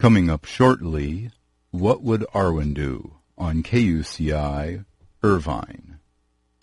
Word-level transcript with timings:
Coming 0.00 0.28
up 0.30 0.44
shortly, 0.44 1.30
What 1.70 2.02
Would 2.02 2.24
Arwen 2.34 2.74
Do 2.74 3.14
on 3.38 3.62
KUCI 3.62 4.84
Irvine. 5.22 5.98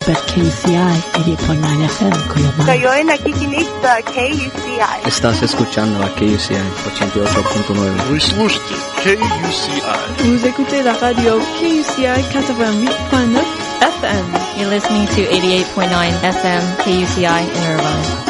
But 0.00 0.16
KUCI 0.28 0.94
88.9 1.40 1.88
FM, 1.88 2.12
Colombo. 2.28 2.62
Kayo'y 2.68 3.02
nakikinig 3.08 3.64
sa 3.80 4.04
KUCI. 4.04 5.08
Estás 5.08 5.40
escuchando 5.42 5.96
a 6.04 6.10
KUCI 6.12 6.60
88.9. 6.92 8.12
Вы 8.12 8.20
слушаете 8.20 8.74
KUCI. 9.00 9.80
Vous 10.28 10.44
écoutez 10.44 10.82
la 10.84 10.92
radio 11.00 11.40
KUCI 11.56 12.20
88.9 12.28 13.40
FM. 13.80 14.24
You're 14.60 14.68
listening 14.70 15.06
to 15.16 15.24
88.9 15.24 15.88
FM 16.20 16.62
KUCI 16.84 17.40
in 17.48 17.62
Irvine. 17.72 18.27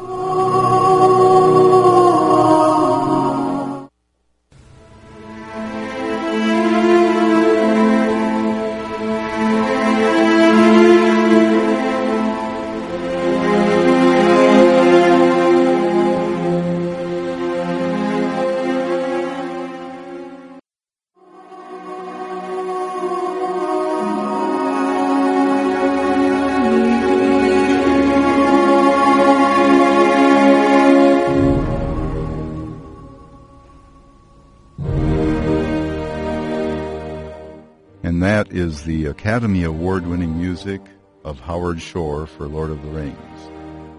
the 38.85 39.07
Academy 39.07 39.63
Award 39.63 40.06
winning 40.06 40.38
music 40.38 40.79
of 41.23 41.40
Howard 41.40 41.81
Shore 41.81 42.28
for 42.28 42.47
Lord 42.47 42.69
of 42.69 42.84
the 42.84 42.90
Rings. 42.90 43.50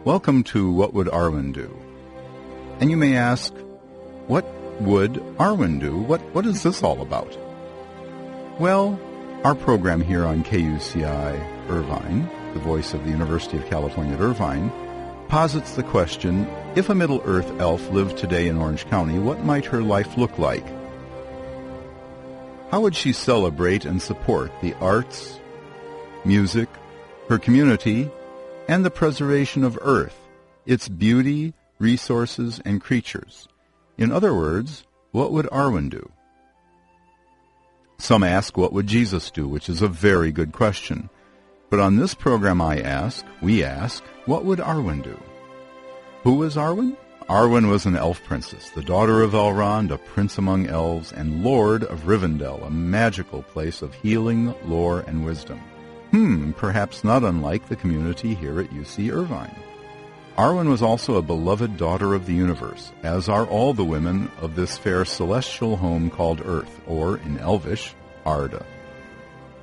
Welcome 0.04 0.44
to 0.44 0.70
What 0.70 0.94
Would 0.94 1.08
Arwen 1.08 1.52
Do? 1.52 1.76
And 2.78 2.88
you 2.88 2.96
may 2.96 3.16
ask, 3.16 3.52
what 4.28 4.46
would 4.80 5.14
Arwen 5.38 5.80
do? 5.80 5.98
What, 5.98 6.20
what 6.32 6.46
is 6.46 6.62
this 6.62 6.84
all 6.84 7.02
about? 7.02 7.36
Well, 8.60 8.96
our 9.42 9.56
program 9.56 10.02
here 10.02 10.24
on 10.24 10.44
KUCI 10.44 11.68
Irvine, 11.68 12.30
the 12.54 12.60
voice 12.60 12.94
of 12.94 13.02
the 13.02 13.10
University 13.10 13.56
of 13.56 13.66
California 13.66 14.14
at 14.14 14.20
Irvine, 14.20 14.70
posits 15.26 15.74
the 15.74 15.82
question, 15.82 16.46
if 16.76 16.88
a 16.88 16.94
Middle-earth 16.94 17.58
elf 17.58 17.90
lived 17.90 18.18
today 18.18 18.46
in 18.46 18.56
Orange 18.56 18.86
County, 18.86 19.18
what 19.18 19.44
might 19.44 19.64
her 19.64 19.82
life 19.82 20.16
look 20.16 20.38
like? 20.38 20.64
How 22.70 22.80
would 22.80 22.96
she 22.96 23.12
celebrate 23.12 23.84
and 23.84 24.02
support 24.02 24.50
the 24.60 24.74
arts, 24.74 25.38
music, 26.24 26.68
her 27.28 27.38
community, 27.38 28.10
and 28.68 28.84
the 28.84 28.90
preservation 28.90 29.62
of 29.62 29.78
Earth, 29.80 30.18
its 30.66 30.88
beauty, 30.88 31.54
resources, 31.78 32.60
and 32.64 32.80
creatures? 32.80 33.46
In 33.96 34.10
other 34.10 34.34
words, 34.34 34.84
what 35.12 35.32
would 35.32 35.46
Arwen 35.46 35.88
do? 35.90 36.10
Some 37.98 38.22
ask, 38.22 38.56
what 38.56 38.72
would 38.72 38.86
Jesus 38.86 39.30
do, 39.30 39.48
which 39.48 39.68
is 39.68 39.80
a 39.80 39.88
very 39.88 40.32
good 40.32 40.52
question. 40.52 41.08
But 41.70 41.80
on 41.80 41.96
this 41.96 42.14
program 42.14 42.60
I 42.60 42.80
ask, 42.80 43.24
we 43.40 43.64
ask, 43.64 44.04
what 44.26 44.44
would 44.44 44.58
Arwen 44.58 45.02
do? 45.02 45.18
Who 46.24 46.34
was 46.34 46.56
Arwen? 46.56 46.96
Arwen 47.28 47.68
was 47.68 47.86
an 47.86 47.96
elf 47.96 48.22
princess, 48.22 48.70
the 48.70 48.84
daughter 48.84 49.20
of 49.20 49.32
Elrond, 49.32 49.90
a 49.90 49.98
prince 49.98 50.38
among 50.38 50.68
elves, 50.68 51.10
and 51.10 51.42
lord 51.42 51.82
of 51.82 52.06
Rivendell, 52.06 52.64
a 52.64 52.70
magical 52.70 53.42
place 53.42 53.82
of 53.82 53.92
healing, 53.94 54.54
lore, 54.64 55.00
and 55.08 55.24
wisdom. 55.24 55.58
Hmm, 56.12 56.52
perhaps 56.52 57.02
not 57.02 57.24
unlike 57.24 57.68
the 57.68 57.74
community 57.74 58.34
here 58.34 58.60
at 58.60 58.70
UC 58.70 59.12
Irvine. 59.12 59.56
Arwen 60.38 60.68
was 60.68 60.82
also 60.82 61.16
a 61.16 61.22
beloved 61.22 61.76
daughter 61.76 62.14
of 62.14 62.26
the 62.26 62.34
universe, 62.34 62.92
as 63.02 63.28
are 63.28 63.46
all 63.46 63.74
the 63.74 63.84
women 63.84 64.30
of 64.40 64.54
this 64.54 64.78
fair 64.78 65.04
celestial 65.04 65.76
home 65.76 66.10
called 66.10 66.40
Earth, 66.44 66.80
or, 66.86 67.16
in 67.18 67.38
Elvish, 67.38 67.92
Arda. 68.24 68.64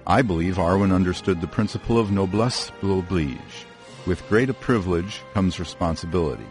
I 0.06 0.22
believe 0.22 0.58
Arwen 0.58 0.94
understood 0.94 1.40
the 1.40 1.48
principle 1.48 1.98
of 1.98 2.12
noblesse 2.12 2.74
oblige. 2.82 3.66
With 4.06 4.28
great 4.28 4.50
privilege 4.60 5.22
comes 5.34 5.62
responsibility. 5.62 6.44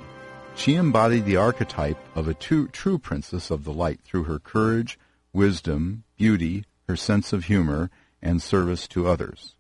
She 0.54 0.74
embodied 0.76 1.24
the 1.24 1.36
archetype 1.36 1.98
of 2.14 2.28
a 2.28 2.34
true, 2.34 2.68
true 2.68 2.98
princess 2.98 3.50
of 3.50 3.64
the 3.64 3.72
light 3.72 4.00
through 4.02 4.24
her 4.24 4.38
courage, 4.38 4.98
wisdom, 5.32 6.04
beauty, 6.16 6.64
her 6.86 6.96
sense 6.96 7.32
of 7.32 7.44
humor, 7.44 7.90
and 8.20 8.40
service 8.40 8.86
to 8.88 9.08
others. 9.08 9.54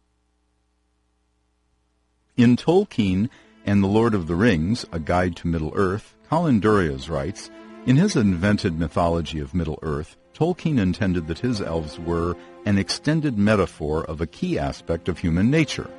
In 2.36 2.56
Tolkien 2.56 3.28
and 3.64 3.82
The 3.82 3.88
Lord 3.88 4.14
of 4.14 4.26
the 4.26 4.34
Rings, 4.34 4.84
A 4.92 4.98
Guide 4.98 5.36
to 5.36 5.48
Middle-earth, 5.48 6.14
Colin 6.28 6.60
Duriez 6.60 7.08
writes, 7.08 7.50
In 7.86 7.96
his 7.96 8.16
invented 8.16 8.78
mythology 8.78 9.38
of 9.38 9.54
Middle-earth, 9.54 10.16
Tolkien 10.34 10.78
intended 10.78 11.26
that 11.26 11.40
his 11.40 11.60
elves 11.60 11.98
were 11.98 12.36
an 12.64 12.78
extended 12.78 13.36
metaphor 13.36 14.04
of 14.04 14.20
a 14.20 14.26
key 14.26 14.58
aspect 14.58 15.08
of 15.08 15.18
human 15.18 15.50
nature. 15.50 15.90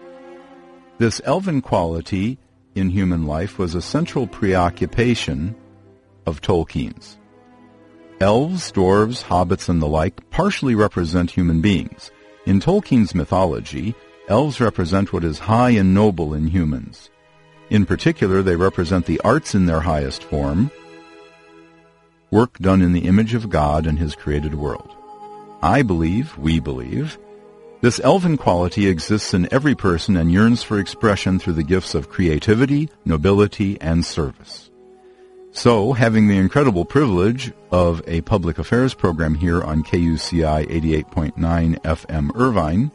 This 0.98 1.22
elven 1.26 1.62
quality 1.62 2.38
in 2.76 2.90
human 2.90 3.26
life 3.26 3.60
was 3.60 3.76
a 3.76 3.82
central 3.82 4.28
preoccupation 4.28 5.56
of 6.26 6.42
Tolkien's. 6.42 7.18
Elves, 8.20 8.72
dwarves, 8.72 9.24
hobbits, 9.24 9.70
and 9.70 9.82
the 9.82 9.88
like 9.88 10.30
partially 10.30 10.76
represent 10.76 11.32
human 11.32 11.62
beings. 11.62 12.12
In 12.46 12.60
Tolkien's 12.60 13.14
mythology, 13.14 13.96
elves 14.28 14.62
represent 14.62 15.12
what 15.12 15.24
is 15.24 15.40
high 15.40 15.72
and 15.72 15.94
noble 15.94 16.34
in 16.34 16.48
humans. 16.48 17.10
In 17.70 17.86
particular, 17.86 18.42
they 18.42 18.56
represent 18.56 19.06
the 19.06 19.20
arts 19.22 19.56
in 19.56 19.66
their 19.66 19.82
highest 19.82 20.24
form, 20.24 20.72
work 22.32 22.58
done 22.60 22.82
in 22.82 22.94
the 22.94 23.06
image 23.06 23.34
of 23.34 23.50
God 23.50 23.86
and 23.86 24.00
his 24.00 24.16
created 24.16 24.56
world. 24.56 24.96
I 25.62 25.82
believe, 25.82 26.38
we 26.38 26.60
believe, 26.60 27.18
this 27.84 28.00
elven 28.02 28.38
quality 28.38 28.88
exists 28.88 29.34
in 29.34 29.54
every 29.54 29.76
person 29.76 30.16
and 30.16 30.32
yearns 30.32 30.64
for 30.64 30.80
expression 30.80 31.38
through 31.38 31.52
the 31.52 31.64
gifts 31.64 31.94
of 31.94 32.08
creativity, 32.08 32.90
nobility, 33.04 33.78
and 33.82 34.06
service. 34.06 34.72
So, 35.52 35.92
having 35.92 36.30
the 36.30 36.38
incredible 36.38 36.86
privilege 36.86 37.52
of 37.72 38.02
a 38.08 38.22
public 38.22 38.58
affairs 38.58 38.94
program 38.94 39.36
here 39.36 39.62
on 39.62 39.84
KUCI 39.84 40.66
88.9 40.66 41.34
FM 41.82 42.32
Irvine, 42.36 42.90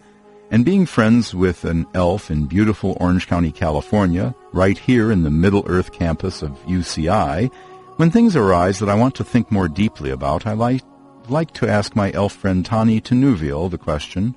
and 0.50 0.64
being 0.64 0.86
friends 0.86 1.34
with 1.34 1.66
an 1.66 1.84
elf 1.92 2.30
in 2.30 2.46
beautiful 2.46 2.96
Orange 2.98 3.26
County, 3.26 3.52
California, 3.52 4.34
right 4.54 4.78
here 4.78 5.12
in 5.12 5.22
the 5.22 5.28
Middle 5.28 5.64
Earth 5.66 5.92
campus 5.92 6.40
of 6.40 6.52
UCI, 6.64 7.52
when 7.96 8.10
things 8.10 8.34
arise 8.34 8.78
that 8.78 8.88
I 8.88 8.94
want 8.94 9.16
to 9.16 9.24
think 9.24 9.52
more 9.52 9.68
deeply 9.68 10.08
about, 10.08 10.46
I 10.46 10.54
like, 10.54 10.82
like 11.28 11.52
to 11.52 11.68
ask 11.68 11.94
my 11.94 12.10
elf 12.12 12.32
friend 12.32 12.64
Tani 12.64 13.02
Tenuvial 13.02 13.70
the 13.70 13.76
question, 13.76 14.34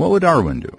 what 0.00 0.10
would 0.12 0.22
Arwen 0.22 0.62
do? 0.62 0.78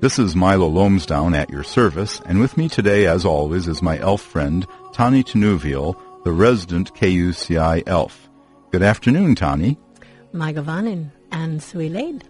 This 0.00 0.18
is 0.18 0.36
Milo 0.36 0.68
Lomsdown 0.68 1.34
at 1.34 1.48
your 1.48 1.62
service, 1.62 2.20
and 2.26 2.38
with 2.38 2.58
me 2.58 2.68
today, 2.68 3.06
as 3.06 3.24
always, 3.24 3.66
is 3.66 3.80
my 3.80 3.98
elf 3.98 4.20
friend, 4.20 4.66
Tani 4.92 5.24
Tenuvial, 5.24 5.98
the 6.24 6.32
resident 6.32 6.92
KUCI 6.92 7.82
elf. 7.86 8.28
Good 8.70 8.82
afternoon, 8.82 9.36
Tani. 9.36 9.78
Mae 10.34 10.52
govannen 10.52 11.12
and 11.30 11.60
Suilaid. 11.62 12.24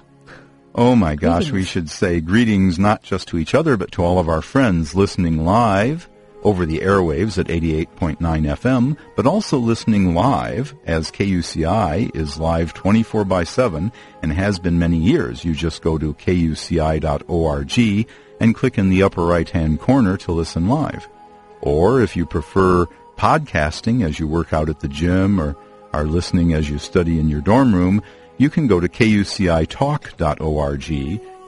Oh 0.76 0.94
my 0.94 1.16
gosh, 1.16 1.50
we 1.50 1.64
should 1.64 1.90
say 1.90 2.20
greetings 2.20 2.78
not 2.78 3.02
just 3.02 3.26
to 3.28 3.38
each 3.38 3.52
other, 3.52 3.76
but 3.76 3.90
to 3.90 4.04
all 4.04 4.20
of 4.20 4.28
our 4.28 4.42
friends 4.42 4.94
listening 4.94 5.44
live 5.44 6.08
over 6.42 6.66
the 6.66 6.80
airwaves 6.80 7.38
at 7.38 7.46
88.9 7.46 8.18
FM, 8.18 8.96
but 9.16 9.26
also 9.26 9.58
listening 9.58 10.14
live 10.14 10.74
as 10.86 11.10
KUCI 11.10 12.14
is 12.14 12.38
live 12.38 12.74
24 12.74 13.24
by 13.24 13.44
7 13.44 13.90
and 14.22 14.32
has 14.32 14.58
been 14.58 14.78
many 14.78 14.98
years. 14.98 15.44
You 15.44 15.54
just 15.54 15.82
go 15.82 15.98
to 15.98 16.14
kuci.org 16.14 18.08
and 18.40 18.54
click 18.54 18.78
in 18.78 18.90
the 18.90 19.02
upper 19.02 19.24
right 19.24 19.48
hand 19.48 19.80
corner 19.80 20.16
to 20.18 20.32
listen 20.32 20.68
live. 20.68 21.08
Or 21.60 22.00
if 22.00 22.16
you 22.16 22.26
prefer 22.26 22.86
podcasting 23.16 24.04
as 24.04 24.18
you 24.18 24.26
work 24.26 24.52
out 24.52 24.68
at 24.68 24.80
the 24.80 24.88
gym 24.88 25.40
or 25.40 25.56
are 25.92 26.04
listening 26.04 26.54
as 26.54 26.68
you 26.68 26.78
study 26.78 27.20
in 27.20 27.28
your 27.28 27.40
dorm 27.40 27.74
room, 27.74 28.02
you 28.38 28.50
can 28.50 28.66
go 28.66 28.80
to 28.80 28.88
kucitalk.org 28.88 30.90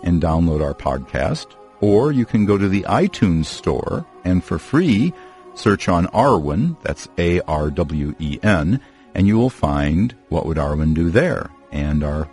and 0.05 0.23
download 0.23 0.63
our 0.63 0.75
podcast 0.75 1.57
or 1.85 2.13
you 2.13 2.25
can 2.25 2.47
go 2.47 2.57
to 2.57 2.67
the 2.67 2.81
iTunes 2.85 3.45
store 3.45 4.07
and 4.25 4.43
for 4.43 4.59
free 4.59 5.13
search 5.55 5.87
on 5.87 6.07
Arwen, 6.07 6.81
that's 6.81 7.11
A-R-W-E-N, 7.19 8.81
and 9.15 9.27
you 9.27 9.37
will 9.37 9.51
find 9.51 10.15
What 10.31 10.47
Would 10.47 10.57
Arwen 10.57 10.95
Do 10.95 11.11
There. 11.11 11.51
And 11.71 12.03
our 12.03 12.27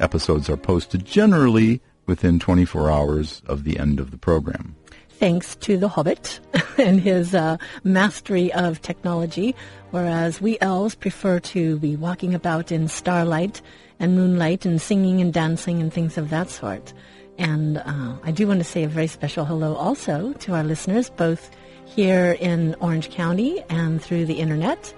episodes 0.00 0.50
are 0.50 0.56
posted 0.56 1.04
generally 1.04 1.80
within 2.06 2.40
24 2.40 2.90
hours 2.90 3.42
of 3.46 3.62
the 3.62 3.78
end 3.78 4.00
of 4.00 4.10
the 4.10 4.18
program. 4.18 4.74
Thanks 5.08 5.54
to 5.56 5.76
the 5.76 5.88
Hobbit 5.88 6.40
and 6.76 7.00
his 7.00 7.32
uh, 7.32 7.58
mastery 7.84 8.52
of 8.52 8.82
technology, 8.82 9.54
whereas 9.92 10.40
we 10.40 10.58
elves 10.60 10.96
prefer 10.96 11.38
to 11.54 11.78
be 11.78 11.94
walking 11.94 12.34
about 12.34 12.72
in 12.72 12.88
starlight 12.88 13.62
and 14.00 14.16
moonlight 14.16 14.66
and 14.66 14.82
singing 14.82 15.20
and 15.20 15.32
dancing 15.32 15.80
and 15.80 15.92
things 15.92 16.18
of 16.18 16.30
that 16.30 16.50
sort. 16.50 16.92
And 17.38 17.78
uh, 17.78 18.16
I 18.22 18.30
do 18.30 18.46
want 18.46 18.60
to 18.60 18.64
say 18.64 18.84
a 18.84 18.88
very 18.88 19.06
special 19.06 19.44
hello 19.44 19.74
also 19.74 20.32
to 20.34 20.54
our 20.54 20.64
listeners, 20.64 21.10
both 21.10 21.50
here 21.84 22.36
in 22.40 22.74
Orange 22.80 23.10
County 23.10 23.62
and 23.68 24.02
through 24.02 24.26
the 24.26 24.34
internet. 24.34 24.92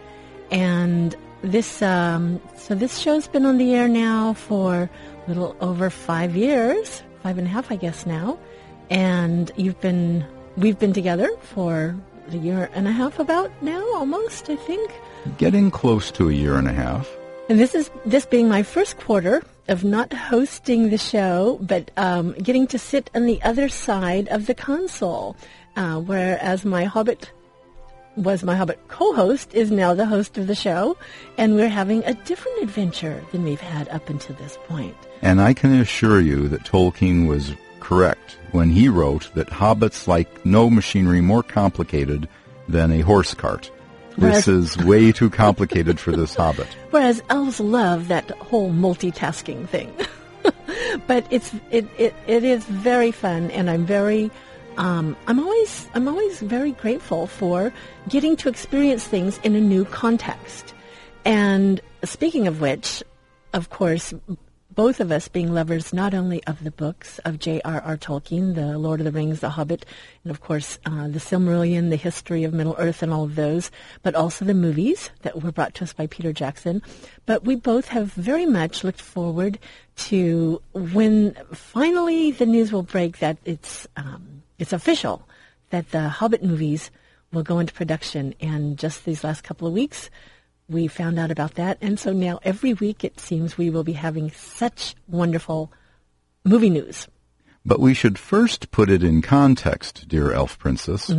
And 0.51 1.17
this, 1.43 1.83
um, 1.83 2.41
so 2.57 2.75
this 2.75 2.99
show's 2.99 3.29
been 3.29 3.45
on 3.45 3.59
the 3.59 3.75
air 3.75 3.89
now 3.89 4.33
for 4.33 4.89
a 5.27 5.29
little 5.29 5.57
over 5.61 5.91
five 5.91 6.37
years, 6.37 7.03
five 7.23 7.39
and 7.39 7.47
a 7.47 7.51
half, 7.51 7.71
I 7.71 7.77
guess 7.77 8.07
now. 8.07 8.39
And 8.91 9.51
you've 9.57 9.81
been, 9.81 10.25
we've 10.57 10.79
been 10.79 10.93
together 10.93 11.31
for 11.43 11.95
a 12.31 12.37
year 12.37 12.71
and 12.75 12.89
a 12.89 12.93
half 12.93 13.19
about 13.19 13.51
now, 13.63 13.83
almost, 13.95 14.49
I 14.49 14.57
think. 14.57 14.91
Getting 15.37 15.71
close 15.71 16.11
to 16.13 16.29
a 16.29 16.33
year 16.33 16.57
and 16.57 16.69
a 16.69 16.73
half. 16.73 17.09
And 17.49 17.59
this 17.59 17.75
is 17.75 17.91
this 18.05 18.27
being 18.27 18.49
my 18.49 18.63
first 18.63 18.99
quarter 18.99 19.43
of 19.69 19.83
not 19.83 20.13
hosting 20.13 20.91
the 20.91 20.99
show, 20.99 21.59
but 21.63 21.91
um, 21.97 22.33
getting 22.33 22.67
to 22.69 22.79
sit 22.79 23.11
on 23.15 23.25
the 23.25 23.41
other 23.43 23.69
side 23.69 24.29
of 24.29 24.47
the 24.47 24.55
console, 24.55 25.35
uh, 25.77 25.99
whereas 25.99 26.65
my 26.65 26.85
Hobbit 26.85 27.33
was 28.17 28.43
my 28.43 28.57
Hobbit 28.57 28.89
co-host 28.89 29.55
is 29.55 29.71
now 29.71 29.95
the 29.95 30.05
host 30.05 30.37
of 30.37 30.47
the 30.47 30.55
show, 30.55 30.97
and 31.39 31.55
we're 31.55 31.69
having 31.69 32.05
a 32.05 32.15
different 32.15 32.63
adventure 32.63 33.25
than 33.33 33.45
we've 33.45 33.61
had 33.61 33.89
up 33.89 34.11
until 34.11 34.35
this 34.37 34.59
point. 34.67 34.97
And 35.23 35.41
I 35.41 35.55
can 35.55 35.73
assure 35.73 36.21
you 36.21 36.49
that 36.49 36.65
Tolkien 36.65 37.29
was 37.29 37.55
correct 37.81 38.37
when 38.53 38.71
he 38.71 38.89
wrote 38.89 39.31
that 39.35 39.49
hobbits 39.49 40.07
like 40.07 40.45
no 40.45 40.69
machinery 40.69 41.21
more 41.21 41.43
complicated 41.43 42.29
than 42.69 42.93
a 42.93 43.01
horse 43.01 43.33
cart. 43.35 43.71
Whereas- 44.19 44.47
This 44.47 44.49
is 44.49 44.79
way 44.85 45.13
too 45.13 45.31
complicated 45.31 46.01
for 46.01 46.13
this 46.13 46.35
hobbit. 46.35 46.67
Whereas 46.91 47.23
elves 47.31 47.61
love 47.61 48.09
that 48.09 48.31
whole 48.31 48.71
multitasking 48.71 49.69
thing. 49.69 49.93
but 51.07 51.27
it's 51.31 51.53
it, 51.71 51.87
it 51.99 52.15
it 52.27 52.45
is 52.45 52.65
very 52.65 53.11
fun 53.11 53.51
and 53.53 53.71
I'm 53.71 53.85
very 53.87 54.31
um, 54.77 55.17
I'm 55.27 55.39
always 55.41 55.89
I'm 55.95 56.09
always 56.09 56.41
very 56.41 56.73
grateful 56.73 57.27
for 57.27 57.73
getting 58.09 58.37
to 58.37 58.49
experience 58.49 59.07
things 59.07 59.39
in 59.43 59.55
a 59.55 59.61
new 59.61 59.85
context. 59.85 60.75
And 61.25 61.81
speaking 62.05 62.47
of 62.47 62.61
which, 62.61 63.03
of 63.53 63.71
course, 63.71 64.15
both 64.79 65.01
of 65.01 65.11
us 65.11 65.27
being 65.27 65.53
lovers 65.53 65.93
not 65.93 66.15
only 66.15 66.41
of 66.45 66.63
the 66.63 66.71
books 66.71 67.19
of 67.25 67.41
J.R.R. 67.41 67.97
Tolkien, 67.97 68.55
The 68.55 68.79
Lord 68.79 69.01
of 69.01 69.07
the 69.07 69.11
Rings, 69.11 69.41
The 69.41 69.49
Hobbit, 69.49 69.85
and 70.23 70.31
of 70.31 70.41
course 70.41 70.79
uh, 70.87 71.09
The 71.09 71.19
Silmarillion, 71.19 71.91
The 71.91 71.97
History 71.97 72.45
of 72.45 72.55
Middle 72.55 72.77
Earth, 72.79 73.03
and 73.03 73.13
all 73.13 73.25
of 73.25 73.35
those, 73.35 73.73
but 74.05 74.15
also 74.15 74.45
the 74.45 74.55
movies 74.55 75.11
that 75.23 75.43
were 75.43 75.51
brought 75.51 75.75
to 75.75 75.83
us 75.83 75.93
by 75.93 76.07
Peter 76.07 76.33
Jackson. 76.33 76.81
But 77.27 77.45
we 77.45 77.57
both 77.57 77.89
have 77.89 78.13
very 78.13 78.47
much 78.47 78.85
looked 78.85 79.01
forward 79.01 79.59
to 79.97 80.63
when 80.73 81.35
finally 81.53 82.31
the 82.31 82.47
news 82.47 82.71
will 82.71 82.85
break 82.85 83.19
that 83.19 83.39
it's 83.45 83.89
um, 83.97 84.45
it's 84.61 84.73
official 84.73 85.27
that 85.71 85.91
the 85.91 86.09
Hobbit 86.09 86.45
movies 86.45 86.93
will 87.33 87.43
go 87.43 87.59
into 87.59 87.75
production. 87.75 88.33
And 88.41 88.79
just 88.79 89.05
these 89.05 89.25
last 89.25 89.43
couple 89.43 89.67
of 89.67 89.75
weeks, 89.75 90.09
we 90.69 90.87
found 90.87 91.19
out 91.19 91.31
about 91.31 91.55
that. 91.55 91.79
And 91.81 91.99
so 91.99 92.13
now 92.13 92.41
every 92.43 92.75
week 92.75 93.05
it 93.05 93.19
seems 93.19 93.57
we 93.57 93.71
will 93.71 93.85
be 93.85 93.95
having 93.95 94.31
such 94.31 94.95
wonderful 95.07 95.73
movie 96.45 96.71
news. 96.71 97.09
But 97.65 97.81
we 97.81 97.95
should 97.95 98.19
first 98.19 98.71
put 98.71 98.89
it 98.89 99.03
in 99.03 99.21
context, 99.21 100.09
dear 100.09 100.33
Elf 100.33 100.59
Princess, 100.59 101.11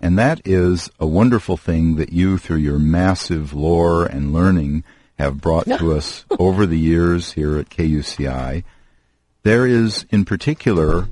and 0.00 0.18
that 0.18 0.40
is 0.44 0.90
a 1.00 1.06
wonderful 1.06 1.56
thing 1.56 1.96
that 1.96 2.12
you, 2.12 2.38
through 2.38 2.58
your 2.58 2.78
massive 2.78 3.54
lore 3.54 4.04
and 4.04 4.32
learning, 4.32 4.84
have 5.18 5.40
brought 5.40 5.66
to 5.66 5.92
us 5.96 6.24
over 6.38 6.66
the 6.66 6.78
years 6.78 7.32
here 7.32 7.58
at 7.58 7.70
KUCI. 7.70 8.62
There 9.42 9.66
is, 9.66 10.06
in 10.10 10.24
particular, 10.24 11.08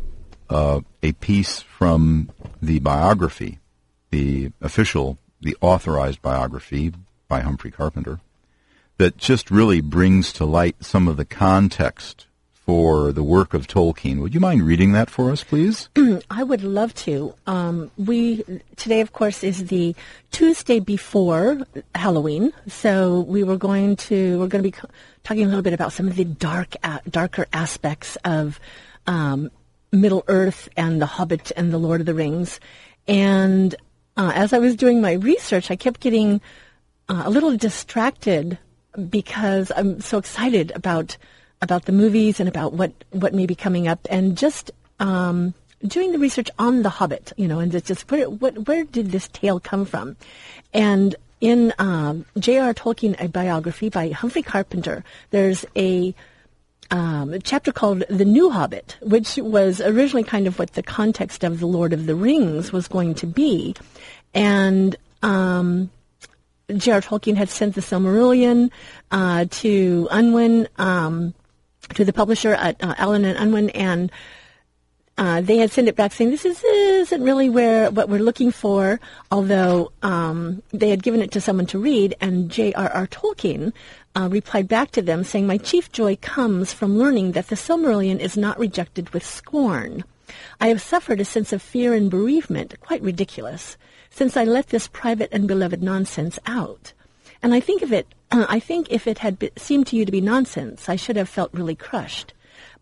uh, 0.51 0.81
a 1.03 1.13
piece 1.13 1.61
from 1.61 2.31
the 2.61 2.79
biography, 2.79 3.59
the 4.11 4.53
official, 4.61 5.19
the 5.41 5.57
authorized 5.61 6.23
biography 6.23 6.93
by 7.35 7.41
Humphrey 7.41 7.73
Carpenter, 7.73 8.21
that 8.97 9.17
just 9.17 9.51
really 9.51 9.81
brings 9.81 10.33
to 10.35 10.45
light 10.45 10.77
some 10.85 11.09
of 11.09 11.17
the 11.17 11.25
context 11.25 12.29
for 12.53 13.11
the 13.11 13.25
work 13.25 13.55
of 13.55 13.67
Tolkien. 13.67 14.21
Would 14.21 14.35
you 14.35 14.39
mind 14.39 14.63
reading 14.63 14.93
that 14.93 15.11
for 15.11 15.33
us, 15.33 15.43
please? 15.43 15.89
I 16.31 16.45
would 16.45 16.63
love 16.63 16.95
to. 17.07 17.35
Um, 17.49 17.91
we 17.99 18.45
today, 18.77 19.01
of 19.01 19.13
course, 19.13 19.43
is 19.43 19.67
the 19.67 19.97
Tuesday 20.31 20.79
before 20.79 21.59
Halloween, 21.97 22.53
so 22.69 23.23
we 23.23 23.43
were 23.43 23.57
going 23.57 23.97
to 23.97 24.39
we're 24.39 24.47
going 24.47 24.63
to 24.63 24.71
be 24.71 24.89
talking 25.25 25.43
a 25.43 25.49
little 25.49 25.63
bit 25.63 25.73
about 25.73 25.93
some 25.93 26.07
of 26.07 26.15
the 26.15 26.25
dark, 26.25 26.77
darker 27.11 27.47
aspects 27.53 28.17
of 28.25 28.61
um, 29.09 29.51
Middle 29.91 30.23
Earth 30.29 30.69
and 30.77 31.03
The 31.03 31.07
Hobbit 31.07 31.51
and 31.57 31.73
The 31.73 31.79
Lord 31.79 31.99
of 31.99 32.07
the 32.07 32.15
Rings. 32.15 32.61
And 33.09 33.75
uh, 34.17 34.31
as 34.37 34.53
I 34.53 34.59
was 34.59 34.77
doing 34.77 35.01
my 35.01 35.15
research, 35.15 35.73
I 35.73 35.75
kept 35.75 35.99
getting 35.99 36.41
uh, 37.09 37.23
a 37.25 37.31
little 37.31 37.57
distracted 37.57 38.59
because 39.09 39.73
I'm 39.75 40.01
so 40.01 40.19
excited 40.19 40.73
about 40.75 41.17
about 41.63 41.87
the 41.87 41.93
movies 41.93 42.41
and 42.41 42.49
about 42.49 42.73
what 42.73 42.93
what 43.11 43.35
may 43.35 43.47
be 43.47 43.55
coming 43.55 43.89
up, 43.89 44.07
and 44.11 44.37
just 44.37 44.71
um, 45.01 45.55
doing 45.87 46.13
the 46.13 46.19
research 46.19 46.51
on 46.59 46.83
The 46.83 46.91
Hobbit, 46.91 47.33
you 47.37 47.49
know, 47.49 47.59
and 47.59 47.73
just, 47.73 47.87
just 47.87 48.11
where 48.11 48.29
what, 48.29 48.67
where 48.69 48.85
did 48.85 49.11
this 49.11 49.29
tale 49.29 49.61
come 49.61 49.85
from? 49.85 50.17
And 50.73 51.15
in 51.41 51.73
um, 51.79 52.25
J.R. 52.39 52.73
Tolkien, 52.73 53.21
a 53.23 53.29
biography 53.29 53.89
by 53.89 54.11
Humphrey 54.11 54.43
Carpenter, 54.43 55.05
there's 55.31 55.65
a 55.77 56.15
um, 56.91 57.33
a 57.33 57.39
chapter 57.39 57.73
called 57.73 58.05
The 58.09 58.25
New 58.25 58.51
Hobbit, 58.51 58.99
which 59.01 59.37
was 59.37 59.81
originally 59.81 60.23
kind 60.23 60.47
of 60.47 60.59
what 60.59 60.75
the 60.75 60.83
context 60.83 61.43
of 61.43 61.59
The 61.59 61.67
Lord 61.67 61.93
of 61.93 62.07
the 62.07 62.15
Rings 62.15 62.73
was 62.73 62.89
going 62.89 63.15
to 63.17 63.27
be. 63.27 63.75
And 64.35 64.95
um, 65.23 65.91
J.R. 66.75 67.01
Tolkien 67.01 67.37
had 67.37 67.51
sent 67.51 67.75
the 67.75 67.81
Silmarillion 67.81 68.71
uh, 69.11 69.47
to 69.51 70.09
Unwin 70.11 70.69
um, 70.79 71.35
to 71.95 72.05
the 72.05 72.13
publisher 72.13 72.55
at 72.55 72.83
uh, 72.83 72.95
Allen 72.97 73.25
and 73.25 73.37
Unwin, 73.39 73.71
and 73.71 74.11
uh, 75.19 75.43
they 75.43 75.59
had 75.59 75.71
sent 75.71 75.89
it 75.89 75.95
back 75.95 76.13
saying 76.13 76.31
this 76.31 76.45
is, 76.45 76.65
isn't 76.65 77.23
really 77.23 77.49
where 77.51 77.91
what 77.91 78.09
we're 78.09 78.19
looking 78.19 78.51
for. 78.51 78.99
Although 79.31 79.93
um, 80.03 80.63
they 80.73 80.89
had 80.89 81.03
given 81.03 81.21
it 81.21 81.31
to 81.33 81.41
someone 81.41 81.67
to 81.67 81.79
read, 81.79 82.15
and 82.21 82.51
J.R.R. 82.51 83.07
Tolkien 83.09 83.73
uh, 84.17 84.29
replied 84.31 84.67
back 84.67 84.91
to 84.93 85.03
them 85.03 85.23
saying, 85.23 85.47
"My 85.47 85.59
chief 85.59 85.93
joy 85.93 86.17
comes 86.17 86.73
from 86.73 86.99
learning 86.99 87.33
that 87.33 87.49
the 87.49 87.57
Silmarillion 87.57 88.19
is 88.19 88.37
not 88.37 88.59
rejected 88.59 89.11
with 89.11 89.25
scorn. 89.25 90.05
I 90.61 90.69
have 90.69 90.81
suffered 90.81 91.21
a 91.21 91.25
sense 91.25 91.53
of 91.53 91.61
fear 91.61 91.93
and 91.93 92.11
bereavement, 92.11 92.75
quite 92.81 93.03
ridiculous, 93.03 93.77
since 94.15 94.37
I 94.37 94.45
let 94.45 94.69
this 94.69 94.89
private 94.89 95.31
and 95.33 95.49
beloved 95.49 95.83
nonsense 95.83 96.39
out." 96.47 96.93
And 97.43 97.53
I 97.53 97.61
think 97.61 97.83
of 97.83 97.93
it, 97.93 98.07
uh, 98.31 98.47
I 98.49 98.59
think 98.59 98.87
if 98.91 99.07
it 99.07 99.19
had 99.19 99.39
be, 99.39 99.51
seemed 99.57 99.87
to 99.89 99.97
you 99.97 100.05
to 100.07 100.13
be 100.13 100.21
nonsense, 100.21 100.89
I 100.89 100.97
should 100.97 101.17
have 101.17 101.29
felt 101.29 101.53
really 101.53 101.75
crushed. 101.75 102.33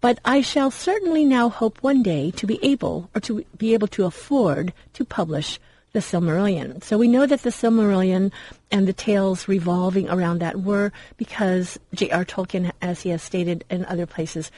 But 0.01 0.19
I 0.25 0.41
shall 0.41 0.71
certainly 0.71 1.25
now 1.25 1.49
hope 1.49 1.83
one 1.83 2.03
day 2.03 2.31
to 2.33 2.47
be 2.47 2.59
able, 2.63 3.11
or 3.15 3.21
to 3.23 3.45
be 3.57 3.75
able 3.75 3.89
to 3.89 4.05
afford 4.05 4.73
to 4.95 5.05
publish 5.05 5.59
the 5.93 6.01
Silmarillion. 6.01 6.83
So 6.83 6.97
we 6.97 7.09
know 7.09 7.27
that 7.27 7.43
the 7.43 7.51
Silmarillion 7.51 8.33
and 8.71 8.89
the 8.89 8.93
tales 8.93 9.49
revolving 9.49 10.09
around 10.09 10.41
that 10.41 10.61
were 10.63 10.93
because 11.17 11.79
J.R. 11.95 12.25
Tolkien, 12.25 12.73
as 12.81 13.03
he 13.03 13.11
has 13.11 13.23
stated 13.23 13.65
in 13.71 13.85
other 13.85 14.07
places, 14.07 14.51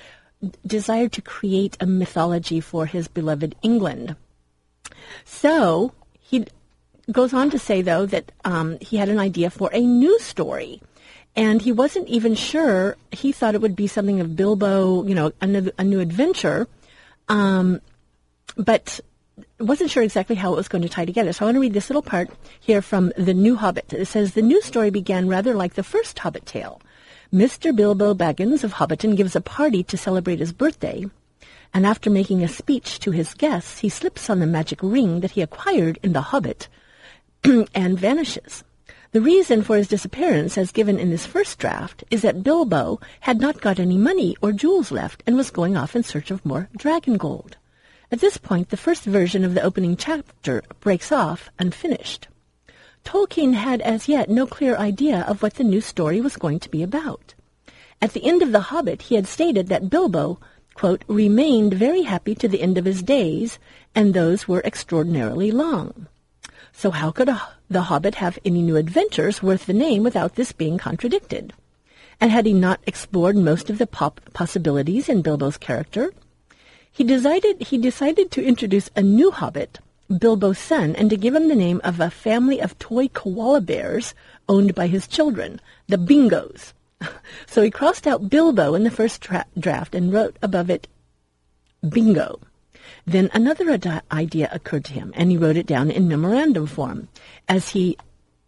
desired 0.66 1.12
to 1.12 1.22
create 1.22 1.76
a 1.80 1.86
mythology 1.86 2.60
for 2.60 2.86
his 2.86 3.08
beloved 3.08 3.54
England. 3.62 4.16
So 5.24 5.92
he 6.20 6.46
goes 7.10 7.34
on 7.34 7.50
to 7.50 7.58
say, 7.58 7.82
though, 7.82 8.06
that 8.06 8.32
um, 8.44 8.78
he 8.80 8.96
had 8.96 9.08
an 9.08 9.18
idea 9.18 9.50
for 9.50 9.70
a 9.72 9.80
new 9.80 10.18
story. 10.20 10.80
And 11.36 11.60
he 11.60 11.72
wasn't 11.72 12.08
even 12.08 12.34
sure. 12.34 12.96
He 13.10 13.32
thought 13.32 13.54
it 13.54 13.60
would 13.60 13.76
be 13.76 13.86
something 13.86 14.20
of 14.20 14.36
Bilbo, 14.36 15.04
you 15.04 15.14
know, 15.14 15.32
a 15.40 15.46
new, 15.46 15.70
a 15.78 15.84
new 15.84 16.00
adventure, 16.00 16.68
um, 17.28 17.80
but 18.56 19.00
wasn't 19.58 19.90
sure 19.90 20.02
exactly 20.02 20.36
how 20.36 20.52
it 20.52 20.56
was 20.56 20.68
going 20.68 20.82
to 20.82 20.88
tie 20.88 21.04
together. 21.04 21.32
So 21.32 21.44
I 21.44 21.46
want 21.46 21.56
to 21.56 21.60
read 21.60 21.74
this 21.74 21.90
little 21.90 22.02
part 22.02 22.30
here 22.60 22.80
from 22.80 23.12
The 23.16 23.34
New 23.34 23.56
Hobbit. 23.56 23.92
It 23.92 24.06
says, 24.06 24.34
The 24.34 24.42
new 24.42 24.62
story 24.62 24.90
began 24.90 25.28
rather 25.28 25.54
like 25.54 25.74
the 25.74 25.82
first 25.82 26.18
Hobbit 26.18 26.46
tale. 26.46 26.80
Mr. 27.32 27.74
Bilbo 27.74 28.14
Baggins 28.14 28.62
of 28.62 28.74
Hobbiton 28.74 29.16
gives 29.16 29.34
a 29.34 29.40
party 29.40 29.82
to 29.82 29.96
celebrate 29.96 30.38
his 30.38 30.52
birthday, 30.52 31.04
and 31.72 31.84
after 31.84 32.08
making 32.08 32.44
a 32.44 32.48
speech 32.48 33.00
to 33.00 33.10
his 33.10 33.34
guests, 33.34 33.80
he 33.80 33.88
slips 33.88 34.30
on 34.30 34.38
the 34.38 34.46
magic 34.46 34.78
ring 34.82 35.18
that 35.18 35.32
he 35.32 35.42
acquired 35.42 35.98
in 36.04 36.12
The 36.12 36.20
Hobbit 36.20 36.68
and 37.74 37.98
vanishes. 37.98 38.64
The 39.12 39.20
reason 39.20 39.62
for 39.62 39.76
his 39.76 39.86
disappearance, 39.86 40.56
as 40.56 40.72
given 40.72 40.98
in 40.98 41.10
this 41.10 41.26
first 41.26 41.58
draft, 41.58 42.02
is 42.10 42.22
that 42.22 42.42
Bilbo 42.42 43.00
had 43.20 43.38
not 43.40 43.60
got 43.60 43.78
any 43.78 43.98
money 43.98 44.34
or 44.40 44.50
jewels 44.50 44.90
left 44.90 45.22
and 45.26 45.36
was 45.36 45.50
going 45.50 45.76
off 45.76 45.94
in 45.94 46.02
search 46.02 46.30
of 46.30 46.44
more 46.44 46.68
dragon 46.76 47.16
gold. 47.16 47.56
At 48.10 48.20
this 48.20 48.38
point, 48.38 48.70
the 48.70 48.76
first 48.76 49.04
version 49.04 49.44
of 49.44 49.54
the 49.54 49.62
opening 49.62 49.96
chapter 49.96 50.62
breaks 50.80 51.12
off 51.12 51.50
unfinished. 51.58 52.28
Tolkien 53.04 53.52
had 53.52 53.82
as 53.82 54.08
yet 54.08 54.30
no 54.30 54.46
clear 54.46 54.76
idea 54.76 55.20
of 55.28 55.42
what 55.42 55.54
the 55.54 55.64
new 55.64 55.80
story 55.80 56.20
was 56.20 56.36
going 56.36 56.58
to 56.60 56.70
be 56.70 56.82
about. 56.82 57.34
At 58.00 58.14
the 58.14 58.24
end 58.24 58.42
of 58.42 58.52
The 58.52 58.60
Hobbit, 58.72 59.02
he 59.02 59.16
had 59.16 59.26
stated 59.26 59.68
that 59.68 59.90
Bilbo, 59.90 60.40
quote, 60.74 61.04
remained 61.06 61.74
very 61.74 62.02
happy 62.02 62.34
to 62.36 62.48
the 62.48 62.62
end 62.62 62.78
of 62.78 62.84
his 62.84 63.02
days, 63.02 63.58
and 63.94 64.14
those 64.14 64.48
were 64.48 64.62
extraordinarily 64.64 65.50
long. 65.50 66.08
So 66.76 66.90
how 66.90 67.12
could 67.12 67.28
a, 67.28 67.40
the 67.70 67.82
Hobbit 67.82 68.16
have 68.16 68.38
any 68.44 68.60
new 68.60 68.76
adventures 68.76 69.42
worth 69.42 69.66
the 69.66 69.72
name 69.72 70.02
without 70.02 70.34
this 70.34 70.52
being 70.52 70.76
contradicted? 70.76 71.52
And 72.20 72.30
had 72.30 72.46
he 72.46 72.52
not 72.52 72.80
explored 72.86 73.36
most 73.36 73.70
of 73.70 73.78
the 73.78 73.86
possibilities 73.86 75.08
in 75.08 75.22
Bilbo's 75.22 75.56
character? 75.56 76.12
He 76.90 77.04
decided 77.04 77.62
he 77.62 77.78
decided 77.78 78.30
to 78.32 78.44
introduce 78.44 78.90
a 78.94 79.02
new 79.02 79.30
Hobbit, 79.30 79.78
Bilbo's 80.18 80.58
son, 80.58 80.94
and 80.96 81.08
to 81.10 81.16
give 81.16 81.34
him 81.34 81.48
the 81.48 81.56
name 81.56 81.80
of 81.84 82.00
a 82.00 82.10
family 82.10 82.60
of 82.60 82.78
toy 82.78 83.08
koala 83.08 83.60
bears 83.60 84.12
owned 84.48 84.74
by 84.74 84.88
his 84.88 85.06
children, 85.06 85.60
the 85.86 85.96
Bingos. 85.96 86.72
so 87.46 87.62
he 87.62 87.70
crossed 87.70 88.06
out 88.06 88.28
Bilbo 88.28 88.74
in 88.74 88.84
the 88.84 88.90
first 88.90 89.22
tra- 89.22 89.46
draft 89.58 89.94
and 89.94 90.12
wrote 90.12 90.36
above 90.42 90.70
it 90.70 90.88
Bingo. 91.88 92.40
Then 93.06 93.30
another 93.34 93.70
idea 94.10 94.48
occurred 94.50 94.84
to 94.86 94.92
him, 94.92 95.12
and 95.14 95.30
he 95.30 95.36
wrote 95.36 95.56
it 95.56 95.66
down 95.66 95.90
in 95.90 96.08
memorandum 96.08 96.66
form, 96.66 97.08
as 97.48 97.70
he 97.70 97.98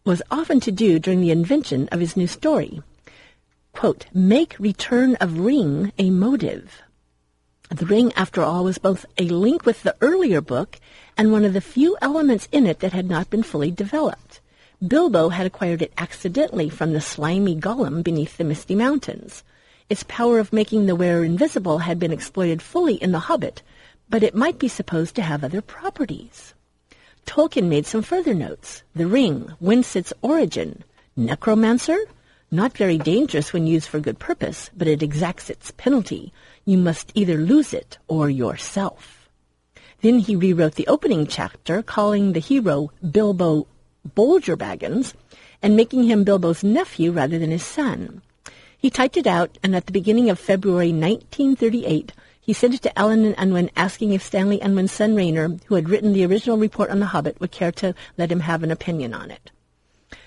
was 0.05 0.23
often 0.31 0.61
to 0.61 0.73
do 0.73 0.99
during 0.99 1.21
the 1.21 1.31
invention 1.31 1.89
of 1.93 2.01
his 2.01 2.17
new 2.17 2.27
story. 2.27 2.83
Quote, 3.73 4.07
make 4.15 4.59
return 4.59 5.17
of 5.17 5.41
ring 5.41 5.93
a 5.99 6.09
motive. 6.09 6.81
The 7.69 7.85
ring, 7.85 8.13
after 8.15 8.43
all, 8.43 8.65
was 8.65 8.79
both 8.79 9.05
a 9.19 9.29
link 9.29 9.67
with 9.67 9.83
the 9.83 9.97
earlier 10.01 10.41
book 10.41 10.79
and 11.19 11.33
one 11.33 11.45
of 11.45 11.53
the 11.53 11.61
few 11.61 11.97
elements 12.01 12.49
in 12.53 12.67
it 12.67 12.81
that 12.81 12.93
had 12.93 13.11
not 13.11 13.29
been 13.29 13.43
fully 13.43 13.71
developed. 13.71 14.41
Bilbo 14.87 15.31
had 15.31 15.47
acquired 15.47 15.83
it 15.83 15.93
accidentally 15.99 16.69
from 16.69 16.93
the 16.93 17.01
slimy 17.01 17.57
Gollum 17.57 18.03
beneath 18.03 18.37
the 18.37 18.45
Misty 18.45 18.75
Mountains. 18.75 19.43
Its 19.91 20.05
power 20.07 20.39
of 20.39 20.53
making 20.53 20.87
the 20.87 20.95
wearer 20.95 21.25
invisible 21.25 21.79
had 21.79 21.99
been 21.99 22.13
exploited 22.13 22.63
fully 22.63 22.95
in 22.95 23.13
The 23.13 23.21
Hobbit, 23.21 23.63
but 24.09 24.23
it 24.23 24.35
might 24.35 24.59
be 24.59 24.69
supposed 24.69 25.15
to 25.17 25.23
have 25.23 25.43
other 25.43 25.61
properties. 25.61 26.55
Tolkien 27.27 27.69
made 27.69 27.87
some 27.87 28.03
further 28.03 28.35
notes. 28.35 28.83
The 28.95 29.07
ring, 29.07 29.51
whence 29.59 29.97
its 29.97 30.13
origin. 30.23 30.85
Necromancer? 31.17 31.99
Not 32.51 32.77
very 32.77 32.99
dangerous 32.99 33.53
when 33.53 33.67
used 33.67 33.89
for 33.89 33.99
good 33.99 34.21
purpose, 34.21 34.71
but 34.77 34.87
it 34.87 35.03
exacts 35.03 35.51
its 35.51 35.73
penalty. 35.73 36.33
You 36.65 36.79
must 36.79 37.11
either 37.15 37.37
lose 37.37 37.75
it 37.75 37.99
or 38.07 38.31
yourself. 38.31 39.29
Then 40.03 40.21
he 40.21 40.37
rewrote 40.37 40.77
the 40.77 40.87
opening 40.87 41.27
chapter, 41.27 41.83
calling 41.83 42.33
the 42.33 42.41
hero 42.41 42.93
Bilbo 43.11 43.67
Bolger 44.15 44.57
Baggins, 44.57 45.15
and 45.61 45.75
making 45.75 46.05
him 46.05 46.23
Bilbo's 46.23 46.63
nephew 46.63 47.11
rather 47.11 47.39
than 47.39 47.51
his 47.51 47.65
son. 47.65 48.23
He 48.79 48.91
typed 48.91 49.17
it 49.17 49.27
out, 49.27 49.59
and 49.65 49.75
at 49.75 49.87
the 49.87 49.93
beginning 49.93 50.31
of 50.31 50.39
February 50.39 50.93
1938, 50.93 52.13
he 52.47 52.53
sent 52.53 52.75
it 52.75 52.83
to 52.83 52.97
Allen 52.97 53.25
and 53.25 53.35
Unwin 53.39 53.73
asking 53.75 54.13
if 54.13 54.23
Stanley 54.23 54.61
Unwin's 54.61 54.93
son 54.93 55.17
Rayner, 55.17 55.59
who 55.67 55.75
had 55.75 55.89
written 55.89 56.13
the 56.13 56.25
original 56.25 56.57
report 56.57 56.91
on 56.91 57.01
The 57.01 57.07
Hobbit, 57.07 57.41
would 57.41 57.51
care 57.51 57.73
to 57.73 57.93
let 58.17 58.31
him 58.31 58.39
have 58.39 58.63
an 58.63 58.71
opinion 58.71 59.13
on 59.13 59.33
it. 59.33 59.51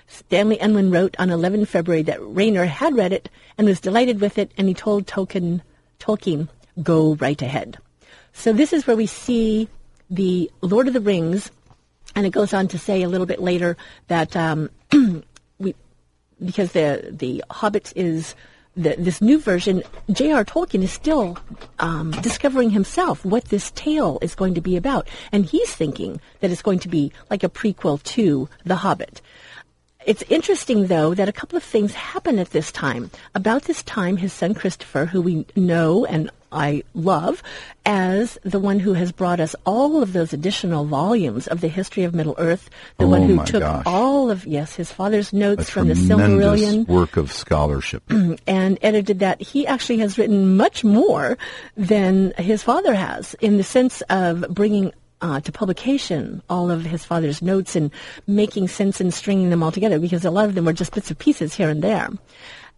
Stanley 0.06 0.58
Unwin 0.58 0.90
wrote 0.90 1.16
on 1.18 1.30
11 1.30 1.64
February 1.64 2.02
that 2.02 2.20
Rayner 2.20 2.66
had 2.66 2.94
read 2.94 3.14
it 3.14 3.30
and 3.56 3.66
was 3.66 3.80
delighted 3.80 4.20
with 4.20 4.36
it, 4.36 4.52
and 4.58 4.68
he 4.68 4.74
told 4.74 5.06
Tolkien, 5.06 5.62
Tolkien, 5.98 6.48
go 6.82 7.14
right 7.14 7.40
ahead. 7.40 7.78
So 8.34 8.52
this 8.52 8.74
is 8.74 8.86
where 8.86 8.96
we 8.96 9.06
see 9.06 9.70
the 10.10 10.50
Lord 10.60 10.88
of 10.88 10.92
the 10.92 11.00
Rings, 11.00 11.50
and 12.14 12.26
it 12.26 12.30
goes 12.30 12.52
on 12.52 12.68
to 12.68 12.78
say 12.78 13.02
a 13.02 13.08
little 13.08 13.26
bit 13.26 13.40
later 13.40 13.78
that 14.08 14.36
um, 14.36 14.68
we, 15.58 15.74
because 16.44 16.72
the 16.72 17.08
the 17.10 17.42
Hobbit 17.50 17.94
is 17.96 18.34
the, 18.76 18.94
this 18.98 19.20
new 19.20 19.38
version, 19.38 19.82
J.R. 20.10 20.44
Tolkien 20.44 20.82
is 20.82 20.92
still 20.92 21.38
um, 21.78 22.12
discovering 22.22 22.70
himself 22.70 23.24
what 23.24 23.46
this 23.46 23.70
tale 23.72 24.18
is 24.22 24.34
going 24.34 24.54
to 24.54 24.60
be 24.60 24.76
about, 24.76 25.08
and 25.32 25.44
he's 25.44 25.74
thinking 25.74 26.20
that 26.40 26.50
it's 26.50 26.62
going 26.62 26.78
to 26.80 26.88
be 26.88 27.12
like 27.30 27.42
a 27.42 27.48
prequel 27.48 28.02
to 28.02 28.48
The 28.64 28.76
Hobbit. 28.76 29.20
It's 30.06 30.22
interesting, 30.22 30.86
though, 30.86 31.14
that 31.14 31.28
a 31.28 31.32
couple 31.32 31.56
of 31.56 31.62
things 31.62 31.92
happen 31.94 32.38
at 32.38 32.50
this 32.50 32.72
time. 32.72 33.10
About 33.34 33.64
this 33.64 33.82
time, 33.82 34.16
his 34.16 34.32
son 34.32 34.54
Christopher, 34.54 35.06
who 35.06 35.20
we 35.20 35.46
know 35.56 36.04
and 36.06 36.30
I 36.52 36.82
love, 36.94 37.44
as 37.86 38.36
the 38.42 38.58
one 38.58 38.80
who 38.80 38.94
has 38.94 39.12
brought 39.12 39.38
us 39.38 39.54
all 39.64 40.02
of 40.02 40.12
those 40.12 40.32
additional 40.32 40.84
volumes 40.84 41.46
of 41.46 41.60
the 41.60 41.68
history 41.68 42.02
of 42.02 42.12
Middle 42.12 42.34
Earth, 42.38 42.68
the 42.98 43.04
Oh, 43.04 43.08
one 43.08 43.22
who 43.22 43.44
took 43.44 43.60
gosh. 43.60 43.84
all 43.86 44.30
of, 44.30 44.46
yes, 44.46 44.74
his 44.74 44.90
father's 44.90 45.32
notes 45.32 45.68
A 45.68 45.70
from 45.72 45.86
the 45.86 45.94
Silmarillion 45.94 46.88
work 46.88 47.16
of 47.16 47.30
scholarship. 47.30 48.02
and 48.48 48.78
edited 48.82 49.20
that. 49.20 49.40
He 49.40 49.64
actually 49.64 49.98
has 49.98 50.18
written 50.18 50.56
much 50.56 50.82
more 50.82 51.38
than 51.76 52.32
his 52.36 52.64
father 52.64 52.94
has 52.94 53.34
in 53.34 53.56
the 53.56 53.62
sense 53.62 54.00
of 54.10 54.44
bringing 54.50 54.92
uh, 55.22 55.40
to 55.40 55.52
publication 55.52 56.42
all 56.48 56.70
of 56.70 56.84
his 56.84 57.04
father's 57.04 57.42
notes 57.42 57.76
and 57.76 57.90
making 58.26 58.68
sense 58.68 59.00
and 59.00 59.12
stringing 59.12 59.50
them 59.50 59.62
all 59.62 59.72
together 59.72 59.98
because 59.98 60.24
a 60.24 60.30
lot 60.30 60.46
of 60.46 60.54
them 60.54 60.64
were 60.64 60.72
just 60.72 60.94
bits 60.94 61.10
of 61.10 61.18
pieces 61.18 61.54
here 61.54 61.68
and 61.68 61.82
there. 61.82 62.08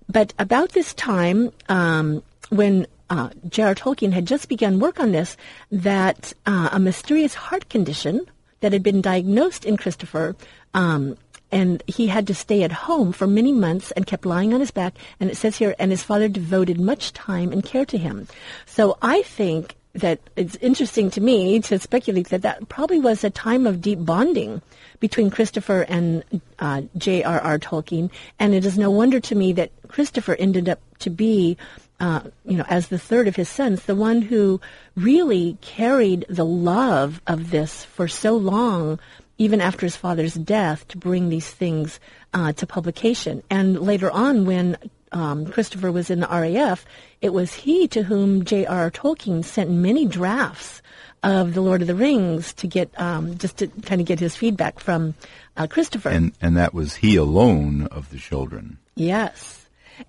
But 0.08 0.34
about 0.38 0.70
this 0.70 0.94
time, 0.94 1.52
um, 1.68 2.22
when 2.50 2.86
uh, 3.08 3.30
J.R. 3.48 3.74
Tolkien 3.74 4.12
had 4.12 4.26
just 4.26 4.48
begun 4.48 4.78
work 4.78 4.98
on 4.98 5.12
this, 5.12 5.36
that 5.70 6.32
uh, 6.46 6.70
a 6.72 6.78
mysterious 6.78 7.34
heart 7.34 7.68
condition 7.68 8.20
that 8.60 8.72
had 8.72 8.82
been 8.82 9.00
diagnosed 9.00 9.64
in 9.64 9.76
Christopher, 9.76 10.36
um, 10.74 11.16
and 11.50 11.82
he 11.86 12.06
had 12.06 12.26
to 12.26 12.34
stay 12.34 12.62
at 12.62 12.72
home 12.72 13.12
for 13.12 13.26
many 13.26 13.52
months 13.52 13.90
and 13.90 14.06
kept 14.06 14.24
lying 14.24 14.54
on 14.54 14.60
his 14.60 14.70
back. 14.70 14.94
And 15.20 15.30
it 15.30 15.36
says 15.36 15.58
here, 15.58 15.74
and 15.78 15.90
his 15.90 16.02
father 16.02 16.28
devoted 16.28 16.80
much 16.80 17.12
time 17.12 17.52
and 17.52 17.62
care 17.62 17.84
to 17.84 17.98
him. 17.98 18.26
So 18.64 18.96
I 19.02 19.22
think 19.22 19.76
that 19.94 20.18
it's 20.36 20.56
interesting 20.56 21.10
to 21.10 21.20
me 21.20 21.60
to 21.60 21.78
speculate 21.78 22.28
that 22.28 22.42
that 22.42 22.68
probably 22.68 22.98
was 22.98 23.24
a 23.24 23.30
time 23.30 23.66
of 23.66 23.80
deep 23.80 24.04
bonding 24.04 24.62
between 25.00 25.30
Christopher 25.30 25.82
and 25.82 26.24
uh, 26.58 26.82
J.R.R. 26.96 27.58
Tolkien, 27.58 28.10
and 28.38 28.54
it 28.54 28.64
is 28.64 28.78
no 28.78 28.90
wonder 28.90 29.20
to 29.20 29.34
me 29.34 29.52
that 29.52 29.70
Christopher 29.88 30.34
ended 30.36 30.68
up 30.68 30.80
to 31.00 31.10
be 31.10 31.56
uh, 32.02 32.20
you 32.44 32.56
know, 32.56 32.64
as 32.68 32.88
the 32.88 32.98
third 32.98 33.28
of 33.28 33.36
his 33.36 33.48
sons, 33.48 33.84
the 33.84 33.94
one 33.94 34.22
who 34.22 34.60
really 34.96 35.56
carried 35.60 36.26
the 36.28 36.44
love 36.44 37.22
of 37.28 37.50
this 37.50 37.84
for 37.84 38.08
so 38.08 38.36
long, 38.36 38.98
even 39.38 39.60
after 39.60 39.86
his 39.86 39.94
father's 39.94 40.34
death, 40.34 40.86
to 40.88 40.98
bring 40.98 41.28
these 41.28 41.48
things 41.48 42.00
uh, 42.34 42.52
to 42.52 42.66
publication. 42.66 43.40
And 43.48 43.80
later 43.80 44.10
on, 44.10 44.46
when 44.46 44.76
um, 45.12 45.46
Christopher 45.46 45.92
was 45.92 46.10
in 46.10 46.20
the 46.20 46.28
RAF, 46.28 46.84
it 47.20 47.32
was 47.32 47.54
he 47.54 47.86
to 47.88 48.02
whom 48.02 48.44
J.R.R. 48.44 48.90
Tolkien 48.90 49.44
sent 49.44 49.70
many 49.70 50.06
drafts 50.06 50.82
of 51.22 51.54
the 51.54 51.60
Lord 51.60 51.82
of 51.82 51.88
the 51.88 51.94
Rings 51.94 52.52
to 52.54 52.66
get 52.66 52.90
um, 53.00 53.38
just 53.38 53.58
to 53.58 53.68
kind 53.68 54.00
of 54.00 54.06
get 54.06 54.18
his 54.18 54.34
feedback 54.34 54.80
from 54.80 55.14
uh, 55.56 55.66
Christopher. 55.66 56.08
And 56.08 56.32
and 56.40 56.56
that 56.56 56.74
was 56.74 56.96
he 56.96 57.16
alone 57.16 57.86
of 57.86 58.10
the 58.10 58.18
children. 58.18 58.78
Yes. 58.96 59.66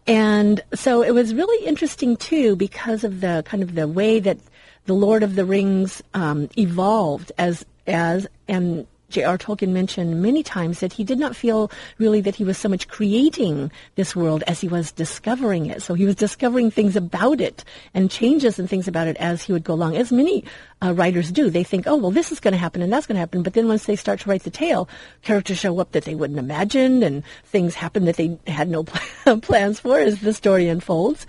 And 0.07 0.61
so 0.73 1.03
it 1.03 1.11
was 1.11 1.33
really 1.33 1.65
interesting 1.65 2.17
too 2.17 2.55
because 2.55 3.03
of 3.03 3.21
the 3.21 3.43
kind 3.45 3.61
of 3.61 3.75
the 3.75 3.87
way 3.87 4.19
that 4.19 4.39
the 4.85 4.93
Lord 4.93 5.23
of 5.23 5.35
the 5.35 5.45
Rings 5.45 6.01
um, 6.13 6.49
evolved 6.57 7.31
as 7.37 7.65
as 7.85 8.27
and 8.47 8.87
J.R. 9.13 9.37
Tolkien 9.37 9.69
mentioned 9.69 10.21
many 10.21 10.43
times 10.43 10.79
that 10.79 10.93
he 10.93 11.03
did 11.03 11.19
not 11.19 11.35
feel 11.35 11.71
really 11.99 12.19
that 12.21 12.35
he 12.35 12.43
was 12.43 12.57
so 12.57 12.67
much 12.67 12.87
creating 12.87 13.71
this 13.95 14.15
world 14.15 14.43
as 14.47 14.59
he 14.59 14.67
was 14.67 14.91
discovering 14.91 15.67
it. 15.67 15.81
So 15.81 15.93
he 15.93 16.05
was 16.05 16.15
discovering 16.15 16.71
things 16.71 16.95
about 16.95 17.39
it 17.39 17.63
and 17.93 18.09
changes 18.09 18.57
and 18.57 18.69
things 18.69 18.87
about 18.87 19.07
it 19.07 19.15
as 19.17 19.43
he 19.43 19.53
would 19.53 19.63
go 19.63 19.73
along, 19.73 19.95
as 19.95 20.11
many 20.11 20.43
uh, 20.81 20.93
writers 20.93 21.31
do. 21.31 21.49
They 21.49 21.63
think, 21.63 21.85
oh, 21.87 21.95
well, 21.95 22.11
this 22.11 22.31
is 22.31 22.39
going 22.39 22.53
to 22.53 22.57
happen 22.57 22.81
and 22.81 22.91
that's 22.91 23.05
going 23.05 23.15
to 23.15 23.19
happen. 23.19 23.43
But 23.43 23.53
then 23.53 23.67
once 23.67 23.85
they 23.85 23.95
start 23.95 24.19
to 24.21 24.29
write 24.29 24.43
the 24.43 24.49
tale, 24.49 24.89
characters 25.21 25.59
show 25.59 25.79
up 25.79 25.91
that 25.91 26.05
they 26.05 26.15
wouldn't 26.15 26.39
imagine 26.39 27.03
and 27.03 27.23
things 27.45 27.75
happen 27.75 28.05
that 28.05 28.17
they 28.17 28.37
had 28.47 28.67
no 28.67 28.83
plans 29.41 29.79
for 29.79 29.99
as 29.99 30.21
the 30.21 30.33
story 30.33 30.67
unfolds. 30.67 31.27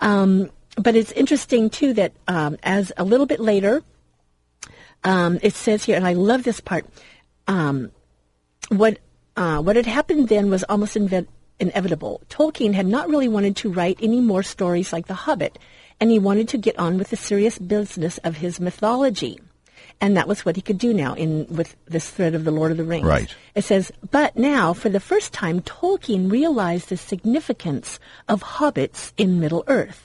Um, 0.00 0.50
but 0.76 0.96
it's 0.96 1.12
interesting, 1.12 1.70
too, 1.70 1.94
that 1.94 2.12
um, 2.28 2.58
as 2.62 2.92
a 2.96 3.04
little 3.04 3.26
bit 3.26 3.40
later, 3.40 3.82
um, 5.04 5.38
it 5.42 5.54
says 5.54 5.84
here, 5.84 5.96
and 5.96 6.06
I 6.06 6.14
love 6.14 6.42
this 6.42 6.60
part, 6.60 6.86
um, 7.46 7.90
what 8.68 8.98
uh, 9.36 9.60
what 9.60 9.76
had 9.76 9.86
happened 9.86 10.28
then 10.28 10.50
was 10.50 10.64
almost 10.64 10.96
inve- 10.96 11.26
inevitable. 11.58 12.22
Tolkien 12.28 12.74
had 12.74 12.86
not 12.86 13.08
really 13.08 13.28
wanted 13.28 13.56
to 13.56 13.72
write 13.72 13.98
any 14.00 14.20
more 14.20 14.42
stories 14.42 14.92
like 14.92 15.06
The 15.06 15.14
Hobbit, 15.14 15.58
and 16.00 16.10
he 16.10 16.18
wanted 16.18 16.48
to 16.48 16.58
get 16.58 16.78
on 16.78 16.98
with 16.98 17.10
the 17.10 17.16
serious 17.16 17.58
business 17.58 18.18
of 18.18 18.36
his 18.36 18.60
mythology. 18.60 19.40
And 20.00 20.16
that 20.16 20.28
was 20.28 20.44
what 20.44 20.56
he 20.56 20.62
could 20.62 20.78
do 20.78 20.92
now 20.92 21.14
in 21.14 21.46
with 21.48 21.76
this 21.86 22.10
thread 22.10 22.34
of 22.34 22.44
the 22.44 22.50
Lord 22.50 22.72
of 22.72 22.76
the 22.76 22.84
Rings. 22.84 23.06
Right. 23.06 23.32
It 23.54 23.62
says, 23.62 23.92
but 24.10 24.36
now, 24.36 24.72
for 24.72 24.88
the 24.88 25.00
first 25.00 25.32
time, 25.32 25.60
Tolkien 25.62 26.30
realized 26.30 26.88
the 26.88 26.96
significance 26.96 28.00
of 28.28 28.42
hobbits 28.42 29.12
in 29.16 29.40
Middle 29.40 29.64
Earth. 29.68 30.03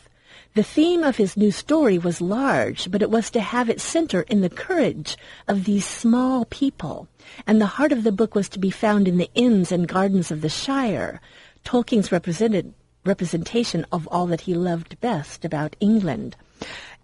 The 0.60 0.64
theme 0.64 1.06
of 1.06 1.16
his 1.16 1.38
new 1.38 1.52
story 1.52 1.98
was 1.98 2.20
large, 2.20 2.92
but 2.92 3.02
it 3.02 3.10
was 3.10 3.30
to 3.32 3.40
have 3.40 3.70
its 3.70 3.82
center 3.82 4.24
in 4.24 4.42
the 4.42 4.50
courage 4.50 5.16
of 5.48 5.64
these 5.64 5.86
small 5.86 6.44
people, 6.44 7.08
and 7.48 7.62
the 7.62 7.76
heart 7.78 7.94
of 7.94 8.04
the 8.04 8.12
book 8.12 8.36
was 8.36 8.50
to 8.50 8.60
be 8.60 8.70
found 8.70 9.08
in 9.08 9.18
the 9.18 9.30
inns 9.36 9.72
and 9.72 9.88
gardens 9.88 10.32
of 10.32 10.42
the 10.42 10.50
Shire, 10.50 11.22
Tolkien's 11.64 12.12
representation 12.12 13.86
of 13.90 14.06
all 14.12 14.28
that 14.28 14.42
he 14.42 14.54
loved 14.54 15.00
best 15.00 15.46
about 15.46 15.78
England. 15.80 16.36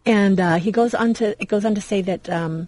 And 0.05 0.37
uh, 0.37 0.55
he 0.55 0.69
goes 0.69 0.93
on 0.93 1.13
to 1.13 1.41
it 1.41 1.47
goes 1.47 1.63
on 1.63 1.75
to 1.75 1.81
say 1.81 2.01
that 2.01 2.29
um, 2.29 2.67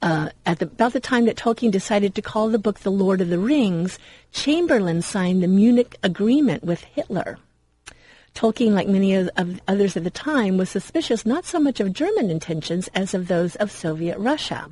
uh, 0.00 0.30
at 0.46 0.58
the, 0.58 0.64
about 0.64 0.94
the 0.94 1.00
time 1.00 1.26
that 1.26 1.36
Tolkien 1.36 1.70
decided 1.70 2.14
to 2.14 2.22
call 2.22 2.48
the 2.48 2.58
book 2.58 2.78
The 2.78 2.90
Lord 2.90 3.20
of 3.20 3.28
the 3.28 3.38
Rings, 3.38 3.98
Chamberlain 4.32 5.02
signed 5.02 5.42
the 5.42 5.48
Munich 5.48 5.96
Agreement 6.02 6.64
with 6.64 6.80
Hitler. 6.80 7.36
Tolkien, 8.34 8.72
like 8.72 8.88
many 8.88 9.14
of, 9.14 9.28
of 9.36 9.60
others 9.66 9.96
at 9.96 10.04
the 10.04 10.10
time, 10.10 10.56
was 10.56 10.70
suspicious 10.70 11.26
not 11.26 11.44
so 11.44 11.58
much 11.58 11.80
of 11.80 11.92
German 11.92 12.30
intentions 12.30 12.88
as 12.94 13.14
of 13.14 13.28
those 13.28 13.56
of 13.56 13.70
Soviet 13.70 14.18
Russia. 14.18 14.70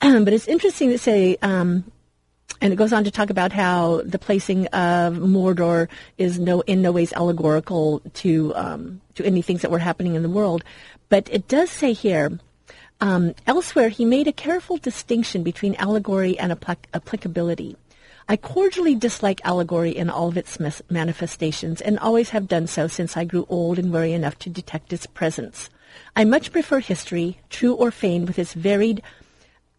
Um, 0.00 0.24
but 0.24 0.32
it's 0.32 0.48
interesting 0.48 0.90
to 0.90 0.98
say, 0.98 1.36
um, 1.42 1.84
and 2.60 2.72
it 2.72 2.76
goes 2.76 2.92
on 2.92 3.04
to 3.04 3.10
talk 3.10 3.30
about 3.30 3.52
how 3.52 4.02
the 4.04 4.18
placing 4.18 4.66
of 4.68 5.14
Mordor 5.14 5.88
is 6.18 6.38
no 6.38 6.60
in 6.62 6.82
no 6.82 6.92
ways 6.92 7.12
allegorical 7.12 8.00
to 8.14 8.54
um, 8.54 9.00
to 9.14 9.24
any 9.24 9.40
things 9.40 9.62
that 9.62 9.70
were 9.70 9.78
happening 9.78 10.14
in 10.14 10.22
the 10.22 10.28
world. 10.28 10.64
But 11.08 11.28
it 11.30 11.48
does 11.48 11.70
say 11.70 11.92
here. 11.92 12.38
Um, 13.02 13.34
elsewhere, 13.46 13.88
he 13.88 14.04
made 14.04 14.28
a 14.28 14.32
careful 14.32 14.76
distinction 14.76 15.42
between 15.42 15.74
allegory 15.76 16.38
and 16.38 16.52
applic- 16.52 16.84
applicability. 16.92 17.78
I 18.30 18.36
cordially 18.36 18.94
dislike 18.94 19.40
allegory 19.42 19.90
in 19.90 20.08
all 20.08 20.28
of 20.28 20.36
its 20.36 20.56
manifestations 20.88 21.80
and 21.80 21.98
always 21.98 22.30
have 22.30 22.46
done 22.46 22.68
so 22.68 22.86
since 22.86 23.16
I 23.16 23.24
grew 23.24 23.44
old 23.48 23.76
and 23.76 23.92
wary 23.92 24.12
enough 24.12 24.38
to 24.38 24.48
detect 24.48 24.92
its 24.92 25.04
presence. 25.04 25.68
I 26.14 26.22
much 26.24 26.52
prefer 26.52 26.78
history, 26.78 27.40
true 27.48 27.74
or 27.74 27.90
feigned, 27.90 28.28
with 28.28 28.38
its 28.38 28.54
varied 28.54 29.02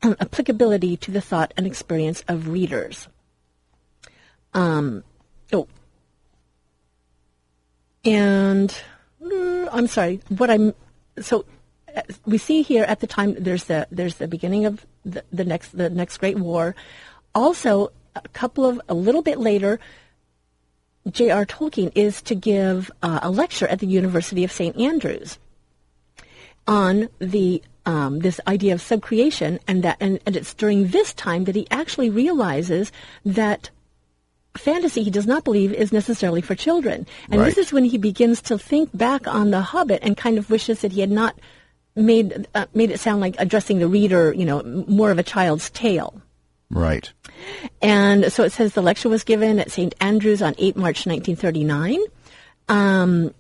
um, 0.04 0.18
applicability 0.20 0.98
to 0.98 1.12
the 1.12 1.22
thought 1.22 1.54
and 1.56 1.66
experience 1.66 2.26
of 2.28 2.50
readers. 2.50 3.08
Um, 4.54 5.06
oh, 5.54 5.70
and 8.04 8.76
uh, 9.24 9.70
I'm 9.72 9.88
sorry. 9.88 10.20
What 10.28 10.50
I'm 10.50 10.74
so 11.22 11.46
uh, 11.96 12.02
we 12.26 12.38
see 12.38 12.64
here 12.64 12.84
at 12.84 13.00
the 13.00 13.08
time 13.08 13.34
there's 13.40 13.64
the 13.64 13.88
there's 13.92 14.16
the 14.16 14.28
beginning 14.28 14.66
of 14.66 14.86
the, 15.06 15.24
the 15.32 15.46
next 15.46 15.70
the 15.70 15.90
next 15.90 16.18
Great 16.18 16.38
War. 16.38 16.76
Also, 17.34 17.94
a 18.16 18.28
couple 18.30 18.66
of 18.66 18.82
a 18.90 18.94
little 18.94 19.22
bit 19.22 19.40
later, 19.40 19.80
J.R. 21.10 21.46
Tolkien 21.46 21.92
is 21.96 22.22
to 22.24 22.36
give 22.36 22.92
uh, 23.02 23.20
a 23.22 23.32
lecture 23.32 23.68
at 23.68 23.80
the 23.80 23.88
University 23.88 24.44
of 24.44 24.52
St. 24.52 24.78
Andrews 24.78 25.40
on 26.68 27.10
the 27.20 27.62
um, 27.86 28.20
this 28.20 28.40
idea 28.48 28.74
of 28.76 28.82
subcreation, 28.82 29.60
and 29.68 29.82
that 29.84 29.98
and, 30.00 30.20
and 30.26 30.36
it's 30.36 30.54
during 30.54 30.90
this 30.90 31.14
time 31.14 31.46
that 31.46 31.56
he 31.56 31.66
actually 31.72 32.10
realizes 32.12 32.92
that 33.26 33.72
fantasy 34.56 35.02
he 35.02 35.10
does 35.10 35.26
not 35.26 35.44
believe 35.44 35.74
is 35.74 35.92
necessarily 35.92 36.42
for 36.42 36.54
children. 36.56 37.08
And 37.32 37.40
Right. 37.42 37.48
this 37.48 37.58
is 37.58 37.74
when 37.74 37.86
he 37.86 37.98
begins 37.98 38.42
to 38.44 38.58
think 38.58 38.96
back 38.96 39.28
on 39.28 39.50
The 39.50 39.62
Hobbit 39.62 40.00
and 40.04 40.16
kind 40.16 40.38
of 40.38 40.50
wishes 40.52 40.82
that 40.82 40.92
he 40.92 41.00
had 41.02 41.10
not 41.10 41.36
made 41.96 42.48
uh, 42.54 42.66
made 42.74 42.92
it 42.92 43.00
sound 43.00 43.22
like 43.22 43.36
addressing 43.40 43.80
the 43.80 43.88
reader, 43.88 44.34
you 44.34 44.46
know, 44.46 44.62
more 44.88 45.10
of 45.10 45.18
a 45.18 45.24
child's 45.24 45.70
tale. 45.72 46.22
Right. 46.72 47.12
And 47.82 48.32
so 48.32 48.44
it 48.44 48.52
says 48.52 48.74
the 48.74 48.82
lecture 48.82 49.10
was 49.10 49.24
given 49.24 49.60
at 49.60 49.72
St. 49.72 49.94
Andrews 50.00 50.42
on 50.42 50.56
8 50.58 50.76
March 50.78 51.06
1939. 51.06 52.00
Um, 52.70 53.34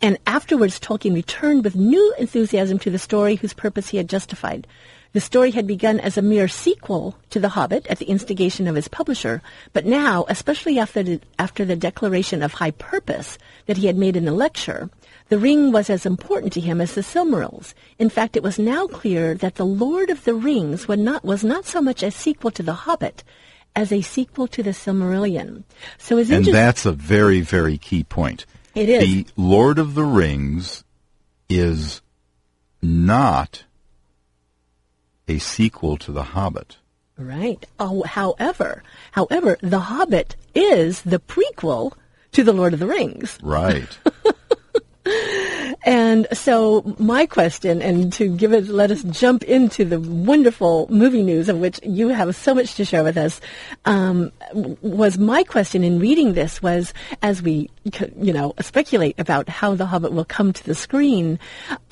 and 0.00 0.18
afterwards, 0.26 0.78
Tolkien 0.78 1.14
returned 1.14 1.64
with 1.64 1.74
new 1.74 2.14
enthusiasm 2.18 2.78
to 2.80 2.90
the 2.90 2.98
story 2.98 3.36
whose 3.36 3.54
purpose 3.54 3.88
he 3.88 3.96
had 3.96 4.08
justified. 4.08 4.66
The 5.12 5.20
story 5.20 5.50
had 5.50 5.66
begun 5.66 5.98
as 5.98 6.18
a 6.18 6.22
mere 6.22 6.46
sequel 6.46 7.16
to 7.30 7.40
The 7.40 7.48
Hobbit 7.48 7.86
at 7.86 7.98
the 7.98 8.04
instigation 8.04 8.68
of 8.68 8.76
his 8.76 8.88
publisher, 8.88 9.40
but 9.72 9.86
now, 9.86 10.26
especially 10.28 10.78
after 10.78 11.02
the, 11.02 11.20
after 11.38 11.64
the 11.64 11.76
declaration 11.76 12.42
of 12.42 12.52
high 12.52 12.72
purpose 12.72 13.38
that 13.64 13.78
he 13.78 13.86
had 13.86 13.96
made 13.96 14.16
in 14.16 14.26
the 14.26 14.32
lecture, 14.32 14.90
the 15.28 15.38
ring 15.38 15.72
was 15.72 15.90
as 15.90 16.06
important 16.06 16.52
to 16.52 16.60
him 16.60 16.80
as 16.80 16.94
the 16.94 17.00
Silmarils. 17.00 17.74
In 17.98 18.08
fact, 18.08 18.36
it 18.36 18.42
was 18.42 18.58
now 18.58 18.86
clear 18.86 19.34
that 19.34 19.56
The 19.56 19.66
Lord 19.66 20.10
of 20.10 20.24
the 20.24 20.34
Rings 20.34 20.86
was 20.86 20.98
not, 20.98 21.24
was 21.24 21.42
not 21.42 21.64
so 21.64 21.80
much 21.80 22.02
a 22.02 22.10
sequel 22.10 22.52
to 22.52 22.62
The 22.62 22.74
Hobbit 22.74 23.24
as 23.74 23.92
a 23.92 24.00
sequel 24.00 24.46
to 24.48 24.62
the 24.62 24.70
Silmarillion. 24.70 25.64
So 25.98 26.16
it's 26.16 26.30
And 26.30 26.46
that's 26.46 26.86
a 26.86 26.92
very, 26.92 27.40
very 27.40 27.76
key 27.76 28.04
point. 28.04 28.46
It 28.74 28.88
is. 28.88 29.02
The 29.02 29.26
Lord 29.36 29.78
of 29.78 29.94
the 29.94 30.04
Rings 30.04 30.84
is 31.48 32.00
not 32.80 33.64
a 35.28 35.38
sequel 35.38 35.96
to 35.98 36.12
The 36.12 36.22
Hobbit. 36.22 36.76
Right. 37.18 37.64
Oh, 37.80 38.02
however, 38.04 38.82
however, 39.12 39.58
The 39.60 39.80
Hobbit 39.80 40.36
is 40.54 41.02
the 41.02 41.18
prequel 41.18 41.92
to 42.32 42.44
The 42.44 42.52
Lord 42.52 42.74
of 42.74 42.78
the 42.78 42.86
Rings. 42.86 43.38
Right. 43.42 43.98
And 45.86 46.26
so 46.32 46.96
my 46.98 47.26
question, 47.26 47.80
and 47.80 48.12
to 48.14 48.28
give 48.28 48.52
it, 48.52 48.68
let 48.68 48.90
us 48.90 49.04
jump 49.04 49.44
into 49.44 49.84
the 49.84 50.00
wonderful 50.00 50.88
movie 50.90 51.22
news 51.22 51.48
of 51.48 51.58
which 51.58 51.78
you 51.84 52.08
have 52.08 52.34
so 52.34 52.54
much 52.54 52.74
to 52.74 52.84
share 52.84 53.04
with 53.04 53.16
us, 53.16 53.40
um, 53.84 54.32
was 54.52 55.16
my 55.16 55.44
question 55.44 55.84
in 55.84 56.00
reading 56.00 56.34
this 56.34 56.60
was, 56.60 56.92
as 57.22 57.40
we, 57.40 57.70
you 58.20 58.32
know, 58.32 58.52
speculate 58.60 59.14
about 59.20 59.48
how 59.48 59.76
The 59.76 59.86
Hobbit 59.86 60.12
will 60.12 60.24
come 60.24 60.52
to 60.52 60.64
the 60.64 60.74
screen, 60.74 61.38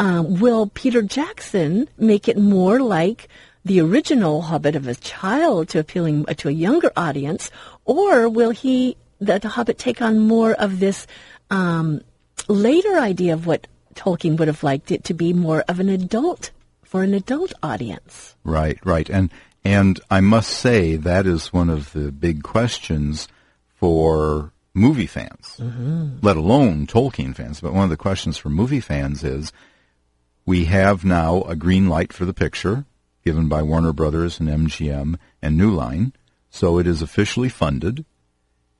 um, 0.00 0.40
will 0.40 0.66
Peter 0.74 1.00
Jackson 1.00 1.88
make 1.96 2.26
it 2.26 2.36
more 2.36 2.80
like 2.80 3.28
the 3.64 3.80
original 3.80 4.42
Hobbit 4.42 4.74
of 4.74 4.88
a 4.88 4.94
child 4.96 5.68
to 5.68 5.78
appealing 5.78 6.24
to 6.24 6.48
a 6.48 6.52
younger 6.52 6.90
audience, 6.96 7.50
or 7.84 8.28
will 8.28 8.50
he, 8.50 8.96
the, 9.20 9.38
the 9.38 9.48
Hobbit, 9.48 9.78
take 9.78 10.02
on 10.02 10.18
more 10.18 10.52
of 10.52 10.80
this 10.80 11.06
um, 11.50 12.00
later 12.48 12.98
idea 12.98 13.32
of 13.32 13.46
what 13.46 13.66
Tolkien 13.94 14.36
would 14.38 14.48
have 14.48 14.62
liked 14.62 14.90
it 14.90 15.04
to 15.04 15.14
be 15.14 15.32
more 15.32 15.64
of 15.68 15.80
an 15.80 15.88
adult 15.88 16.50
for 16.82 17.02
an 17.02 17.14
adult 17.14 17.52
audience? 17.62 18.34
Right, 18.44 18.78
right. 18.84 19.08
And 19.08 19.30
and 19.64 20.00
I 20.10 20.20
must 20.20 20.50
say 20.50 20.96
that 20.96 21.26
is 21.26 21.52
one 21.52 21.70
of 21.70 21.92
the 21.92 22.12
big 22.12 22.42
questions 22.42 23.28
for 23.76 24.52
movie 24.74 25.06
fans, 25.06 25.56
mm-hmm. 25.58 26.18
let 26.20 26.36
alone 26.36 26.86
Tolkien 26.86 27.34
fans. 27.34 27.60
But 27.60 27.72
one 27.72 27.84
of 27.84 27.90
the 27.90 27.96
questions 27.96 28.36
for 28.36 28.50
movie 28.50 28.80
fans 28.80 29.24
is 29.24 29.52
we 30.44 30.66
have 30.66 31.04
now 31.04 31.42
a 31.42 31.56
green 31.56 31.88
light 31.88 32.12
for 32.12 32.24
the 32.24 32.34
picture 32.34 32.84
given 33.24 33.48
by 33.48 33.62
Warner 33.62 33.92
Brothers 33.92 34.38
and 34.38 34.48
MGM 34.48 35.16
and 35.40 35.56
New 35.56 35.70
Line, 35.70 36.12
so 36.50 36.78
it 36.78 36.86
is 36.86 37.00
officially 37.00 37.48
funded. 37.48 38.04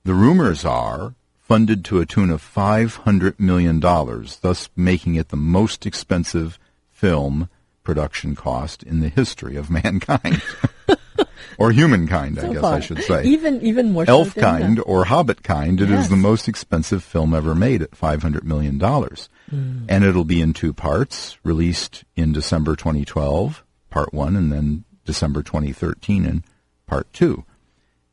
The 0.05 0.13
rumors 0.13 0.67
are 0.67 1.15
funded 1.45 1.85
to 1.85 2.01
a 2.01 2.07
tune 2.07 2.31
of 2.31 2.43
$500 2.43 3.39
million, 3.39 3.79
thus 3.79 4.71
making 4.75 5.17
it 5.17 5.29
the 5.29 5.37
most 5.37 5.85
expensive 5.85 6.59
film 6.91 7.51
production 7.83 8.35
cost 8.35 8.83
in 8.83 9.01
the 9.01 9.11
history 9.11 9.55
of 9.57 9.69
mankind. 9.83 10.43
or 11.59 11.71
humankind, 11.71 12.39
I 12.39 12.49
guess 12.51 12.61
far. 12.63 12.75
I 12.77 12.81
should 12.81 13.03
say. 13.03 13.25
Even 13.25 13.61
even 13.61 13.93
more 13.93 14.05
Elf 14.09 14.33
than 14.35 14.43
kind 14.43 14.83
or 14.87 15.05
Hobbit 15.05 15.43
kind, 15.43 15.81
it 15.81 15.91
is 15.91 15.91
Yes. 15.91 16.09
the 16.09 16.17
most 16.17 16.49
expensive 16.49 17.05
film 17.05 17.35
ever 17.35 17.55
made 17.55 17.83
at 17.83 17.91
$500 17.91 18.43
million. 18.45 18.81
Hmm. 18.81 19.85
And 19.89 20.03
it'll 20.03 20.25
be 20.25 20.41
in 20.41 20.55
two 20.55 20.73
parts, 20.73 21.37
released 21.45 22.05
in 22.17 22.33
December 22.33 22.75
2012, 22.75 23.63
part 23.91 24.15
one, 24.15 24.35
and 24.35 24.51
then 24.51 24.85
December 25.05 25.43
2013 25.43 26.25
in 26.25 26.43
part 26.87 27.13
two. 27.13 27.45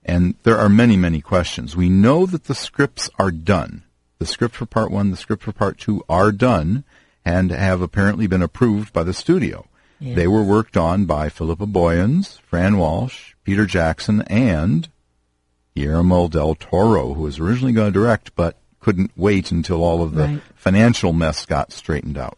And 0.03 0.35
there 0.43 0.57
are 0.57 0.69
many, 0.69 0.97
many 0.97 1.21
questions. 1.21 1.75
We 1.75 1.89
know 1.89 2.25
that 2.25 2.45
the 2.45 2.55
scripts 2.55 3.09
are 3.19 3.31
done. 3.31 3.83
The 4.19 4.25
script 4.25 4.55
for 4.55 4.65
part 4.65 4.91
one, 4.91 5.11
the 5.11 5.17
script 5.17 5.43
for 5.43 5.51
part 5.51 5.77
two 5.77 6.03
are 6.09 6.31
done 6.31 6.83
and 7.23 7.51
have 7.51 7.81
apparently 7.81 8.25
been 8.27 8.41
approved 8.41 8.93
by 8.93 9.03
the 9.03 9.13
studio. 9.13 9.67
Yes. 9.99 10.15
They 10.15 10.27
were 10.27 10.43
worked 10.43 10.75
on 10.75 11.05
by 11.05 11.29
Philippa 11.29 11.67
Boyens, 11.67 12.39
Fran 12.41 12.77
Walsh, 12.77 13.33
Peter 13.43 13.67
Jackson, 13.67 14.21
and 14.23 14.89
Guillermo 15.75 16.27
del 16.27 16.55
Toro, 16.55 17.13
who 17.13 17.21
was 17.23 17.39
originally 17.39 17.73
going 17.73 17.93
to 17.93 17.99
direct 17.99 18.35
but 18.35 18.57
couldn't 18.79 19.11
wait 19.15 19.51
until 19.51 19.83
all 19.83 20.01
of 20.01 20.15
the 20.15 20.23
Right. 20.23 20.41
financial 20.55 21.13
mess 21.13 21.45
got 21.45 21.71
straightened 21.71 22.17
out. 22.17 22.37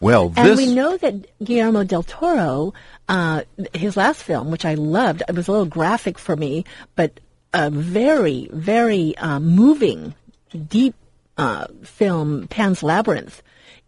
Well, 0.00 0.32
And 0.36 0.56
we 0.56 0.74
know 0.74 0.96
that 0.98 1.26
Guillermo 1.42 1.84
del 1.84 2.02
Toro, 2.02 2.74
uh, 3.08 3.42
his 3.72 3.96
last 3.96 4.22
film, 4.22 4.50
which 4.50 4.64
I 4.64 4.74
loved, 4.74 5.22
it 5.26 5.34
was 5.34 5.48
a 5.48 5.52
little 5.52 5.66
graphic 5.66 6.18
for 6.18 6.36
me, 6.36 6.64
but 6.96 7.18
a 7.54 7.70
very, 7.70 8.48
very 8.52 9.16
uh, 9.16 9.40
moving, 9.40 10.14
deep 10.68 10.94
uh, 11.38 11.66
film, 11.82 12.46
Pan's 12.48 12.82
Labyrinth, 12.82 13.42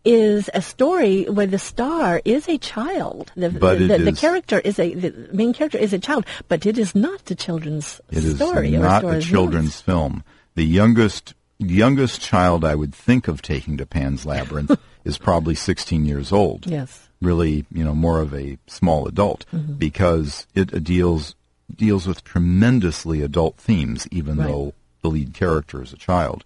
is 0.05 0.49
a 0.55 0.63
story 0.63 1.25
where 1.25 1.47
the 1.47 1.59
star 1.59 2.23
is 2.25 2.49
a 2.49 2.57
child. 2.57 3.31
The, 3.37 3.51
But 3.51 3.79
the, 3.79 3.85
it 3.85 3.99
the, 3.99 4.05
the 4.05 4.13
character 4.13 4.59
is 4.59 4.79
a 4.79 4.95
the 4.95 5.29
main 5.33 5.53
character 5.53 5.77
is 5.77 5.93
a 5.93 5.99
child, 5.99 6.25
but 6.49 6.65
it 6.65 6.79
is 6.79 6.95
not 6.95 7.31
a 7.31 7.35
children's 7.35 8.01
It 8.11 8.37
story. 8.37 8.69
It 8.69 8.75
is 8.75 8.81
not 8.81 9.05
a 9.05 9.21
children's 9.21 9.81
film. 9.81 10.25
The 10.55 10.65
youngest 10.65 11.35
youngest 11.59 12.21
child 12.21 12.65
I 12.65 12.75
would 12.75 12.95
think 12.95 13.29
of 13.29 13.43
taking 13.43 13.77
to 13.79 13.87
Pan's 13.87 14.25
Labyrinth 14.25 14.79
is 15.09 15.19
probably 15.19 15.55
16 15.57 16.05
years 16.07 16.31
old. 16.33 16.67
Yes. 16.67 17.09
Really, 17.21 17.65
you 17.73 17.83
know, 17.83 17.95
more 17.95 18.21
of 18.21 18.33
a 18.35 18.59
small 18.69 19.09
adult 19.09 19.45
Mm-hmm. 19.53 19.75
because 19.75 20.47
it 20.55 20.85
deals 20.85 21.35
deals 21.75 22.07
with 22.07 22.23
tremendously 22.25 23.23
adult 23.23 23.57
themes 23.57 24.07
even 24.11 24.37
Right. 24.39 24.47
though 24.49 24.73
the 25.03 25.09
lead 25.11 25.35
character 25.35 25.83
is 25.83 25.93
a 25.93 25.97
child. 25.97 26.45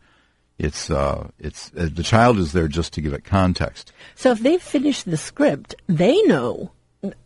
It's 0.59 0.91
uh 0.91 1.29
it's 1.39 1.71
uh, 1.77 1.89
the 1.93 2.03
child 2.03 2.39
is 2.39 2.53
there 2.53 2.69
just 2.69 2.93
to 2.95 3.01
give 3.01 3.13
it 3.13 3.25
context. 3.25 3.93
So 4.15 4.31
if 4.33 4.41
they've 4.41 4.63
finished 4.63 5.05
the 5.11 5.17
script, 5.17 5.75
they 5.89 6.21
know 6.23 6.71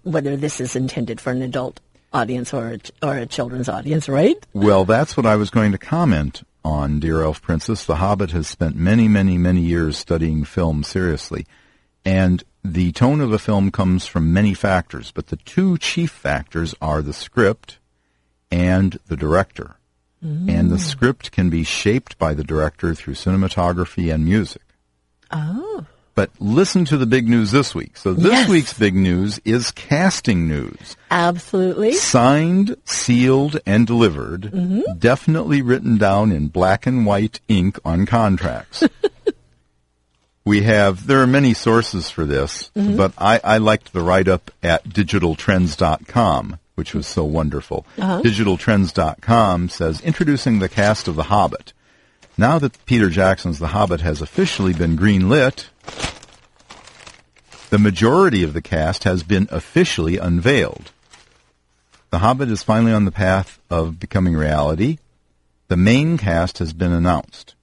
whether 0.03 0.37
this 0.37 0.61
is 0.61 0.75
intended 0.75 1.21
for 1.21 1.31
an 1.33 1.43
adult 1.43 1.81
audience 2.13 2.55
or 2.55 2.73
a, 2.75 3.07
or 3.07 3.17
a 3.19 3.27
children's 3.27 3.69
audience, 3.69 4.09
right? 4.09 4.39
Well, 4.55 4.85
that's 4.87 5.17
what 5.19 5.27
I 5.27 5.37
was 5.37 5.51
going 5.51 5.73
to 5.73 5.79
comment 5.79 6.43
on, 6.67 6.99
Dear 6.99 7.23
Elf 7.23 7.41
Princess. 7.41 7.85
The 7.85 7.97
Hobbit 7.97 8.33
has 8.33 8.49
spent 8.49 8.75
many, 8.75 9.07
many, 9.07 9.39
many 9.39 9.61
years 9.61 9.97
studying 9.97 10.45
film 10.45 10.83
seriously. 10.83 11.47
And 12.05 12.43
the 12.65 12.91
tone 12.93 13.21
of 13.21 13.33
a 13.33 13.39
film 13.39 13.71
comes 13.71 14.07
from 14.07 14.33
many 14.33 14.53
factors, 14.53 15.13
but 15.13 15.29
the 15.29 15.37
two 15.37 15.79
chief 15.79 16.11
factors 16.11 16.75
are 16.83 17.03
the 17.03 17.13
script 17.13 17.79
and 18.51 18.99
the 19.07 19.17
director. 19.17 19.77
And 20.23 20.71
the 20.71 20.77
mm. 20.77 20.81
script 20.81 21.31
can 21.31 21.51
be 21.51 21.63
shaped 21.63 22.19
by 22.19 22.35
the 22.35 22.43
director 22.43 22.95
through 22.95 23.15
cinematography 23.15 24.13
and 24.13 24.25
music. 24.25 24.63
Oh. 25.31 25.87
But 26.17 26.31
listen 26.41 26.87
to 26.87 26.97
the 26.97 27.05
big 27.07 27.29
news 27.29 27.51
this 27.53 27.75
week. 27.75 27.99
So 27.99 28.15
this 28.15 28.33
Yes. 28.33 28.49
week's 28.49 28.73
big 28.73 28.95
news 28.95 29.39
is 29.45 29.71
casting 29.71 30.49
news. 30.49 30.97
Absolutely. 31.11 31.93
Signed, 31.93 32.75
sealed, 32.87 33.61
and 33.67 33.87
delivered. 33.87 34.51
Mm-hmm. 34.53 34.99
Definitely 34.99 35.61
written 35.61 35.99
down 35.99 36.33
in 36.33 36.49
black 36.49 36.87
and 36.87 37.05
white 37.05 37.41
ink 37.49 37.79
on 37.85 38.07
contracts. 38.07 38.83
we 40.47 40.63
have, 40.63 41.07
there 41.07 41.21
are 41.21 41.27
many 41.27 41.53
sources 41.53 42.09
for 42.09 42.25
this, 42.25 42.71
mm-hmm. 42.75 42.97
but 42.97 43.13
I, 43.19 43.39
I 43.45 43.59
liked 43.59 43.93
the 43.93 44.01
write-up 44.01 44.51
at 44.63 44.85
digitaltrends.com, 44.89 46.59
which 46.77 46.95
was 46.95 47.07
so 47.07 47.25
wonderful. 47.25 47.85
Uh-huh. 47.99 48.23
Digitaltrends.com 48.23 49.69
says, 49.69 50.01
introducing 50.01 50.61
the 50.61 50.69
cast 50.71 51.09
of 51.09 51.17
The 51.17 51.25
Hobbit. 51.25 51.75
Now 52.39 52.59
that 52.59 52.85
Peter 52.87 53.11
Jackson's 53.11 53.59
The 53.59 53.69
Hobbit 53.69 54.01
has 54.01 54.23
officially 54.23 54.73
been 54.73 54.97
greenlit, 54.97 55.67
the 57.71 57.79
majority 57.79 58.43
of 58.43 58.53
the 58.53 58.63
cast 58.63 59.05
has 59.05 59.23
been 59.23 59.49
officially 59.51 60.19
unveiled. 60.19 60.93
The 62.11 62.19
Hobbit 62.19 62.49
is 62.49 62.63
finally 62.63 62.93
on 62.93 63.05
the 63.05 63.11
path 63.11 63.59
of 63.69 63.99
becoming 63.99 64.35
reality. 64.35 64.99
The 65.69 65.77
main 65.77 66.17
cast 66.17 66.59
has 66.59 66.73
been 66.73 66.93
announced. 66.93 67.55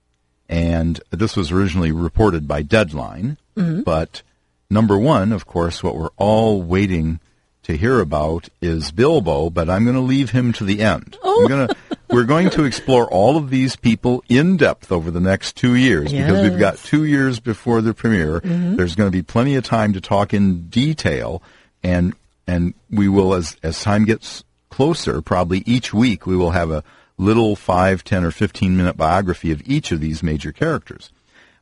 And 0.49 0.99
this 1.09 1.35
was 1.35 1.51
originally 1.51 1.91
reported 1.91 2.47
by 2.47 2.61
Deadline. 2.61 3.37
Mm-hmm. 3.55 3.81
But 3.81 4.21
number 4.69 4.97
one, 4.97 5.31
of 5.31 5.45
course, 5.45 5.81
what 5.81 5.95
we're 5.95 6.09
all 6.17 6.61
waiting 6.61 7.19
to 7.63 7.77
hear 7.77 7.99
about 7.99 8.49
is 8.61 8.91
Bilbo, 8.91 9.49
but 9.49 9.69
I'm 9.69 9.83
going 9.83 9.95
to 9.95 10.01
leave 10.01 10.31
him 10.31 10.53
to 10.53 10.63
the 10.63 10.81
end. 10.81 11.17
Oh. 11.23 11.47
Going 11.47 11.67
to, 11.67 11.75
we're 12.09 12.25
going 12.25 12.49
to 12.51 12.63
explore 12.65 13.09
all 13.09 13.37
of 13.37 13.49
these 13.49 13.75
people 13.75 14.23
in 14.29 14.57
depth 14.57 14.91
over 14.91 15.09
the 15.09 15.19
next 15.19 15.55
two 15.55 15.75
years 15.75 16.11
because 16.11 16.49
we've 16.49 16.59
got 16.59 16.77
two 16.77 17.05
years 17.05 17.39
before 17.39 17.81
the 17.81 17.93
premiere. 17.93 18.41
Mm-hmm. 18.41 18.75
There's 18.75 18.95
going 18.95 19.07
to 19.07 19.17
be 19.17 19.23
plenty 19.23 19.55
of 19.55 19.63
time 19.63 19.93
to 19.93 20.01
talk 20.01 20.33
in 20.33 20.67
detail, 20.67 21.41
and 21.81 22.13
and 22.45 22.73
we 22.91 23.07
will, 23.07 23.33
as 23.33 23.57
as 23.63 23.81
time 23.81 24.05
gets 24.05 24.43
closer, 24.69 25.21
probably 25.21 25.63
each 25.65 25.93
week 25.93 26.27
we 26.27 26.35
will 26.35 26.51
have 26.51 26.69
a 26.69 26.83
little 27.17 27.55
five, 27.55 28.03
ten, 28.03 28.23
or 28.23 28.31
fifteen 28.31 28.75
minute 28.75 28.97
biography 28.97 29.51
of 29.51 29.61
each 29.65 29.91
of 29.91 30.01
these 30.01 30.21
major 30.21 30.51
characters. 30.51 31.11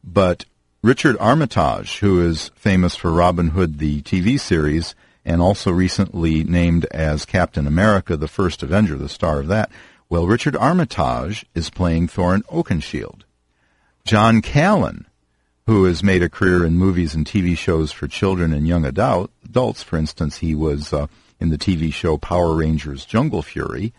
But 0.04 0.46
Richard 0.82 1.16
Armitage, 1.20 2.00
who 2.00 2.26
is 2.26 2.50
famous 2.56 2.96
for 2.96 3.12
Robin 3.12 3.50
Hood, 3.50 3.78
the 3.78 4.02
TV 4.02 4.40
series, 4.40 4.96
and 5.26 5.42
also 5.42 5.72
recently 5.72 6.44
named 6.44 6.86
as 6.86 7.26
Captain 7.26 7.68
America, 7.68 8.18
the 8.18 8.28
first 8.28 8.64
Avenger, 8.64 8.96
the 8.96 9.10
star 9.10 9.40
of 9.40 9.48
that. 9.48 9.72
Well, 10.10 10.28
Richard 10.28 10.56
Armitage 10.56 11.46
is 11.56 11.70
playing 11.70 12.08
Thorin 12.08 12.44
Oakenshield. 12.48 13.22
John 14.04 14.42
Callen, 14.42 15.06
who 15.68 15.86
has 15.86 16.04
made 16.04 16.24
a 16.24 16.30
career 16.30 16.66
in 16.66 16.74
movies 16.78 17.16
and 17.16 17.26
TV 17.26 17.58
shows 17.58 17.92
for 17.92 18.08
children 18.08 18.52
and 18.52 18.68
young 18.68 18.84
adult, 18.84 19.32
adults. 19.46 19.84
For 19.84 19.98
instance, 19.98 20.38
he 20.38 20.56
was 20.56 20.92
uh, 20.92 21.08
in 21.40 21.50
the 21.50 21.58
TV 21.58 21.94
show 21.94 22.18
Power 22.18 22.56
Rangers 22.56 23.06
Jungle 23.06 23.42
Fury, 23.42 23.94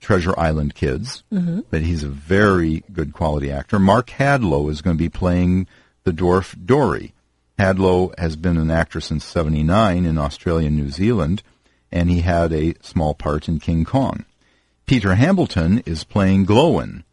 Treasure 0.00 0.38
Island 0.38 0.74
Kids, 0.74 1.24
but 1.70 1.82
he's 1.82 2.02
a 2.02 2.08
very 2.08 2.84
good 2.92 3.12
quality 3.12 3.50
actor. 3.50 3.78
Mark 3.78 4.08
Hadlow 4.08 4.70
is 4.70 4.80
going 4.80 4.96
to 4.96 5.02
be 5.02 5.08
playing 5.08 5.66
the 6.04 6.12
dwarf 6.12 6.56
Dori. 6.64 7.12
Hadlow 7.58 8.16
has 8.18 8.36
been 8.36 8.56
an 8.56 8.70
actor 8.70 9.00
since 9.00 9.24
79 9.24 10.04
in 10.04 10.18
Australia 10.18 10.68
and 10.68 10.76
New 10.76 10.90
Zealand, 10.90 11.42
and 11.90 12.08
he 12.08 12.20
had 12.20 12.52
a 12.52 12.74
small 12.82 13.14
part 13.14 13.48
in 13.48 13.58
King 13.58 13.84
Kong. 13.84 14.24
Peter 14.86 15.16
Hambleton 15.16 15.80
is 15.80 16.04
playing 16.04 16.44
Gloin, 16.46 17.04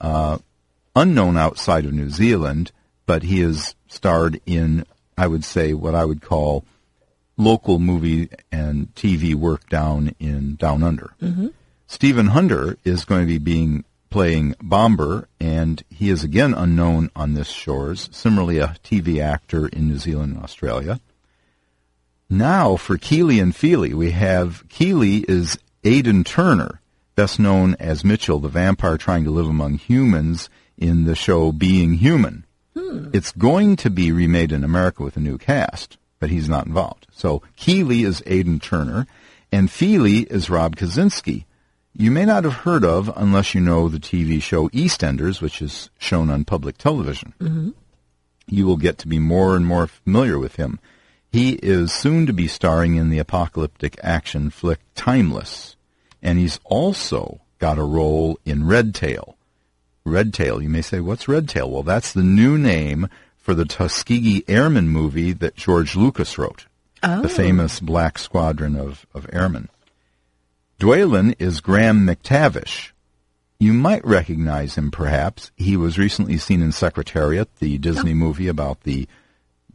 uh, 0.00 0.38
unknown 0.94 1.36
outside 1.36 1.84
of 1.84 1.92
New 1.92 2.10
Zealand, 2.10 2.70
but 3.06 3.22
he 3.24 3.40
has 3.40 3.74
starred 3.88 4.40
in, 4.46 4.84
I 5.16 5.26
would 5.26 5.44
say, 5.44 5.72
what 5.72 5.94
I 5.94 6.04
would 6.04 6.20
call 6.20 6.64
local 7.36 7.78
movie 7.78 8.28
and 8.52 8.94
TV 8.94 9.34
work 9.34 9.68
down 9.68 10.14
in 10.20 10.56
Down 10.56 10.82
Under. 10.82 11.14
Stephen 11.86 12.28
Hunter 12.28 12.78
is 12.84 13.04
going 13.04 13.22
to 13.22 13.26
be 13.26 13.38
being 13.38 13.84
playing 14.14 14.54
Bombur, 14.62 15.26
and 15.40 15.82
he 15.90 16.08
is 16.08 16.22
again 16.22 16.54
unknown 16.54 17.10
on 17.16 17.34
this 17.34 17.48
shores. 17.48 18.08
Similarly, 18.12 18.58
a 18.58 18.76
TV 18.84 19.20
actor 19.20 19.66
in 19.66 19.88
New 19.88 19.98
Zealand 19.98 20.36
and 20.36 20.44
Australia. 20.44 21.00
Now 22.30 22.76
for 22.76 22.96
Kili 22.96 23.42
and 23.42 23.52
Fili, 23.56 23.92
we 23.92 24.12
have 24.12 24.62
Kili 24.68 25.28
is 25.28 25.58
Aidan 25.82 26.22
Turner, 26.22 26.80
best 27.16 27.40
known 27.40 27.74
as 27.80 28.04
Mitchell, 28.04 28.38
the 28.38 28.46
vampire 28.48 28.96
trying 28.96 29.24
to 29.24 29.32
live 29.32 29.48
among 29.48 29.78
humans 29.78 30.48
in 30.78 31.06
the 31.06 31.16
show 31.16 31.50
Being 31.50 31.94
Human. 31.94 32.44
Hmm. 32.78 33.08
It's 33.12 33.32
going 33.32 33.74
to 33.78 33.90
be 33.90 34.12
remade 34.12 34.52
in 34.52 34.62
America 34.62 35.02
with 35.02 35.16
a 35.16 35.20
new 35.20 35.38
cast, 35.38 35.98
but 36.20 36.30
he's 36.30 36.48
not 36.48 36.66
involved. 36.66 37.08
So 37.10 37.42
Kili 37.58 38.06
is 38.06 38.22
Aidan 38.26 38.60
Turner, 38.60 39.08
and 39.50 39.68
Fili 39.68 40.20
is 40.20 40.48
Rob 40.48 40.76
Kazinsky. 40.76 41.46
You 41.96 42.10
may 42.10 42.24
not 42.24 42.44
have 42.44 42.52
heard 42.54 42.84
of 42.84 43.10
unless 43.16 43.54
you 43.54 43.60
know 43.60 43.88
the 43.88 43.98
TV 43.98 44.42
show 44.42 44.68
EastEnders, 44.70 45.40
which 45.40 45.62
is 45.62 45.90
shown 45.98 46.30
on 46.30 46.44
public 46.44 46.76
television. 46.78 47.34
Mm-hmm. 47.40 47.70
You 48.46 48.66
will 48.66 48.76
get 48.76 48.98
to 48.98 49.08
be 49.08 49.18
more 49.18 49.56
and 49.56 49.66
more 49.66 49.86
familiar 49.86 50.38
with 50.38 50.56
him. 50.56 50.78
He 51.30 51.52
is 51.54 51.92
soon 51.92 52.26
to 52.26 52.32
be 52.32 52.46
starring 52.46 52.96
in 52.96 53.10
the 53.10 53.18
apocalyptic 53.18 53.98
action 54.02 54.50
flick 54.50 54.80
Timeless, 54.94 55.76
and 56.22 56.38
he's 56.38 56.60
also 56.64 57.40
got 57.58 57.78
a 57.78 57.82
role 57.82 58.38
in 58.44 58.66
Red 58.66 58.94
Tail. 58.94 59.36
Red 60.04 60.34
Tail, 60.34 60.62
you 60.62 60.68
may 60.68 60.82
say, 60.82 61.00
what's 61.00 61.26
Red 61.28 61.48
Tail? 61.48 61.70
Well, 61.70 61.82
that's 61.82 62.12
the 62.12 62.22
new 62.22 62.58
name 62.58 63.08
for 63.38 63.54
the 63.54 63.64
Tuskegee 63.64 64.44
Airmen 64.48 64.88
movie 64.88 65.32
that 65.32 65.56
George 65.56 65.96
Lucas 65.96 66.38
wrote, 66.38 66.66
Oh. 67.02 67.22
the 67.22 67.28
famous 67.28 67.80
Black 67.80 68.18
Squadron 68.18 68.76
of, 68.76 69.06
of 69.14 69.26
Airmen. 69.32 69.68
Dwalin 70.78 71.34
is 71.38 71.60
Graham 71.60 72.06
McTavish. 72.06 72.90
You 73.60 73.72
might 73.72 74.04
recognize 74.04 74.74
him, 74.74 74.90
perhaps. 74.90 75.50
He 75.56 75.76
was 75.76 75.98
recently 75.98 76.36
seen 76.36 76.60
in 76.60 76.72
Secretariat, 76.72 77.48
the 77.56 77.78
Disney 77.78 78.14
movie 78.14 78.48
about 78.48 78.82
the 78.82 79.08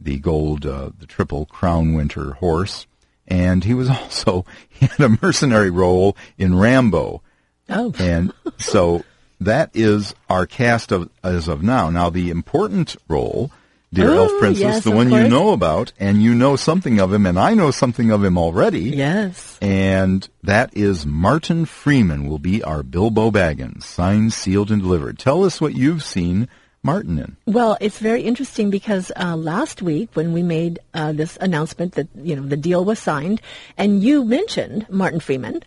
the 0.02 0.18
gold, 0.18 0.64
uh, 0.64 0.90
the 0.98 1.06
triple 1.06 1.44
crown 1.46 1.92
winter 1.94 2.32
horse, 2.34 2.86
and 3.26 3.64
he 3.64 3.74
was 3.74 3.88
also 3.90 4.44
he 4.68 4.86
had 4.86 5.00
a 5.00 5.18
mercenary 5.22 5.70
role 5.70 6.16
in 6.38 6.58
Rambo. 6.58 7.22
Oh. 7.68 7.94
And 7.98 8.32
so 8.58 9.04
that 9.40 9.70
is 9.74 10.14
our 10.28 10.46
cast 10.46 10.92
of 10.92 11.08
as 11.22 11.48
of 11.48 11.62
now. 11.62 11.88
Now 11.90 12.10
the 12.10 12.30
important 12.30 12.96
role, 13.08 13.50
dear 13.92 14.10
Oh, 14.10 14.16
Elf 14.24 14.38
Princess, 14.38 14.60
yes, 14.62 14.84
the 14.84 14.90
one 14.90 15.10
you 15.10 15.28
know 15.28 15.50
about, 15.52 15.92
and 15.98 16.22
you 16.22 16.34
know 16.34 16.56
something 16.56 17.00
of 17.00 17.12
him, 17.12 17.26
and 17.26 17.38
I 17.38 17.54
know 17.54 17.70
something 17.70 18.10
of 18.10 18.22
him 18.24 18.38
already. 18.38 18.80
Yes. 18.90 19.58
And 19.60 20.28
that 20.42 20.76
is 20.76 21.04
Martin 21.06 21.64
Freeman 21.64 22.26
will 22.28 22.38
be 22.38 22.62
our 22.62 22.82
Bilbo 22.82 23.30
Baggins, 23.30 23.82
signed, 23.82 24.32
sealed, 24.32 24.70
and 24.70 24.82
delivered. 24.82 25.18
Tell 25.18 25.44
us 25.44 25.60
what 25.60 25.74
you've 25.74 26.02
seen 26.02 26.48
Martin 26.82 27.18
in. 27.18 27.36
Well, 27.46 27.76
it's 27.80 27.98
very 27.98 28.22
interesting 28.22 28.70
because 28.70 29.12
uh, 29.16 29.36
last 29.36 29.82
week 29.82 30.10
when 30.14 30.32
we 30.32 30.42
made 30.42 30.78
uh, 30.94 31.12
this 31.12 31.36
announcement 31.40 31.94
that 31.94 32.08
you 32.14 32.36
know 32.36 32.42
the 32.46 32.56
deal 32.56 32.84
was 32.84 32.98
signed, 32.98 33.42
and 33.76 34.02
you 34.02 34.24
mentioned 34.24 34.86
Martin 34.88 35.20
Freeman, 35.20 35.62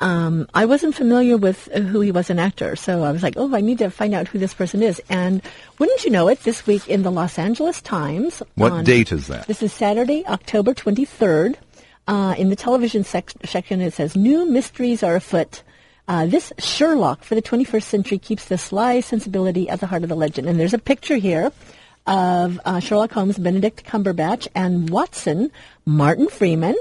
um, 0.00 0.46
I 0.52 0.66
wasn't 0.66 0.94
familiar 0.94 1.36
with 1.36 1.66
who 1.72 2.00
he 2.00 2.10
was 2.10 2.28
an 2.28 2.38
actor, 2.38 2.76
so 2.76 3.02
I 3.02 3.12
was 3.12 3.22
like, 3.22 3.34
oh, 3.36 3.54
I 3.54 3.60
need 3.60 3.78
to 3.78 3.90
find 3.90 4.14
out 4.14 4.28
who 4.28 4.38
this 4.38 4.52
person 4.54 4.82
is. 4.82 5.00
And 5.08 5.40
wouldn't 5.78 6.04
you 6.04 6.10
know 6.10 6.28
it? 6.28 6.40
This 6.40 6.66
week 6.66 6.86
in 6.88 7.02
the 7.02 7.10
Los 7.10 7.38
Angeles 7.38 7.80
Times. 7.80 8.42
What 8.56 8.72
on- 8.72 8.84
date 8.84 9.10
is 9.12 9.26
that? 9.28 9.46
This 9.46 9.62
is 9.62 9.72
Saturday, 9.72 10.24
October 10.26 10.74
twenty 10.74 11.04
third. 11.04 11.58
Uh, 12.08 12.34
in 12.38 12.50
the 12.50 12.56
television 12.56 13.02
sec- 13.02 13.32
section, 13.44 13.80
it 13.80 13.92
says 13.92 14.14
new 14.14 14.46
mysteries 14.48 15.02
are 15.02 15.16
afoot. 15.16 15.62
Uh, 16.06 16.24
this 16.26 16.52
Sherlock 16.56 17.24
for 17.24 17.34
the 17.34 17.42
21st 17.42 17.82
century 17.82 18.18
keeps 18.18 18.44
the 18.44 18.56
sly 18.56 19.00
sensibility 19.00 19.68
at 19.68 19.80
the 19.80 19.88
heart 19.88 20.04
of 20.04 20.08
the 20.08 20.14
legend. 20.14 20.48
And 20.48 20.60
there's 20.60 20.72
a 20.72 20.78
picture 20.78 21.16
here 21.16 21.50
of 22.06 22.60
uh, 22.64 22.78
Sherlock 22.78 23.10
Holmes, 23.10 23.38
Benedict 23.38 23.84
Cumberbatch, 23.84 24.46
and 24.54 24.88
Watson, 24.88 25.50
Martin 25.84 26.28
Freeman. 26.28 26.76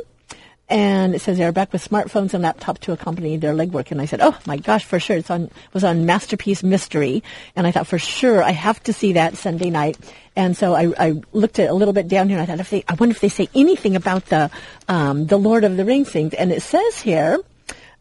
And 0.67 1.13
it 1.13 1.21
says 1.21 1.37
they're 1.37 1.51
back 1.51 1.71
with 1.71 1.87
smartphones 1.87 2.33
and 2.33 2.43
laptops 2.43 2.79
to 2.81 2.91
accompany 2.91 3.37
their 3.37 3.53
legwork. 3.53 3.91
And 3.91 4.01
I 4.01 4.05
said, 4.05 4.19
"Oh 4.21 4.35
my 4.47 4.57
gosh, 4.57 4.83
for 4.83 4.99
sure!" 4.99 5.17
It's 5.17 5.29
on 5.29 5.51
was 5.73 5.83
on 5.83 6.07
Masterpiece 6.07 6.63
Mystery, 6.63 7.21
and 7.55 7.67
I 7.67 7.71
thought 7.71 7.85
for 7.85 7.99
sure 7.99 8.41
I 8.41 8.49
have 8.49 8.81
to 8.83 8.93
see 8.93 9.13
that 9.13 9.37
Sunday 9.37 9.69
night. 9.69 9.97
And 10.35 10.57
so 10.57 10.73
I, 10.73 10.91
I 10.97 11.21
looked 11.33 11.59
at 11.59 11.69
a 11.69 11.73
little 11.73 11.93
bit 11.93 12.07
down 12.07 12.29
here, 12.29 12.39
and 12.39 12.43
I 12.43 12.47
thought, 12.47 12.59
if 12.59 12.71
they, 12.71 12.83
I 12.87 12.95
wonder 12.95 13.13
if 13.13 13.21
they 13.21 13.29
say 13.29 13.47
anything 13.53 13.95
about 13.95 14.25
the 14.25 14.49
um, 14.87 15.27
the 15.27 15.37
Lord 15.37 15.63
of 15.65 15.77
the 15.77 15.85
Rings 15.85 16.09
things. 16.09 16.33
And 16.33 16.51
it 16.51 16.63
says 16.63 16.99
here, 16.99 17.37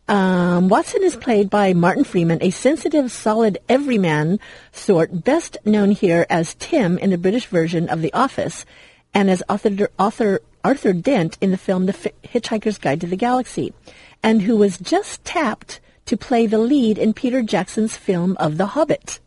um, 0.09 0.68
Watson 0.68 1.03
is 1.03 1.16
played 1.16 1.50
by 1.50 1.74
Martin 1.74 2.05
Freeman, 2.05 2.42
a 2.42 2.50
sensitive, 2.50 3.12
solid, 3.12 3.59
everyman 3.68 4.40
sort, 4.72 5.24
best 5.24 5.59
known 5.66 5.90
here 5.90 6.27
as 6.31 6.55
Tim 6.55 6.96
in 6.96 7.11
the 7.11 7.18
British 7.18 7.46
version 7.46 7.90
of 7.90 8.00
The 8.00 8.12
Office, 8.14 8.64
and 9.12 9.31
as 9.31 9.42
author, 9.48 9.90
author 9.98 10.40
Arthur 10.64 10.94
Dent 10.94 11.37
in 11.40 11.50
the 11.50 11.59
film 11.59 11.87
The 11.87 11.92
Hitchhiker's 11.92 12.79
Guide 12.79 13.03
to 13.03 13.07
the 13.07 13.16
Galaxy, 13.16 13.74
and 14.22 14.42
who 14.42 14.57
was 14.57 14.79
just 14.79 15.24
tapped 15.24 15.81
to 16.07 16.16
play 16.16 16.46
the 16.46 16.59
lead 16.59 16.98
in 16.98 17.12
Peter 17.12 17.42
Jackson's 17.42 17.96
film 17.96 18.37
of 18.38 18.57
The 18.57 18.66
Hobbit. 18.66 19.20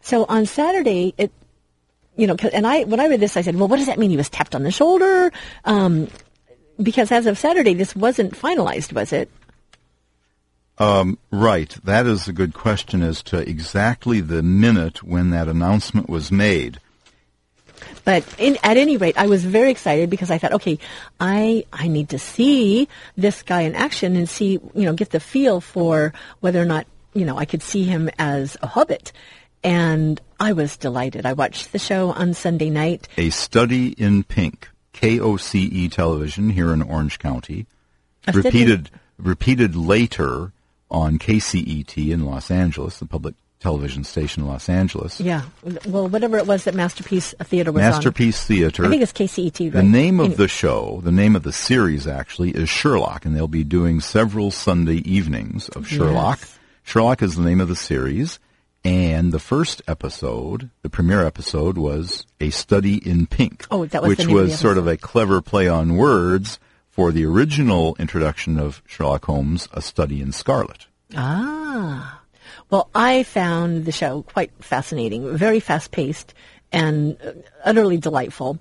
So 0.00 0.24
on 0.28 0.46
Saturday, 0.46 1.14
it 1.18 1.32
you 2.16 2.26
know, 2.26 2.36
and 2.52 2.66
I 2.66 2.84
when 2.84 3.00
I 3.00 3.08
read 3.08 3.20
this, 3.20 3.36
I 3.36 3.42
said, 3.42 3.56
well, 3.56 3.68
what 3.68 3.76
does 3.76 3.86
that 3.86 3.98
mean? 3.98 4.10
He 4.10 4.16
was 4.16 4.30
tapped 4.30 4.54
on 4.54 4.62
the 4.62 4.70
shoulder, 4.70 5.32
um, 5.64 6.08
because 6.80 7.12
as 7.12 7.26
of 7.26 7.38
Saturday, 7.38 7.74
this 7.74 7.94
wasn't 7.94 8.32
finalized, 8.32 8.92
was 8.92 9.12
it? 9.12 9.30
Um, 10.78 11.18
right. 11.30 11.76
That 11.84 12.06
is 12.06 12.28
a 12.28 12.32
good 12.32 12.54
question 12.54 13.02
as 13.02 13.22
to 13.24 13.38
exactly 13.38 14.20
the 14.20 14.42
minute 14.42 15.02
when 15.02 15.30
that 15.30 15.48
announcement 15.48 16.08
was 16.08 16.30
made. 16.30 16.80
But 18.04 18.24
in, 18.38 18.56
at 18.62 18.76
any 18.76 18.96
rate, 18.96 19.18
I 19.18 19.26
was 19.26 19.44
very 19.44 19.70
excited 19.70 20.10
because 20.10 20.30
I 20.30 20.38
thought, 20.38 20.52
okay, 20.52 20.78
I 21.20 21.64
I 21.72 21.88
need 21.88 22.10
to 22.10 22.18
see 22.18 22.88
this 23.16 23.42
guy 23.42 23.62
in 23.62 23.74
action 23.74 24.16
and 24.16 24.28
see, 24.28 24.52
you 24.74 24.84
know, 24.84 24.92
get 24.92 25.10
the 25.10 25.20
feel 25.20 25.60
for 25.60 26.12
whether 26.40 26.60
or 26.60 26.64
not, 26.64 26.86
you 27.14 27.24
know, 27.24 27.36
I 27.36 27.44
could 27.44 27.62
see 27.62 27.84
him 27.84 28.10
as 28.18 28.56
a 28.62 28.66
hobbit. 28.66 29.12
And 29.64 30.20
I 30.38 30.52
was 30.52 30.76
delighted. 30.76 31.26
I 31.26 31.32
watched 31.32 31.72
the 31.72 31.78
show 31.78 32.10
on 32.10 32.34
Sunday 32.34 32.70
night. 32.70 33.08
A 33.16 33.30
Study 33.30 33.88
in 33.88 34.22
Pink, 34.22 34.68
KOCE 34.94 35.54
E 35.54 35.88
television 35.88 36.50
here 36.50 36.72
in 36.72 36.82
Orange 36.82 37.18
County, 37.18 37.66
repeated 38.32 38.90
repeated 39.18 39.74
later 39.74 40.52
on 40.90 41.18
KCET 41.18 42.10
in 42.10 42.24
Los 42.24 42.50
Angeles, 42.50 42.98
the 42.98 43.06
public 43.06 43.34
television 43.60 44.04
station 44.04 44.42
in 44.42 44.48
Los 44.48 44.68
Angeles. 44.68 45.20
Yeah. 45.20 45.42
Well, 45.86 46.08
whatever 46.08 46.38
it 46.38 46.46
was 46.46 46.64
that 46.64 46.74
Masterpiece 46.74 47.34
Theater 47.42 47.72
was 47.72 47.82
on. 47.82 47.90
Masterpiece 47.90 48.44
Theater. 48.44 48.84
I 48.84 48.88
think 48.88 49.02
it's 49.02 49.12
KCET, 49.12 49.60
right? 49.60 49.72
The 49.72 49.82
name 49.82 50.20
of 50.20 50.36
the 50.36 50.48
show, 50.48 51.00
the 51.02 51.12
name 51.12 51.34
of 51.36 51.42
the 51.42 51.52
series 51.52 52.06
actually, 52.06 52.50
is 52.50 52.68
Sherlock, 52.68 53.24
and 53.24 53.34
they'll 53.34 53.48
be 53.48 53.64
doing 53.64 54.00
several 54.00 54.50
Sunday 54.50 54.96
evenings 54.98 55.68
of 55.70 55.88
Sherlock. 55.88 56.38
Yes. 56.40 56.58
Sherlock 56.84 57.22
is 57.22 57.34
the 57.34 57.42
name 57.42 57.60
of 57.60 57.68
the 57.68 57.76
series, 57.76 58.38
and 58.84 59.32
the 59.32 59.40
first 59.40 59.82
episode, 59.88 60.70
the 60.82 60.90
premiere 60.90 61.24
episode, 61.24 61.76
was 61.76 62.24
A 62.40 62.50
Study 62.50 62.96
in 62.96 63.26
Pink, 63.26 63.66
Oh, 63.70 63.86
that 63.86 64.02
was 64.02 64.08
the 64.08 64.08
which 64.10 64.18
name 64.28 64.36
of 64.36 64.42
the 64.44 64.50
was 64.50 64.58
sort 64.60 64.78
of 64.78 64.86
a 64.86 64.96
clever 64.96 65.40
play 65.40 65.66
on 65.66 65.96
words 65.96 66.60
for 66.90 67.10
the 67.10 67.24
original 67.24 67.96
introduction 67.98 68.58
of 68.58 68.82
Sherlock 68.86 69.24
Holmes, 69.24 69.68
A 69.72 69.82
Study 69.82 70.20
in 70.20 70.30
Scarlet. 70.30 70.86
Ah. 71.16 72.20
Well, 72.70 72.88
I 72.94 73.22
found 73.22 73.84
the 73.84 73.92
show 73.92 74.22
quite 74.22 74.50
fascinating, 74.60 75.36
very 75.36 75.60
fast 75.60 75.90
paced, 75.92 76.34
and 76.72 77.16
uh, 77.22 77.32
utterly 77.64 77.96
delightful. 77.96 78.58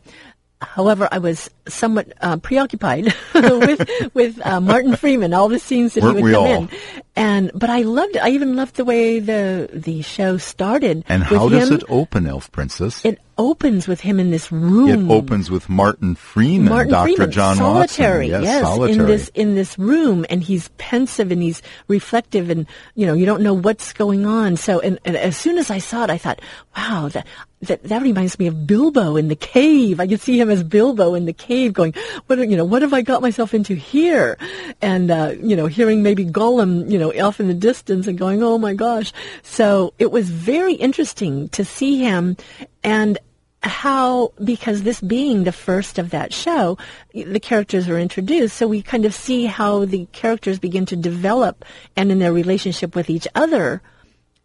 However, 0.62 1.10
I 1.12 1.18
was 1.18 1.50
somewhat 1.68 2.14
uh, 2.22 2.38
preoccupied 2.38 3.14
with 3.34 3.90
with 4.14 4.46
uh, 4.46 4.62
Martin 4.62 4.96
Freeman, 4.96 5.34
all 5.34 5.50
the 5.50 5.60
scenes 5.60 5.94
that 5.96 6.04
Weren't 6.04 6.18
he 6.18 6.24
would 6.24 6.34
come 6.34 6.44
all? 6.44 6.56
in, 6.56 6.70
and 7.16 7.52
but 7.54 7.70
I 7.70 7.82
loved 7.82 8.16
it. 8.16 8.20
I 8.20 8.30
even 8.30 8.56
loved 8.56 8.76
the 8.76 8.86
way 8.86 9.20
the 9.20 9.70
the 9.74 10.02
show 10.02 10.38
started. 10.38 11.04
And 11.10 11.24
how 11.24 11.50
does 11.50 11.70
him. 11.70 11.78
it 11.78 11.84
open, 11.90 12.26
Elf 12.26 12.52
Princess? 12.52 13.04
It 13.04 13.20
opens 13.38 13.88
with 13.88 14.02
him 14.02 14.20
in 14.20 14.32
this 14.32 14.52
room. 14.52 15.10
It 15.10 15.14
opens 15.14 15.52
with 15.52 15.70
Martin 15.70 16.16
Freeman, 16.16 16.70
Martin 16.70 16.92
Dr. 16.92 17.08
Freeman, 17.08 17.32
John 17.32 17.56
solitary, 17.58 18.32
Watson. 18.32 18.44
yes, 18.44 18.62
solitary. 18.62 19.00
in 19.00 19.06
this 19.06 19.28
in 19.30 19.56
this 19.56 19.80
room, 19.80 20.26
and 20.30 20.44
he's 20.44 20.70
pensive 20.78 21.32
and 21.32 21.42
he's 21.42 21.62
reflective, 21.88 22.50
and 22.50 22.68
you 22.96 23.06
know 23.06 23.14
you 23.14 23.26
don't 23.26 23.42
know 23.42 23.54
what's 23.54 23.94
going 23.94 24.26
on. 24.26 24.58
So, 24.58 24.80
and, 24.80 25.00
and 25.06 25.16
as 25.16 25.38
soon 25.38 25.58
as 25.58 25.70
I 25.70 25.80
saw 25.80 26.04
it, 26.04 26.10
I 26.10 26.18
thought, 26.18 26.42
wow, 26.76 27.10
that 27.10 27.28
that 27.62 27.84
that 27.84 28.02
reminds 28.02 28.38
me 28.40 28.48
of 28.48 28.68
Bilbo 28.68 29.16
in 29.16 29.28
the 29.28 29.36
cave. 29.36 30.00
I 30.00 30.08
could 30.08 30.22
see 30.22 30.40
him 30.40 30.50
as 30.50 30.64
Bilbo 30.64 31.14
in 31.14 31.26
the 31.26 31.34
cave, 31.34 31.74
going, 31.74 31.94
what 32.28 32.38
you 32.38 32.58
know, 32.58 32.66
what 32.66 32.82
have 32.82 32.94
I 32.94 33.02
got 33.02 33.22
myself 33.22 33.54
into 33.54 33.76
here? 33.76 34.38
And 34.82 35.12
uh, 35.12 35.34
you 35.42 35.56
know, 35.56 35.68
hearing 35.68 36.04
maybe 36.04 36.26
Gollum, 36.26 36.90
you 36.90 37.00
know, 37.00 37.12
off 37.22 37.40
in 37.40 37.48
the 37.48 37.54
distance, 37.54 38.08
and 38.08 38.18
going, 38.18 38.44
oh 38.44 38.58
my 38.58 38.74
gosh. 38.74 39.12
So 39.44 39.94
it 40.00 40.12
was 40.12 40.30
very 40.30 40.74
interesting 40.74 41.50
to 41.50 41.66
see 41.66 41.98
him 41.98 42.38
and 42.84 43.18
how 43.66 44.32
because 44.44 44.84
this 44.84 45.02
being 45.02 45.44
the 45.44 45.52
first 45.52 45.98
of 45.98 46.12
that 46.12 46.34
show 46.34 46.78
the 47.14 47.40
characters 47.40 47.90
are 47.90 48.00
introduced. 48.00 48.58
So 48.58 48.68
we 48.68 48.82
kind 48.82 49.06
of 49.06 49.14
see 49.14 49.46
how 49.46 49.86
the 49.86 50.06
characters 50.12 50.60
begin 50.60 50.86
to 50.88 50.96
develop 50.96 51.66
and 51.96 52.12
in 52.12 52.20
their 52.20 52.34
relationship 52.34 52.96
with 52.96 53.10
each 53.10 53.28
other 53.36 53.82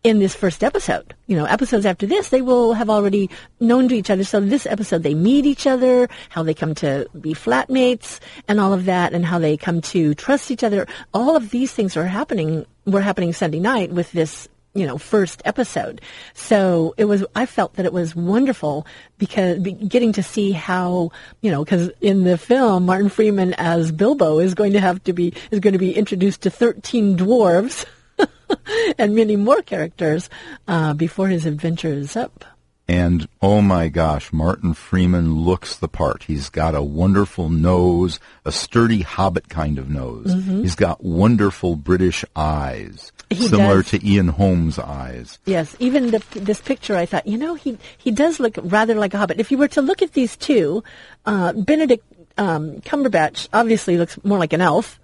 in 0.02 0.18
this 0.18 0.34
first 0.34 0.64
episode. 0.64 1.14
You 1.26 1.36
know 1.36 1.44
episodes 1.44 1.84
after 1.84 2.06
this 2.06 2.30
they 2.30 2.40
will 2.40 2.72
have 2.72 2.88
already 2.88 3.28
known 3.60 3.88
to 3.88 3.94
each 3.94 4.10
other. 4.10 4.24
So 4.24 4.40
this 4.40 4.66
episode 4.66 5.02
they 5.02 5.14
meet 5.14 5.44
each 5.44 5.66
other 5.66 6.08
how 6.30 6.42
they 6.42 6.54
come 6.54 6.74
to 6.76 7.06
be 7.20 7.34
flatmates 7.34 8.20
and 8.48 8.60
all 8.60 8.72
of 8.72 8.86
that 8.86 9.12
and 9.12 9.24
how 9.24 9.38
they 9.38 9.56
come 9.56 9.82
to 9.92 10.14
trust 10.14 10.50
each 10.50 10.64
other. 10.64 10.86
All 11.12 11.36
of 11.36 11.50
these 11.50 11.72
things 11.72 11.96
are 11.96 12.06
happening 12.06 12.66
were 12.86 13.02
happening 13.02 13.32
sunday 13.32 13.60
night 13.60 13.92
with 13.92 14.10
this 14.12 14.48
you 14.74 14.86
know 14.86 14.98
first 14.98 15.42
episode 15.44 16.00
so 16.32 16.94
it 16.96 17.06
was 17.06 17.24
i 17.34 17.44
felt 17.44 17.74
that 17.74 17.86
it 17.86 17.92
was 17.92 18.14
wonderful 18.14 18.86
because 19.18 19.58
getting 19.58 20.12
to 20.12 20.22
see 20.22 20.52
how 20.52 21.10
you 21.40 21.50
know 21.50 21.64
because 21.64 21.90
in 22.00 22.24
the 22.24 22.38
film 22.38 22.86
martin 22.86 23.08
freeman 23.08 23.52
as 23.54 23.90
bilbo 23.90 24.38
is 24.38 24.54
going 24.54 24.72
to 24.72 24.80
have 24.80 25.02
to 25.02 25.12
be 25.12 25.32
is 25.50 25.60
going 25.60 25.72
to 25.72 25.78
be 25.78 25.96
introduced 25.96 26.42
to 26.42 26.50
13 26.50 27.16
dwarves 27.16 27.84
and 28.98 29.14
many 29.14 29.36
more 29.36 29.62
characters 29.62 30.28
uh, 30.68 30.94
before 30.94 31.28
his 31.28 31.46
adventure 31.46 31.92
is 31.92 32.16
up. 32.16 32.44
And 32.90 33.28
oh 33.40 33.62
my 33.62 33.86
gosh, 33.86 34.32
Martin 34.32 34.74
Freeman 34.74 35.44
looks 35.44 35.76
the 35.76 35.86
part. 35.86 36.24
He's 36.24 36.48
got 36.48 36.74
a 36.74 36.82
wonderful 36.82 37.48
nose, 37.48 38.18
a 38.44 38.50
sturdy 38.50 39.02
hobbit 39.02 39.48
kind 39.48 39.78
of 39.78 39.88
nose. 39.88 40.34
Mm-hmm. 40.34 40.62
He's 40.62 40.74
got 40.74 41.04
wonderful 41.04 41.76
British 41.76 42.24
eyes, 42.34 43.12
He 43.30 43.46
similar 43.46 43.82
does. 43.82 43.90
to 43.92 44.04
Ian 44.04 44.26
Holm's 44.26 44.80
eyes. 44.80 45.38
Yes, 45.44 45.76
even 45.78 46.10
the, 46.10 46.20
this 46.34 46.60
picture, 46.60 46.96
I 46.96 47.06
thought, 47.06 47.28
you 47.28 47.38
know, 47.38 47.54
he 47.54 47.78
he 47.96 48.10
does 48.10 48.40
look 48.40 48.58
rather 48.60 48.96
like 48.96 49.14
a 49.14 49.18
hobbit. 49.18 49.38
If 49.38 49.52
you 49.52 49.58
were 49.58 49.68
to 49.68 49.82
look 49.82 50.02
at 50.02 50.14
these 50.14 50.36
two, 50.36 50.82
uh, 51.26 51.52
Benedict 51.52 52.04
um, 52.38 52.80
Cumberbatch 52.80 53.46
obviously 53.52 53.98
looks 53.98 54.18
more 54.24 54.38
like 54.38 54.52
an 54.52 54.62
elf, 54.62 54.98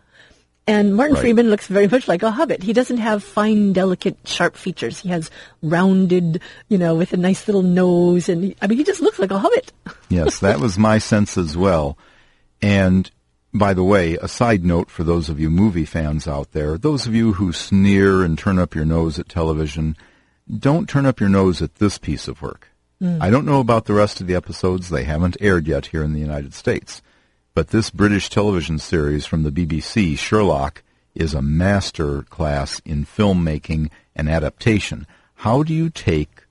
and 0.66 0.96
Martin 0.96 1.14
Right. 1.14 1.20
Freeman 1.20 1.50
looks 1.50 1.66
very 1.68 1.86
much 1.86 2.08
like 2.08 2.22
a 2.22 2.30
hobbit. 2.30 2.62
He 2.62 2.72
doesn't 2.72 2.98
have 2.98 3.22
fine, 3.22 3.72
delicate, 3.72 4.16
sharp 4.24 4.56
features. 4.56 5.00
He 5.00 5.08
has 5.10 5.30
rounded, 5.62 6.40
you 6.68 6.78
know, 6.78 6.94
with 6.94 7.12
a 7.12 7.16
nice 7.16 7.46
little 7.46 7.62
nose, 7.62 8.28
and 8.28 8.44
he, 8.44 8.56
I 8.60 8.66
mean, 8.66 8.78
he 8.78 8.84
just 8.84 9.00
looks 9.00 9.18
like 9.18 9.30
a 9.30 9.38
hobbit. 9.38 9.72
Yes, 10.08 10.38
that 10.38 10.60
was 10.60 10.78
my 10.78 10.98
sense 10.98 11.36
as 11.36 11.56
well. 11.56 11.98
And 12.62 13.10
by 13.52 13.74
the 13.74 13.82
way, 13.82 14.14
a 14.14 14.28
side 14.28 14.64
note 14.64 14.88
for 14.88 15.02
those 15.02 15.28
of 15.28 15.40
you 15.40 15.50
movie 15.50 15.84
fans 15.84 16.28
out 16.28 16.52
there, 16.52 16.78
those 16.78 17.08
of 17.08 17.14
you 17.14 17.32
who 17.32 17.52
sneer 17.52 18.22
and 18.22 18.38
turn 18.38 18.58
up 18.58 18.76
your 18.76 18.84
nose 18.84 19.18
at 19.18 19.28
television, 19.28 19.96
don't 20.58 20.88
turn 20.88 21.06
up 21.06 21.18
your 21.18 21.28
nose 21.28 21.60
at 21.60 21.76
this 21.76 21.98
piece 21.98 22.28
of 22.28 22.40
work. 22.40 22.68
Hmm. 23.00 23.18
I 23.20 23.30
don't 23.30 23.46
know 23.46 23.58
about 23.58 23.86
the 23.86 23.94
rest 23.94 24.20
of 24.20 24.28
the 24.28 24.36
episodes. 24.36 24.88
They 24.88 25.02
haven't 25.02 25.36
aired 25.40 25.66
yet 25.66 25.86
here 25.86 26.04
in 26.04 26.12
the 26.12 26.20
United 26.20 26.54
States. 26.54 27.02
But 27.56 27.68
this 27.68 27.88
British 27.88 28.28
television 28.28 28.78
series 28.78 29.24
from 29.24 29.42
the 29.42 29.50
BBC, 29.50 30.18
Sherlock, 30.18 30.82
is 31.14 31.32
a 31.32 31.40
master 31.40 32.20
class 32.24 32.82
in 32.84 33.06
filmmaking 33.06 33.88
and 34.14 34.28
adaptation. 34.28 35.06
How 35.36 35.62
do 35.62 35.72
you 35.72 35.88
take 35.88 36.42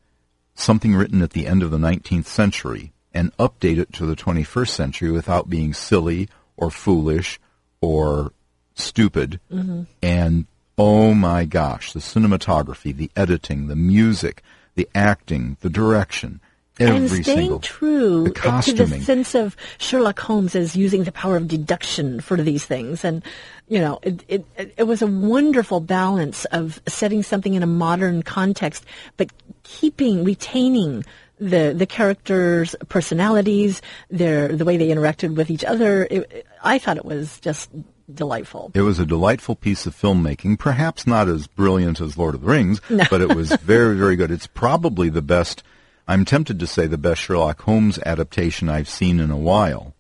something 0.56 0.96
written 0.96 1.22
at 1.22 1.30
the 1.30 1.46
end 1.46 1.62
of 1.62 1.70
the 1.70 1.78
19th 1.78 2.26
century 2.26 2.92
and 3.14 3.38
update 3.38 3.78
it 3.78 3.94
to 3.94 4.08
the 4.08 4.16
21st 4.16 4.70
century 4.70 5.12
without 5.12 5.48
being 5.48 5.76
silly 5.76 6.28
or 6.58 6.72
foolish 6.72 7.40
or 7.82 8.34
stupid. 8.74 9.40
Mm-hmm. 9.52 9.84
And 10.02 10.48
oh 10.76 11.14
my 11.14 11.46
gosh, 11.46 11.94
the 11.94 12.00
cinematography, 12.00 12.96
the 12.96 13.12
editing, 13.16 13.68
the 13.68 13.76
music, 13.76 14.42
the 14.74 14.90
acting, 14.96 15.58
the 15.60 15.70
direction, 15.70 16.42
every 16.80 16.96
and 16.98 17.10
staying 17.10 17.24
single 17.24 17.60
true 17.60 18.32
to 18.32 18.74
the 18.74 19.02
sense 19.02 19.36
of 19.36 19.56
Sherlock 19.78 20.20
Holmes 20.20 20.56
as 20.56 20.76
using 20.76 21.04
the 21.04 21.12
power 21.12 21.38
of 21.38 21.48
deduction 21.48 22.20
for 22.20 22.38
these 22.38 22.66
things, 22.66 23.04
and 23.04 23.24
you 23.68 23.80
know, 23.80 24.00
it 24.02 24.24
it 24.28 24.46
it 24.78 24.84
was 24.84 25.02
a 25.02 25.08
wonderful 25.08 25.80
balance 25.80 26.46
of 26.46 26.82
setting 26.88 27.24
something 27.24 27.54
in 27.54 27.64
a 27.64 27.68
modern 27.68 28.24
context, 28.24 28.86
but 29.18 29.30
keeping 29.64 30.24
retaining 30.24 31.04
the 31.40 31.74
the 31.76 31.86
characters' 31.86 32.76
personalities, 32.90 33.82
their 34.10 34.50
the 34.50 34.66
way 34.66 34.78
they 34.78 34.90
interacted 34.90 35.36
with 35.36 35.50
each 35.50 35.64
other. 35.64 36.08
It, 36.10 36.46
I 36.64 36.80
thought 36.80 36.98
it 36.98 37.06
was 37.06 37.40
just 37.40 37.70
delightful. 38.14 38.72
It 38.74 38.82
was 38.82 39.00
a 39.00 39.06
delightful 39.06 39.56
piece 39.56 39.86
of 39.86 39.96
filmmaking, 39.96 40.60
perhaps 40.60 41.08
not 41.08 41.28
as 41.28 41.48
brilliant 41.48 42.00
as 42.02 42.18
Lord 42.18 42.36
of 42.36 42.42
the 42.42 42.48
Rings, 42.48 42.82
but 43.10 43.22
it 43.22 43.36
was 43.36 43.52
very, 43.56 43.96
very 43.96 44.16
good. 44.16 44.32
It's 44.32 44.48
probably 44.48 45.10
the 45.10 45.22
best, 45.22 45.64
I'm 46.08 46.26
tempted 46.26 46.60
to 46.60 46.68
say 46.68 46.88
the 46.88 46.98
best 46.98 47.22
Sherlock 47.22 47.62
Holmes 47.62 48.00
adaptation 48.06 48.70
I've 48.70 48.90
seen 48.90 49.20
in 49.20 49.32
a 49.32 49.38
while. 49.38 49.94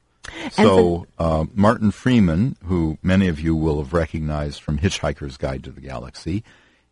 So, 0.51 1.07
uh, 1.17 1.45
Martin 1.53 1.91
Freeman, 1.91 2.57
who 2.65 2.97
many 3.01 3.27
of 3.27 3.39
you 3.39 3.55
will 3.55 3.77
have 3.77 3.93
recognized 3.93 4.61
from 4.61 4.79
Hitchhiker's 4.79 5.37
Guide 5.37 5.63
to 5.63 5.71
the 5.71 5.81
Galaxy, 5.81 6.43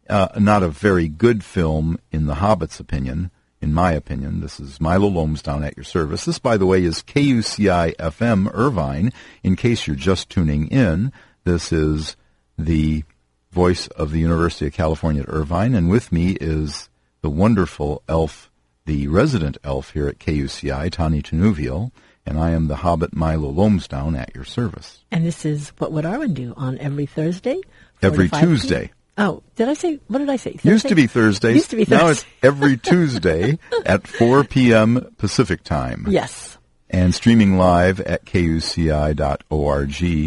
uh, 0.09 0.29
not 0.37 0.63
a 0.63 0.69
very 0.69 1.07
good 1.07 1.43
film 1.43 1.97
in 2.11 2.25
The 2.25 2.35
Hobbit's 2.35 2.79
opinion, 2.79 3.31
in 3.61 3.73
my 3.73 3.93
opinion. 3.93 4.41
This 4.41 4.59
is 4.59 4.81
Milo 4.81 5.09
Lomsdown 5.09 5.65
at 5.65 5.77
your 5.77 5.83
service. 5.83 6.25
This, 6.25 6.39
by 6.39 6.57
the 6.57 6.65
way, 6.65 6.83
is 6.83 7.03
KUCI 7.03 7.95
FM 7.95 8.53
Irvine. 8.53 9.13
In 9.43 9.55
case 9.55 9.87
you're 9.87 9.95
just 9.95 10.29
tuning 10.29 10.67
in, 10.67 11.11
this 11.43 11.71
is 11.71 12.15
the 12.57 13.03
voice 13.51 13.87
of 13.87 14.11
the 14.11 14.19
University 14.19 14.67
of 14.67 14.73
California 14.73 15.21
at 15.21 15.29
Irvine, 15.29 15.75
and 15.75 15.89
with 15.89 16.11
me 16.11 16.31
is 16.41 16.89
the 17.21 17.29
wonderful 17.29 18.01
elf, 18.09 18.51
the 18.85 19.07
resident 19.07 19.57
elf 19.63 19.91
here 19.91 20.07
at 20.07 20.19
KUCI, 20.19 20.91
Tani 20.91 21.21
Tanuvial, 21.21 21.91
and 22.25 22.37
I 22.37 22.51
am 22.51 22.67
the 22.67 22.77
Hobbit 22.77 23.15
Milo 23.15 23.51
Lomsdown 23.51 24.17
at 24.17 24.33
your 24.35 24.43
service. 24.43 25.03
And 25.11 25.25
this 25.25 25.45
is 25.45 25.69
what 25.77 25.91
would 25.91 26.05
Arwen 26.05 26.33
do 26.33 26.53
on 26.57 26.77
every 26.79 27.05
Thursday? 27.05 27.61
Every 28.01 28.27
5 28.27 28.39
p.m.? 28.39 28.49
Tuesday. 28.49 28.91
Oh, 29.17 29.43
did 29.55 29.69
I 29.69 29.73
say? 29.75 29.99
What 30.07 30.19
did 30.19 30.29
I 30.29 30.37
say? 30.37 30.57
Used 30.63 30.87
to 30.87 30.95
be 30.95 31.07
Thursdays. 31.07 31.55
Used 31.55 31.69
to 31.69 31.75
be 31.75 31.85
Thursday. 31.85 32.03
Now 32.03 32.11
it's 32.11 32.25
every 32.41 32.77
Tuesday 32.89 33.59
at 33.85 34.07
4 34.07 34.43
p.m. 34.45 35.13
Pacific 35.17 35.63
time. 35.63 36.05
Yes. 36.09 36.57
And 36.89 37.13
streaming 37.13 37.57
live 37.57 37.99
at 38.01 38.25
kuci.org 38.25 39.21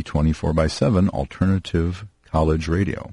24 0.05 0.53
by 0.53 0.67
7 0.67 1.09
alternative 1.11 2.07
college 2.25 2.69
radio. 2.69 3.13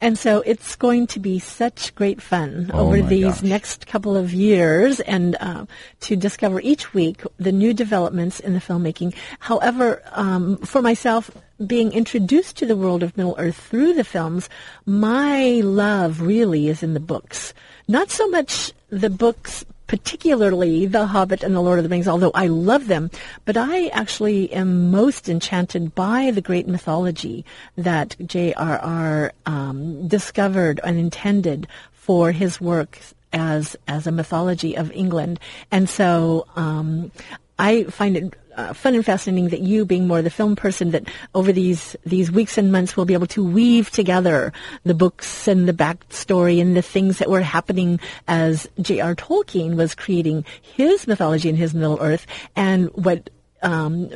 And 0.00 0.18
so 0.18 0.42
it's 0.44 0.76
going 0.76 1.06
to 1.08 1.20
be 1.20 1.38
such 1.38 1.94
great 1.94 2.20
fun 2.20 2.70
Oh 2.74 2.86
over 2.86 3.00
these 3.00 3.40
gosh. 3.40 3.42
next 3.42 3.86
couple 3.86 4.16
of 4.16 4.32
years 4.32 5.00
and 5.00 5.36
uh, 5.40 5.66
to 6.00 6.16
discover 6.16 6.60
each 6.60 6.92
week 6.94 7.22
the 7.38 7.52
new 7.52 7.72
developments 7.72 8.40
in 8.40 8.54
the 8.54 8.60
filmmaking. 8.60 9.14
However, 9.38 10.02
um, 10.12 10.56
for 10.58 10.82
myself, 10.82 11.30
being 11.64 11.92
introduced 11.92 12.56
to 12.58 12.66
the 12.66 12.76
world 12.76 13.02
of 13.02 13.16
Middle 13.16 13.36
Earth 13.38 13.56
through 13.56 13.94
the 13.94 14.04
films, 14.04 14.48
my 14.86 15.60
love 15.62 16.20
really 16.20 16.68
is 16.68 16.82
in 16.82 16.94
the 16.94 17.00
books. 17.00 17.54
Not 17.86 18.10
so 18.10 18.28
much 18.28 18.72
the 18.90 19.10
books 19.10 19.64
particularly 19.86 20.86
The 20.86 21.06
Hobbit 21.06 21.42
and 21.42 21.54
The 21.54 21.60
Lord 21.60 21.78
of 21.78 21.82
the 21.84 21.88
Rings, 21.88 22.08
although 22.08 22.32
I 22.34 22.46
love 22.46 22.86
them, 22.86 23.10
but 23.44 23.56
I 23.56 23.88
actually 23.88 24.52
am 24.52 24.90
most 24.90 25.28
enchanted 25.28 25.94
by 25.94 26.30
the 26.30 26.40
great 26.40 26.66
mythology 26.66 27.44
that 27.76 28.16
J.R.R. 28.24 29.32
Um, 29.46 30.08
discovered 30.08 30.80
and 30.84 30.98
intended 30.98 31.66
for 31.92 32.32
his 32.32 32.60
work 32.60 32.98
as 33.32 33.76
as 33.88 34.06
a 34.06 34.12
mythology 34.12 34.76
of 34.76 34.92
England, 34.92 35.40
and 35.70 35.88
so 35.88 36.46
um, 36.54 37.10
I 37.58 37.84
find 37.84 38.16
it 38.16 38.34
uh, 38.56 38.72
fun 38.72 38.94
and 38.94 39.04
fascinating 39.04 39.48
that 39.50 39.60
you, 39.60 39.84
being 39.84 40.06
more 40.06 40.22
the 40.22 40.30
film 40.30 40.56
person, 40.56 40.90
that 40.90 41.08
over 41.34 41.52
these 41.52 41.96
these 42.04 42.30
weeks 42.30 42.56
and 42.58 42.70
months 42.70 42.96
will 42.96 43.04
be 43.04 43.14
able 43.14 43.26
to 43.28 43.44
weave 43.44 43.90
together 43.90 44.52
the 44.84 44.94
books 44.94 45.48
and 45.48 45.68
the 45.68 45.72
backstory 45.72 46.60
and 46.60 46.76
the 46.76 46.82
things 46.82 47.18
that 47.18 47.30
were 47.30 47.42
happening 47.42 48.00
as 48.28 48.68
J.R. 48.80 49.14
Tolkien 49.14 49.74
was 49.74 49.94
creating 49.94 50.44
his 50.62 51.06
mythology 51.06 51.48
and 51.48 51.58
his 51.58 51.74
Middle 51.74 51.98
Earth, 52.00 52.26
and 52.54 52.90
what 52.94 53.30
um, 53.62 54.10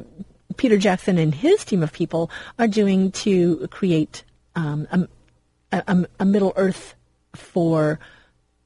Peter 0.57 0.79
Jackson 0.79 1.19
and 1.19 1.35
his 1.35 1.65
team 1.65 1.83
of 1.83 1.93
people 1.93 2.31
are 2.59 2.69
doing 2.69 3.11
to 3.13 3.67
create 3.69 4.25
um, 4.55 4.87
a, 4.91 5.83
a, 5.87 6.07
a 6.21 6.25
Middle 6.25 6.53
Earth 6.57 6.95
for 7.35 7.99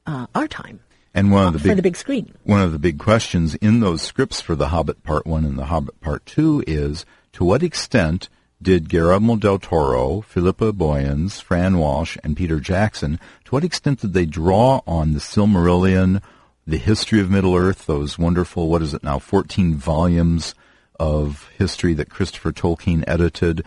uh, 0.05 0.27
our 0.35 0.47
time, 0.47 0.79
And 1.13 1.31
one 1.31 1.47
of 1.47 1.53
the 1.53 1.59
big 1.59 1.75
the 1.75 1.83
big 1.83 1.95
screen. 1.95 2.33
one 2.43 2.61
of 2.61 2.71
the 2.71 2.79
big 2.79 2.97
questions 2.97 3.53
in 3.55 3.79
those 3.79 4.01
scripts 4.01 4.41
for 4.41 4.55
The 4.55 4.69
Hobbit 4.69 5.03
Part 5.03 5.27
1 5.27 5.45
and 5.45 5.57
The 5.57 5.65
Hobbit 5.65 6.01
Part 6.01 6.25
2 6.25 6.63
is 6.65 7.05
to 7.33 7.43
what 7.43 7.61
extent 7.61 8.29
did 8.61 8.89
Guillermo 8.89 9.35
del 9.35 9.59
Toro, 9.59 10.21
Philippa 10.21 10.71
Boyens, 10.71 11.41
Fran 11.41 11.77
Walsh, 11.77 12.17
and 12.23 12.37
Peter 12.37 12.59
Jackson, 12.59 13.19
to 13.45 13.51
what 13.51 13.63
extent 13.63 13.99
did 13.99 14.13
they 14.13 14.25
draw 14.25 14.81
on 14.87 15.13
the 15.13 15.19
Silmarillion, 15.19 16.21
the 16.65 16.77
history 16.77 17.19
of 17.19 17.29
Middle 17.29 17.55
Earth, 17.55 17.85
those 17.85 18.17
wonderful, 18.17 18.69
what 18.69 18.81
is 18.81 18.93
it 18.93 19.03
now, 19.03 19.19
14 19.19 19.75
volumes 19.75 20.55
of 20.99 21.49
history 21.57 21.93
that 21.93 22.09
Christopher 22.09 22.51
Tolkien 22.53 23.03
edited, 23.05 23.63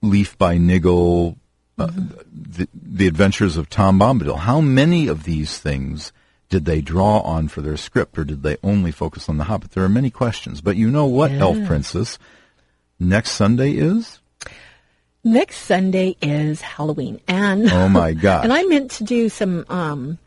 Leaf 0.00 0.38
by 0.38 0.56
Niggle, 0.56 1.36
uh, 1.78 1.90
the, 2.32 2.66
the 2.72 3.06
Adventures 3.06 3.56
of 3.56 3.68
Tom 3.68 3.98
Bombadil. 3.98 4.38
How 4.38 4.60
many 4.60 5.06
of 5.06 5.24
these 5.24 5.58
things 5.58 6.12
did 6.48 6.64
they 6.64 6.80
draw 6.80 7.20
on 7.20 7.48
for 7.48 7.60
their 7.60 7.76
script, 7.76 8.18
or 8.18 8.24
did 8.24 8.42
they 8.42 8.56
only 8.62 8.90
focus 8.90 9.28
on 9.28 9.36
The 9.36 9.44
Hobbit? 9.44 9.72
There 9.72 9.84
are 9.84 9.88
many 9.88 10.10
questions, 10.10 10.60
but 10.60 10.76
you 10.76 10.90
know 10.90 11.06
what, 11.06 11.30
Elf 11.30 11.58
Princess? 11.66 12.18
Next 12.98 13.32
Sunday 13.32 13.72
is? 13.72 14.18
Next 15.24 15.58
Sunday 15.58 16.16
is 16.22 16.60
Halloween, 16.60 17.20
and 17.28 17.70
Oh 17.70 17.88
my 17.88 18.12
god! 18.26 18.44
and 18.44 18.52
I 18.52 18.62
meant 18.64 18.92
to 18.92 19.04
do 19.04 19.28
some 19.28 19.64
um, 19.68 20.18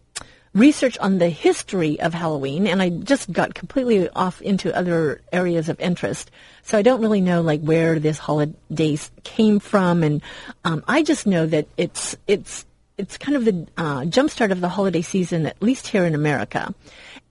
research 0.53 0.97
on 0.99 1.17
the 1.17 1.30
history 1.30 1.99
of 1.99 2.13
Halloween, 2.13 2.67
and 2.67 2.82
I 2.82 2.89
just 2.89 3.32
got 3.32 3.55
completely 3.55 4.09
off 4.09 4.41
into 4.41 4.76
other 4.76 5.22
areas 5.32 5.69
of 5.69 5.80
interest. 5.80 6.30
So 6.63 6.78
I 6.78 6.82
don't 6.82 7.01
really 7.01 7.22
know 7.22 7.41
like 7.41 7.61
where 7.61 7.99
this 7.99 8.19
holiday 8.19 8.97
came 9.24 9.59
from, 9.59 10.03
and 10.03 10.22
um, 10.65 10.84
I 10.88 11.03
just 11.03 11.26
know 11.26 11.45
that 11.47 11.67
it's 11.78 12.15
it's 12.28 12.65
it's 13.02 13.18
kind 13.18 13.36
of 13.36 13.45
the 13.45 13.68
uh, 13.78 14.02
jumpstart 14.02 14.52
of 14.52 14.62
the 14.62 14.70
holiday 14.70 15.02
season, 15.02 15.45
at 15.45 15.62
least 15.62 15.88
here 15.88 16.06
in 16.06 16.16
America, 16.16 16.74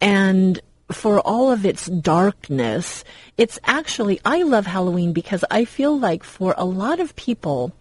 and 0.01 0.61
for 0.93 1.21
all 1.21 1.53
of 1.53 1.64
its 1.64 1.87
darkness, 1.87 3.05
it's 3.37 3.59
actually, 3.64 4.21
I 4.25 4.43
love 4.43 4.66
Halloween 4.66 5.12
because 5.12 5.45
I 5.51 5.64
feel 5.64 5.99
like 5.99 6.25
for 6.25 6.55
a 6.57 6.64
lot 6.64 6.99
of 6.99 7.14
people, 7.14 7.73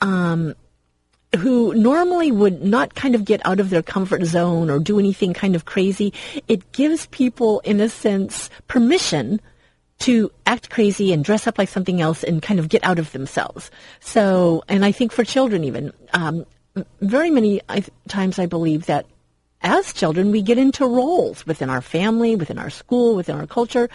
um, 0.00 0.54
who 1.36 1.74
normally 1.74 2.30
would 2.30 2.62
not 2.62 2.94
kind 2.94 3.14
of 3.14 3.24
get 3.24 3.40
out 3.44 3.60
of 3.60 3.70
their 3.70 3.82
comfort 3.82 4.24
zone 4.24 4.70
or 4.70 4.78
do 4.78 4.98
anything 4.98 5.32
kind 5.32 5.56
of 5.56 5.64
crazy, 5.64 6.12
it 6.46 6.72
gives 6.72 7.06
people, 7.06 7.60
in 7.60 7.80
a 7.80 7.88
sense, 7.88 8.50
permission 8.68 9.40
to 10.00 10.30
act 10.46 10.70
crazy 10.70 11.12
and 11.12 11.24
dress 11.24 11.46
up 11.46 11.56
like 11.56 11.68
something 11.68 12.00
else 12.00 12.22
and 12.22 12.42
kind 12.42 12.60
of 12.60 12.68
get 12.68 12.84
out 12.84 12.98
of 12.98 13.10
themselves. 13.12 13.70
So, 14.00 14.62
and 14.68 14.84
I 14.84 14.92
think 14.92 15.12
for 15.12 15.24
children 15.24 15.64
even, 15.64 15.92
um, 16.12 16.44
very 17.00 17.30
many 17.30 17.60
times 18.08 18.38
I 18.38 18.46
believe 18.46 18.86
that 18.86 19.06
as 19.64 19.94
children, 19.94 20.30
we 20.30 20.42
get 20.42 20.58
into 20.58 20.86
roles 20.86 21.46
within 21.46 21.70
our 21.70 21.80
family, 21.80 22.36
within 22.36 22.58
our 22.58 22.68
school, 22.68 23.16
within 23.16 23.36
our 23.36 23.46
culture, 23.46 23.88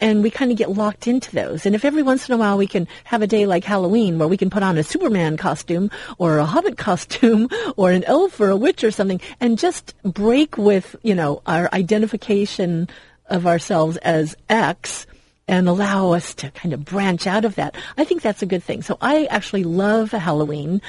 and 0.00 0.22
we 0.22 0.30
kind 0.30 0.52
of 0.52 0.56
get 0.56 0.70
locked 0.70 1.08
into 1.08 1.32
those. 1.32 1.66
And 1.66 1.74
if 1.74 1.84
every 1.84 2.04
once 2.04 2.28
in 2.28 2.34
a 2.34 2.38
while 2.38 2.56
we 2.56 2.68
can 2.68 2.86
have 3.02 3.20
a 3.20 3.26
day 3.26 3.44
like 3.44 3.64
Halloween 3.64 4.18
where 4.18 4.28
we 4.28 4.36
can 4.36 4.48
put 4.48 4.62
on 4.62 4.78
a 4.78 4.84
Superman 4.84 5.36
costume 5.36 5.90
or 6.18 6.38
a 6.38 6.44
Hobbit 6.44 6.76
costume 6.78 7.48
or 7.76 7.90
an 7.90 8.04
elf 8.04 8.38
or 8.38 8.50
a 8.50 8.56
witch 8.56 8.84
or 8.84 8.92
something 8.92 9.20
and 9.40 9.58
just 9.58 9.92
break 10.04 10.56
with, 10.56 10.94
you 11.02 11.16
know, 11.16 11.42
our 11.46 11.68
identification 11.72 12.88
of 13.26 13.44
ourselves 13.44 13.96
as 13.98 14.36
X 14.48 15.04
and 15.48 15.68
allow 15.68 16.12
us 16.12 16.32
to 16.34 16.50
kind 16.52 16.72
of 16.72 16.84
branch 16.84 17.26
out 17.26 17.44
of 17.44 17.56
that. 17.56 17.74
I 17.96 18.04
think 18.04 18.22
that's 18.22 18.42
a 18.42 18.46
good 18.46 18.62
thing. 18.62 18.82
So 18.82 18.98
I 19.00 19.24
actually 19.26 19.64
love 19.64 20.12
Halloween 20.12 20.80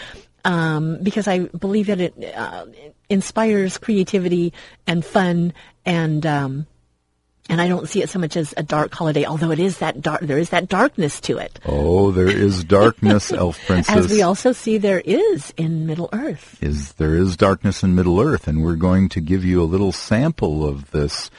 um, 0.45 1.01
because 1.01 1.27
I 1.27 1.39
believe 1.39 1.87
that 1.87 1.99
it 1.99 2.35
uh, 2.35 2.65
inspires 3.09 3.77
creativity 3.77 4.53
and 4.87 5.03
fun 5.03 5.53
and 5.85 6.25
um, 6.25 6.67
and 7.49 7.59
I 7.59 7.67
don't 7.67 7.89
see 7.89 8.03
it 8.03 8.09
so 8.09 8.19
much 8.19 8.37
as 8.37 8.53
a 8.57 8.63
dark 8.63 8.93
holiday, 8.93 9.25
although 9.25 9.49
it 9.49 9.59
is 9.59 9.79
that 9.79 10.01
dark. 10.01 10.21
There 10.21 10.37
is 10.37 10.51
that 10.51 10.69
darkness 10.69 11.19
to 11.21 11.39
it. 11.39 11.59
Oh, 11.65 12.11
there 12.11 12.27
is 12.27 12.63
darkness, 12.79 13.31
Elf 13.31 13.59
Princess. 13.65 13.95
As 13.95 14.11
we 14.11 14.21
also 14.21 14.51
see, 14.51 14.77
there 14.77 14.99
is 14.99 15.51
in 15.57 15.87
Middle 15.87 16.09
Earth. 16.13 16.61
Is 16.61 16.93
there 16.93 17.15
is 17.15 17.35
darkness 17.35 17.81
in 17.81 17.95
Middle 17.95 18.21
Earth, 18.21 18.47
and 18.47 18.63
we're 18.63 18.75
going 18.75 19.09
to 19.09 19.19
give 19.19 19.43
you 19.43 19.63
a 19.63 19.65
little 19.65 19.91
sample 19.91 20.63
of 20.63 20.91
this. 20.91 21.31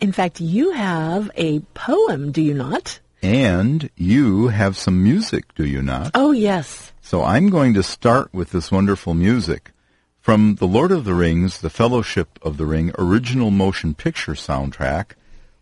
In 0.00 0.12
fact, 0.12 0.40
you 0.40 0.70
have 0.70 1.30
a 1.36 1.60
poem, 1.74 2.32
do 2.32 2.40
you 2.40 2.54
not? 2.54 2.98
And 3.22 3.90
you 3.96 4.48
have 4.48 4.78
some 4.78 5.02
music, 5.04 5.54
do 5.54 5.66
you 5.66 5.82
not? 5.82 6.12
Oh, 6.14 6.32
yes. 6.32 6.89
So 7.10 7.24
I'm 7.24 7.50
going 7.50 7.74
to 7.74 7.82
start 7.82 8.32
with 8.32 8.52
this 8.52 8.70
wonderful 8.70 9.14
music 9.14 9.72
from 10.20 10.54
The 10.54 10.66
Lord 10.68 10.92
of 10.92 11.04
the 11.04 11.12
Rings, 11.12 11.60
The 11.60 11.68
Fellowship 11.68 12.38
of 12.40 12.56
the 12.56 12.66
Ring 12.66 12.92
original 12.96 13.50
motion 13.50 13.94
picture 13.94 14.34
soundtrack. 14.34 15.14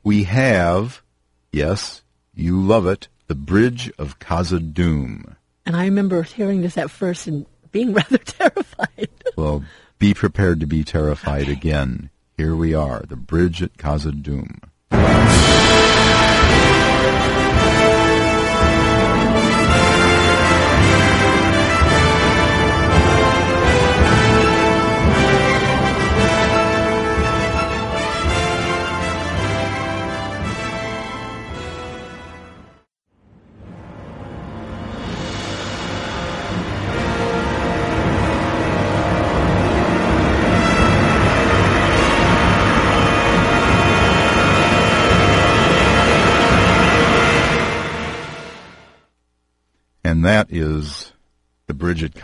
We 0.04 0.24
have, 0.24 1.00
yes, 1.50 2.02
you 2.34 2.60
love 2.60 2.86
it, 2.86 3.08
The 3.28 3.34
Bridge 3.34 3.90
of 3.96 4.18
Khazad-dûm. 4.18 5.36
And 5.64 5.74
I 5.74 5.86
remember 5.86 6.22
hearing 6.22 6.60
this 6.60 6.76
at 6.76 6.90
first 6.90 7.26
and 7.26 7.46
being 7.72 7.94
rather 7.94 8.18
terrified. 8.18 9.08
well, 9.34 9.64
be 9.98 10.12
prepared 10.12 10.60
to 10.60 10.66
be 10.66 10.84
terrified 10.84 11.48
again. 11.48 12.10
Here 12.36 12.54
we 12.54 12.74
are, 12.74 13.04
The 13.08 13.16
Bridge 13.16 13.62
at 13.62 13.78
Khazad-dûm. 13.78 14.64
and 14.90 15.37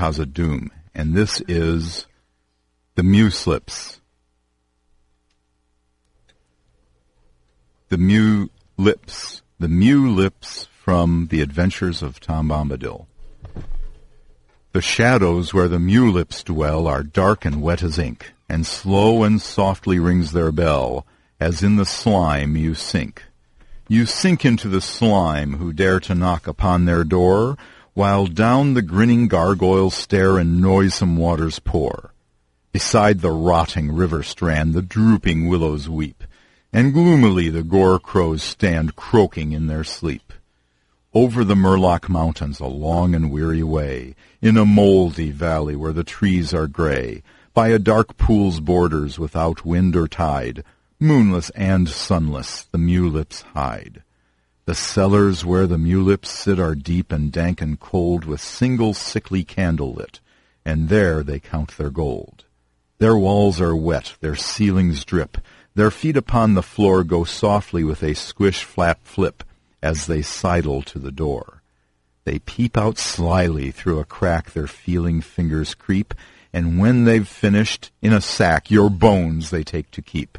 Khazad-dûm. 0.05 0.69
And 0.95 1.15
this 1.15 1.41
is 1.49 2.07
the 2.95 3.03
Mewlips. 3.03 4.01
The 7.89 7.97
Mew 7.99 8.51
Lips. 8.77 9.43
The 9.59 9.69
Mewlips 9.69 10.67
from 10.67 11.29
The 11.31 11.41
Adventures 11.41 12.03
of 12.03 12.21
Tom 12.21 12.49
Bombadil. 12.51 13.07
The 14.73 14.83
shadows 14.83 15.55
where 15.55 15.69
the 15.69 15.79
Mewlips 15.79 16.45
dwell 16.45 16.87
are 16.87 17.03
dark 17.03 17.47
and 17.47 17.63
wet 17.63 17.83
as 17.83 17.99
ink, 17.99 18.33
and 18.49 18.67
slow 18.67 19.23
and 19.23 19.41
softly 19.41 19.99
rings 19.99 20.33
their 20.33 20.53
bell, 20.53 21.07
as 21.41 21.63
in 21.63 21.77
the 21.77 21.87
slime 21.87 22.57
you 22.57 22.75
sink. 22.75 23.23
You 23.89 24.05
sink 24.05 24.45
into 24.45 24.69
the 24.69 24.81
slime 24.81 25.55
who 25.55 25.73
dare 25.73 26.01
to 26.01 26.15
knock 26.15 26.47
upon 26.47 26.85
their 26.85 27.05
door, 27.05 27.57
while 27.95 28.27
down 28.27 28.75
the 28.75 28.83
grinning 28.83 29.29
gargoyles 29.29 29.95
stare 29.95 30.37
and 30.37 30.61
noisome 30.61 31.17
waters 31.17 31.61
pour. 31.61 32.13
Beside 32.73 33.21
the 33.21 33.31
rotting 33.31 33.95
river 33.95 34.25
strand 34.25 34.75
the 34.75 34.83
drooping 34.83 35.47
willows 35.47 35.89
weep, 35.89 36.25
and 36.73 36.93
gloomily 36.93 37.49
the 37.49 37.63
gorcrows 37.63 38.41
stand 38.41 38.97
croaking 38.97 39.53
in 39.53 39.69
their 39.69 39.85
sleep. 39.85 40.33
Over 41.15 41.45
the 41.45 41.55
Merlock 41.55 42.09
Mountains 42.09 42.59
a 42.59 42.67
long 42.67 43.15
and 43.15 43.31
weary 43.31 43.63
way, 43.63 44.17
in 44.43 44.57
a 44.57 44.65
mouldy 44.65 45.31
valley 45.31 45.77
where 45.77 45.93
the 45.93 46.03
trees 46.03 46.53
are 46.53 46.67
gray, 46.67 47.23
by 47.55 47.69
a 47.69 47.79
dark 47.79 48.17
pool's 48.17 48.59
borders 48.59 49.21
without 49.21 49.65
wind 49.65 49.95
or 49.95 50.09
tide, 50.09 50.65
moonless 50.99 51.51
and 51.51 51.89
sunless 51.89 52.65
the 52.65 52.79
Mewlips 52.79 53.43
hide. 53.55 54.03
The 54.67 54.75
cellars 54.75 55.45
where 55.45 55.67
the 55.67 55.77
mewlips 55.77 56.29
sit 56.29 56.59
are 56.59 56.75
deep 56.75 57.13
and 57.13 57.31
dank 57.31 57.61
and 57.61 57.79
cold, 57.79 58.25
with 58.25 58.41
single 58.41 58.95
sickly 58.95 59.45
candle 59.45 59.93
lit, 59.93 60.21
and 60.65 60.89
there 60.89 61.23
they 61.23 61.39
count 61.39 61.77
their 61.77 61.91
gold. 61.91 62.45
Their 62.97 63.15
walls 63.15 63.61
are 63.61 63.77
wet, 63.77 64.15
their 64.21 64.37
ceilings 64.37 65.05
drip, 65.05 65.37
their 65.75 65.91
feet 65.91 66.17
upon 66.17 66.55
the 66.55 66.63
floor 66.63 67.05
go 67.05 67.25
softly 67.25 67.85
with 67.85 68.03
a 68.03 68.15
squish 68.15 68.65
flap 68.65 69.01
flip 69.03 69.45
as 69.83 70.07
they 70.07 70.23
sidle 70.23 70.81
to 70.85 70.99
the 70.99 71.13
door. 71.13 71.61
They 72.25 72.39
peep 72.39 72.79
out 72.79 72.97
slyly 72.97 73.71
through 73.71 73.99
a 73.99 74.07
crack 74.07 74.53
their 74.53 74.67
feeling 74.67 75.21
fingers 75.21 75.75
creep, 75.75 76.15
and 76.55 76.79
when 76.79 77.05
they've 77.05 77.29
finished, 77.29 77.91
in 78.01 78.15
a 78.15 78.21
sack 78.23 78.71
your 78.71 78.89
bones 78.89 79.51
they 79.51 79.63
take 79.63 79.91
to 79.91 80.01
keep. 80.01 80.39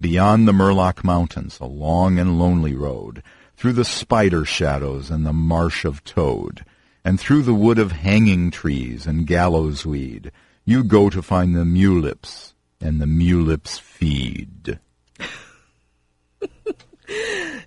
Beyond 0.00 0.48
the 0.48 0.52
Merlock 0.52 1.04
Mountains, 1.04 1.58
a 1.60 1.66
long 1.66 2.18
and 2.18 2.40
lonely 2.40 2.74
road, 2.74 3.22
through 3.62 3.72
the 3.72 3.84
spider 3.84 4.44
shadows 4.44 5.08
and 5.08 5.24
the 5.24 5.32
marsh 5.32 5.84
of 5.84 6.02
toad, 6.02 6.64
and 7.04 7.20
through 7.20 7.42
the 7.42 7.54
wood 7.54 7.78
of 7.78 7.92
hanging 7.92 8.50
trees 8.50 9.06
and 9.06 9.24
gallows 9.24 9.86
weed, 9.86 10.32
you 10.64 10.82
go 10.82 11.08
to 11.08 11.22
find 11.22 11.54
the 11.54 11.62
mewlips, 11.62 12.54
and 12.80 13.00
the 13.00 13.06
mewlips 13.06 13.78
feed. 13.78 14.80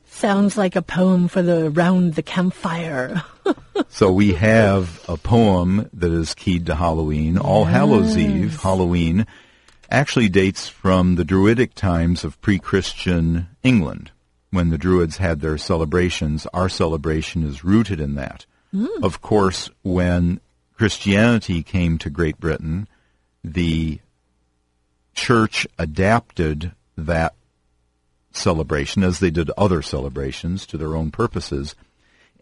Sounds 0.03 0.57
like 0.57 0.75
a 0.75 0.81
poem 0.81 1.29
for 1.29 1.41
the 1.41 1.69
round 1.69 2.15
the 2.15 2.21
campfire. 2.21 3.23
so 3.87 4.11
we 4.11 4.33
have 4.33 5.01
a 5.07 5.15
poem 5.15 5.89
that 5.93 6.11
is 6.11 6.33
keyed 6.33 6.65
to 6.65 6.75
Halloween. 6.75 7.37
All 7.37 7.63
yes. 7.63 7.71
Hallows 7.71 8.17
Eve, 8.17 8.61
Halloween, 8.61 9.25
actually 9.89 10.27
dates 10.27 10.67
from 10.67 11.15
the 11.15 11.23
Druidic 11.23 11.73
times 11.73 12.25
of 12.25 12.41
pre-Christian 12.41 13.47
England 13.63 14.11
when 14.55 14.69
the 14.69 14.77
Druids 14.77 15.17
had 15.17 15.41
their 15.41 15.57
celebrations, 15.57 16.47
our 16.53 16.69
celebration 16.69 17.43
is 17.43 17.63
rooted 17.63 17.99
in 17.99 18.15
that. 18.15 18.45
Mm. 18.73 19.03
Of 19.03 19.21
course, 19.21 19.69
when 19.83 20.39
Christianity 20.73 21.61
came 21.61 21.97
to 21.99 22.09
Great 22.09 22.39
Britain, 22.39 22.87
the 23.43 23.99
church 25.13 25.67
adapted 25.77 26.71
that 26.97 27.35
celebration, 28.31 29.03
as 29.03 29.19
they 29.19 29.29
did 29.29 29.51
other 29.57 29.81
celebrations, 29.81 30.65
to 30.67 30.77
their 30.77 30.95
own 30.95 31.11
purposes, 31.11 31.75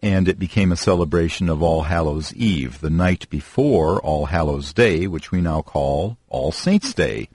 and 0.02 0.28
it 0.28 0.38
became 0.38 0.72
a 0.72 0.76
celebration 0.76 1.48
of 1.48 1.62
All 1.62 1.82
Hallows 1.82 2.34
Eve, 2.34 2.80
the 2.80 2.90
night 2.90 3.28
before 3.30 4.00
All 4.00 4.26
Hallows 4.26 4.72
Day, 4.72 5.06
which 5.06 5.30
we 5.30 5.40
now 5.40 5.62
call 5.62 6.18
All 6.28 6.52
Saints 6.52 6.92
Day, 6.92 7.28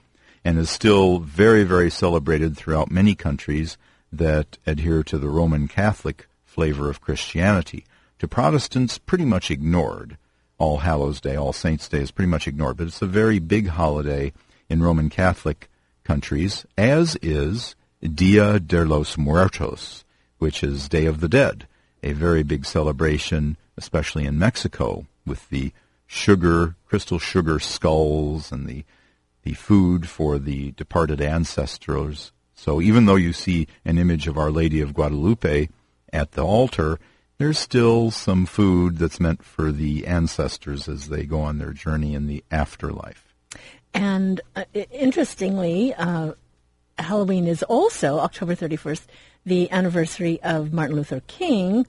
and 0.44 0.58
is 0.58 0.70
still 0.70 1.18
very, 1.18 1.64
very 1.64 1.90
celebrated 1.90 2.56
throughout 2.56 2.90
many 2.90 3.14
countries 3.14 3.76
that 4.12 4.58
adhere 4.66 5.02
to 5.04 5.18
the 5.18 5.28
Roman 5.28 5.68
Catholic 5.68 6.28
flavor 6.44 6.90
of 6.90 7.00
Christianity. 7.00 7.84
To 8.18 8.28
Protestants, 8.28 8.98
pretty 8.98 9.24
much 9.24 9.50
ignored. 9.50 10.16
All 10.58 10.78
Hallows 10.78 11.20
Day, 11.20 11.36
All 11.36 11.52
Saints 11.52 11.88
Day 11.88 12.00
is 12.00 12.10
pretty 12.10 12.28
much 12.28 12.46
ignored, 12.46 12.76
but 12.76 12.86
it's 12.86 13.00
a 13.00 13.06
very 13.06 13.38
big 13.38 13.68
holiday 13.68 14.32
in 14.68 14.82
Roman 14.82 15.08
Catholic 15.08 15.70
countries, 16.04 16.66
as 16.76 17.16
is 17.22 17.74
Dia 18.02 18.60
de 18.60 18.84
los 18.84 19.16
Muertos, 19.16 20.04
which 20.38 20.62
is 20.62 20.88
Day 20.88 21.06
of 21.06 21.20
the 21.20 21.28
Dead, 21.28 21.66
a 22.02 22.12
very 22.12 22.42
big 22.42 22.66
celebration, 22.66 23.56
especially 23.76 24.26
in 24.26 24.38
Mexico, 24.38 25.06
with 25.24 25.48
the 25.48 25.72
sugar, 26.06 26.74
crystal 26.86 27.18
sugar 27.18 27.58
skulls 27.58 28.50
and 28.50 28.66
the 28.66 28.84
the 29.42 29.54
food 29.54 30.08
for 30.08 30.38
the 30.38 30.72
departed 30.72 31.20
ancestors. 31.20 32.32
So 32.60 32.82
even 32.82 33.06
though 33.06 33.16
you 33.16 33.32
see 33.32 33.68
an 33.86 33.96
image 33.96 34.28
of 34.28 34.36
Our 34.36 34.50
Lady 34.50 34.82
of 34.82 34.92
Guadalupe 34.92 35.70
at 36.12 36.32
the 36.32 36.44
altar, 36.44 36.98
there's 37.38 37.58
still 37.58 38.10
some 38.10 38.44
food 38.44 38.98
that's 38.98 39.18
meant 39.18 39.42
for 39.42 39.72
the 39.72 40.06
ancestors 40.06 40.86
as 40.86 41.08
they 41.08 41.24
go 41.24 41.40
on 41.40 41.56
their 41.56 41.72
journey 41.72 42.14
in 42.14 42.26
the 42.26 42.44
afterlife. 42.50 43.34
And 43.94 44.42
uh, 44.54 44.64
interestingly, 44.74 45.94
uh, 45.94 46.34
Halloween 46.98 47.46
is 47.46 47.62
also 47.62 48.18
October 48.18 48.54
31st, 48.54 49.06
the 49.46 49.70
anniversary 49.70 50.38
of 50.42 50.70
Martin 50.70 50.96
Luther 50.96 51.22
King 51.28 51.86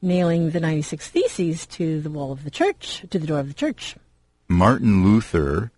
nailing 0.00 0.50
the 0.50 0.60
96 0.60 1.08
Theses 1.08 1.66
to 1.66 2.00
the 2.00 2.10
wall 2.10 2.30
of 2.30 2.44
the 2.44 2.50
church, 2.50 3.04
to 3.10 3.18
the 3.18 3.26
door 3.26 3.40
of 3.40 3.48
the 3.48 3.54
church. 3.54 3.96
Martin 4.46 5.02
Luther, 5.02 5.71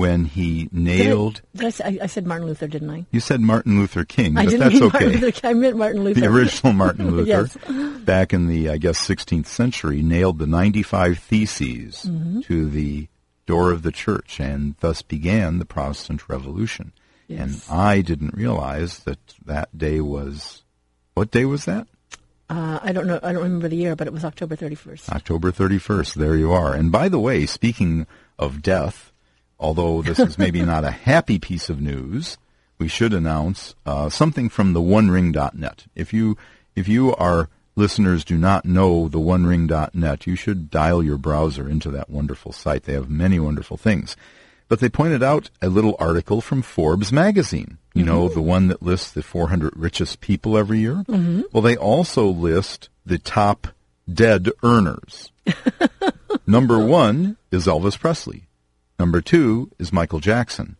when 0.00 0.24
he 0.24 0.66
nailed. 0.72 1.42
Did 1.54 1.66
I, 1.66 1.90
did 1.90 2.00
I, 2.00 2.04
I, 2.04 2.06
said 2.06 2.26
Martin 2.26 2.46
Luther, 2.46 2.66
didn't 2.66 2.88
I? 2.88 3.04
You 3.10 3.20
said 3.20 3.42
Martin 3.42 3.78
Luther 3.78 4.06
King, 4.06 4.38
I 4.38 4.46
didn't 4.46 4.60
that's 4.60 4.74
mean 4.74 4.84
okay. 4.84 4.92
Martin 5.04 5.20
Luther 5.20 5.30
King. 5.32 5.50
I 5.50 5.54
meant 5.54 5.76
Martin 5.76 6.04
Luther. 6.04 6.20
The 6.20 6.26
original 6.26 6.72
Martin 6.72 7.10
Luther, 7.14 7.28
yes. 7.28 7.56
back 8.00 8.32
in 8.32 8.46
the, 8.48 8.70
I 8.70 8.78
guess, 8.78 9.06
16th 9.06 9.44
century, 9.44 10.00
nailed 10.00 10.38
the 10.38 10.46
95 10.46 11.18
Theses 11.18 12.06
Mm-hmm. 12.06 12.40
to 12.42 12.70
the 12.70 13.08
door 13.44 13.70
of 13.72 13.82
the 13.82 13.92
church 13.92 14.40
and 14.40 14.74
thus 14.80 15.02
began 15.02 15.58
the 15.58 15.66
Protestant 15.66 16.28
Revolution. 16.30 16.92
Yes. 17.28 17.68
And 17.68 17.78
I 17.78 18.00
didn't 18.00 18.32
realize 18.34 19.00
that 19.00 19.18
that 19.44 19.76
day 19.76 20.00
was, 20.00 20.62
what 21.12 21.30
day 21.30 21.44
was 21.44 21.66
that? 21.66 21.86
Uh, 22.48 22.80
I 22.82 22.92
don't 22.92 23.06
know. 23.06 23.20
I 23.22 23.32
don't 23.32 23.42
remember 23.42 23.68
the 23.68 23.76
year, 23.76 23.94
but 23.96 24.06
it 24.06 24.12
was 24.14 24.24
October 24.24 24.56
31st. 24.56 25.10
October 25.10 25.52
31st. 25.52 26.14
There 26.14 26.36
you 26.36 26.52
are. 26.52 26.74
And 26.74 26.90
by 26.90 27.08
the 27.10 27.20
way, 27.20 27.44
speaking 27.44 28.06
of 28.38 28.62
death, 28.62 29.09
although 29.60 30.02
this 30.02 30.18
is 30.18 30.38
maybe 30.38 30.62
not 30.64 30.84
a 30.84 30.90
happy 30.90 31.38
piece 31.38 31.68
of 31.68 31.80
news, 31.80 32.38
we 32.78 32.88
should 32.88 33.12
announce 33.12 33.74
uh, 33.86 34.08
something 34.08 34.48
from 34.48 34.72
the 34.72 34.80
OneRing.net. 34.80 35.84
If 35.94 36.12
you 36.12 36.36
if 36.74 36.88
you 36.88 37.14
are 37.16 37.48
listeners 37.76 38.24
do 38.24 38.36
not 38.36 38.64
know 38.64 39.08
the 39.08 39.18
OneRing.net, 39.18 40.26
you 40.26 40.34
should 40.34 40.70
dial 40.70 41.02
your 41.02 41.18
browser 41.18 41.68
into 41.68 41.90
that 41.90 42.10
wonderful 42.10 42.52
site. 42.52 42.84
They 42.84 42.94
have 42.94 43.10
many 43.10 43.38
wonderful 43.38 43.76
things. 43.76 44.16
But 44.68 44.80
they 44.80 44.88
pointed 44.88 45.22
out 45.22 45.50
a 45.60 45.68
little 45.68 45.96
article 45.98 46.40
from 46.40 46.62
Forbes 46.62 47.12
magazine. 47.12 47.78
You 47.92 48.04
know, 48.04 48.28
the 48.28 48.40
one 48.40 48.68
that 48.68 48.84
lists 48.84 49.10
the 49.10 49.22
400 49.22 49.76
richest 49.76 50.20
people 50.20 50.56
every 50.56 50.78
year. 50.78 51.02
Mm-hmm. 51.08 51.42
Well, 51.52 51.62
they 51.62 51.76
also 51.76 52.28
list 52.28 52.88
the 53.04 53.18
top 53.18 53.66
dead 54.12 54.48
earners. 54.62 55.32
Number 56.46 56.78
one 56.78 57.36
is 57.50 57.66
Elvis 57.66 57.98
Presley. 57.98 58.44
Number 59.00 59.22
two 59.22 59.70
is 59.78 59.94
Michael 59.94 60.20
Jackson. 60.20 60.76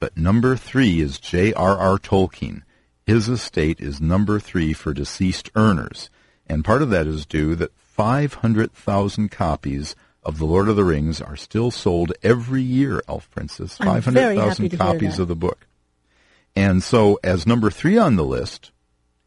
But 0.00 0.16
number 0.16 0.56
three 0.56 1.00
is 1.00 1.20
J.R.R. 1.20 1.96
Tolkien. 1.96 2.62
His 3.06 3.28
estate 3.28 3.80
is 3.80 4.00
number 4.00 4.40
three 4.40 4.72
for 4.72 4.92
deceased 4.92 5.48
earners. 5.54 6.10
And 6.48 6.64
part 6.64 6.82
of 6.82 6.90
that 6.90 7.06
is 7.06 7.24
due 7.24 7.54
that 7.54 7.70
500,000 7.76 9.30
copies 9.30 9.94
of 10.24 10.38
The 10.38 10.44
Lord 10.44 10.66
of 10.66 10.74
the 10.74 10.82
Rings 10.82 11.20
are 11.20 11.36
still 11.36 11.70
sold 11.70 12.12
every 12.20 12.62
year, 12.62 13.00
Elf 13.06 13.30
Princess. 13.30 13.76
I'm 13.80 14.00
very 14.00 14.34
happy 14.38 14.68
500,000 14.68 14.76
copies 14.76 15.20
of 15.20 15.28
the 15.28 15.36
book. 15.36 15.68
And 16.56 16.82
so, 16.82 17.20
as 17.22 17.46
number 17.46 17.70
three 17.70 17.96
on 17.96 18.16
the 18.16 18.24
list, 18.24 18.72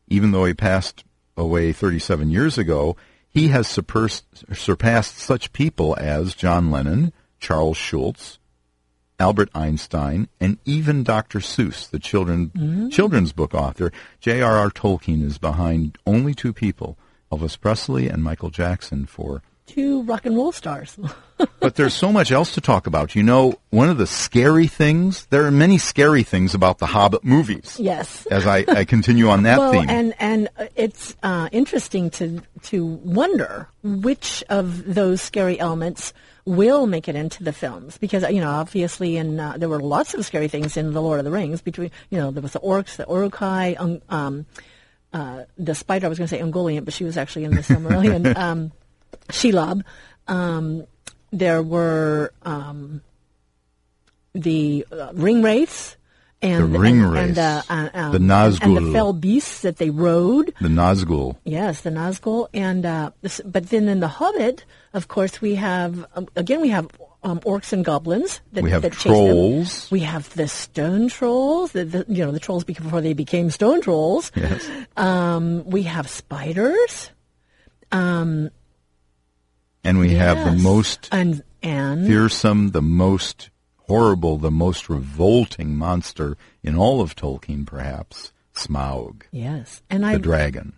even 0.09 0.31
though 0.31 0.43
he 0.43 0.53
passed 0.53 1.05
away 1.37 1.71
37 1.71 2.29
years 2.31 2.57
ago, 2.57 2.97
he 3.29 3.47
has 3.47 3.65
surpassed, 3.65 4.25
surpassed 4.53 5.19
such 5.19 5.53
people 5.53 5.95
as 5.97 6.35
John 6.35 6.69
Lennon, 6.69 7.13
Charles 7.45 7.77
Schulz, 7.77 8.39
Albert 9.19 9.49
Einstein, 9.53 10.29
and 10.39 10.57
even 10.65 11.03
Dr. 11.03 11.37
Seuss, 11.37 11.87
the 11.87 11.99
children, 11.99 12.89
children's 12.89 13.33
book 13.33 13.53
author. 13.53 13.91
J.R.R. 14.19 14.71
Tolkien 14.71 15.23
is 15.23 15.37
behind 15.37 15.99
only 16.07 16.33
two 16.33 16.53
people, 16.53 16.97
Elvis 17.31 17.59
Presley 17.61 18.09
and 18.09 18.23
Michael 18.23 18.49
Jackson, 18.49 19.05
for 19.05 19.43
Two 19.67 20.01
rock 20.03 20.25
and 20.25 20.35
roll 20.35 20.51
stars. 20.51 20.97
but 21.59 21.75
there's 21.75 21.93
so 21.93 22.11
much 22.11 22.31
else 22.31 22.55
to 22.55 22.61
talk 22.61 22.87
about. 22.87 23.13
You 23.15 23.21
know, 23.21 23.55
one 23.69 23.89
of 23.89 23.97
the 23.99 24.07
scary 24.07 24.67
things, 24.67 25.27
there 25.27 25.45
are 25.45 25.51
many 25.51 25.77
scary 25.77 26.23
things 26.23 26.55
about 26.55 26.79
the 26.79 26.85
Hobbit 26.87 27.23
movies. 27.23 27.77
yes. 27.79 28.25
As 28.27 28.47
I, 28.47 28.65
I 28.67 28.85
continue 28.85 29.29
on 29.29 29.43
that 29.43 29.59
well, 29.59 29.71
theme. 29.71 29.89
and 29.89 30.13
and 30.19 30.49
uh, 30.57 30.65
it's 30.75 31.15
uh, 31.21 31.49
interesting 31.51 32.09
to 32.11 32.41
to 32.63 32.85
wonder 32.85 33.67
which 33.83 34.43
of 34.49 34.93
those 34.95 35.21
scary 35.21 35.59
elements 35.59 36.13
will 36.45 36.85
make 36.85 37.07
it 37.07 37.15
into 37.15 37.43
the 37.43 37.51
films 37.51 37.97
because 37.97 38.23
you 38.29 38.39
know 38.39 38.51
obviously 38.51 39.17
in 39.17 39.39
uh, 39.39 39.57
there 39.57 39.69
were 39.69 39.79
lots 39.79 40.13
of 40.13 40.23
scary 40.25 40.47
things 40.47 40.77
in 40.77 40.93
the 40.93 41.01
Lord 41.01 41.19
of 41.19 41.25
the 41.25 41.31
Rings 41.31 41.61
between 41.61 41.91
you 42.09 42.19
know 42.19 42.31
there 42.31 42.43
was 42.43 42.53
the 42.53 42.59
orcs, 42.59 42.95
the 42.95 43.05
Uruk-hai, 43.09 43.73
um, 43.73 44.01
um, 44.09 44.45
uh, 45.11 45.45
the 45.57 45.73
spider. 45.73 46.05
I 46.05 46.09
was 46.09 46.19
going 46.19 46.27
to 46.27 46.35
say 46.35 46.41
Ungoliant, 46.41 46.85
but 46.85 46.93
she 46.93 47.03
was 47.03 47.17
actually 47.17 47.45
in 47.45 47.55
the 47.55 47.61
Silmarillion. 47.61 48.35
um, 48.37 48.71
Shelob. 49.29 49.83
Um, 50.27 50.85
there 51.31 51.61
were 51.61 52.31
um, 52.43 53.01
the 54.33 54.85
uh, 54.91 55.11
ring 55.13 55.41
wraiths. 55.41 55.97
And, 56.45 56.73
The 56.73 56.79
ring 56.79 57.01
and, 57.01 57.11
wraiths. 57.11 57.27
and, 57.29 57.37
uh, 57.39 57.61
uh, 57.69 57.89
um, 57.93 58.11
The 58.11 58.59
and 58.61 58.77
the 58.77 58.91
fell 58.93 59.13
beasts 59.13 59.61
that 59.61 59.77
they 59.77 59.89
rode. 59.89 60.53
the 60.61 60.67
Nazgul. 60.67 61.37
Yes, 61.43 61.81
the 61.81 61.89
Nazgul, 61.89 62.47
and 62.53 62.85
uh, 62.85 63.11
but 63.45 63.69
then 63.69 63.87
in 63.87 63.99
the 63.99 64.07
Hobbit, 64.07 64.63
of 64.93 65.07
course, 65.07 65.41
we 65.41 65.55
have 65.55 66.05
um, 66.15 66.27
again 66.35 66.61
we 66.61 66.69
have 66.69 66.87
um, 67.23 67.39
orcs 67.39 67.73
and 67.73 67.83
goblins. 67.83 68.41
That, 68.53 68.63
We 68.63 68.69
have 68.69 68.83
that 68.83 68.91
trolls. 68.93 69.89
We 69.89 70.01
have 70.01 70.31
the 70.35 70.47
stone 70.47 71.07
trolls. 71.09 71.71
The, 71.71 71.83
the, 71.85 72.05
you 72.07 72.23
know 72.23 72.31
the 72.31 72.39
trolls 72.39 72.63
before 72.63 73.01
they 73.01 73.13
became 73.13 73.49
stone 73.49 73.81
trolls. 73.81 74.31
Yes. 74.35 74.69
Um, 74.95 75.65
we 75.65 75.83
have 75.83 76.07
spiders. 76.07 77.09
And 77.91 78.51
we 79.99 80.13
have 80.15 80.43
the 80.45 80.61
most 80.61 81.09
and 81.11 81.43
and 81.63 82.05
fearsome, 82.07 82.71
the 82.71 82.81
most 82.81 83.49
horrible, 83.87 84.37
the 84.37 84.51
most 84.51 84.89
revolting 84.89 85.75
monster 85.75 86.37
in 86.63 86.77
all 86.77 87.01
of 87.01 87.15
Tolkien, 87.15 87.65
perhaps, 87.65 88.31
Smaug, 88.55 89.23
yes, 89.31 89.81
and 89.89 90.03
the 90.03 90.07
I 90.07 90.17
dragon. 90.17 90.73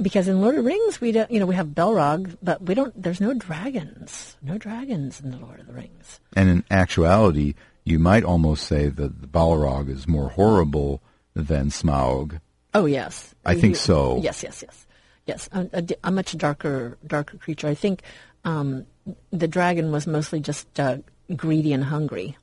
because 0.00 0.28
in 0.28 0.40
Lord 0.40 0.54
of 0.56 0.64
the 0.64 0.68
Rings 0.68 1.00
we 1.00 1.12
don't 1.12 1.30
you 1.30 1.38
know 1.40 1.46
we 1.46 1.54
have 1.56 1.68
Balrog, 1.68 2.36
but 2.42 2.62
we 2.62 2.74
don't. 2.74 3.00
There's 3.00 3.20
no 3.20 3.34
dragons. 3.34 4.36
No 4.42 4.56
dragons 4.58 5.20
in 5.20 5.30
the 5.30 5.36
Lord 5.38 5.60
of 5.60 5.66
the 5.66 5.72
Rings. 5.74 6.20
And 6.34 6.48
in 6.48 6.64
actuality, 6.70 7.54
you 7.84 7.98
might 7.98 8.24
almost 8.24 8.66
say 8.66 8.88
that 8.88 9.20
the 9.20 9.26
Balrog 9.26 9.88
is 9.90 10.08
more 10.08 10.30
horrible 10.30 11.02
than 11.34 11.68
Smaug. 11.70 12.40
Oh 12.74 12.86
yes, 12.86 13.34
I 13.44 13.54
think 13.54 13.76
so. 13.76 14.20
Yes, 14.22 14.42
yes, 14.42 14.62
yes, 14.62 14.86
yes. 15.26 15.48
A, 15.52 15.68
a 15.72 15.84
a 16.04 16.10
much 16.10 16.36
darker, 16.36 16.96
darker 17.06 17.36
creature. 17.38 17.68
I 17.68 17.74
think 17.74 18.02
um, 18.44 18.86
the 19.30 19.48
dragon 19.48 19.90
was 19.92 20.06
mostly 20.06 20.40
just 20.40 20.78
uh, 20.80 20.98
greedy 21.36 21.72
and 21.72 21.84
hungry, 21.84 22.36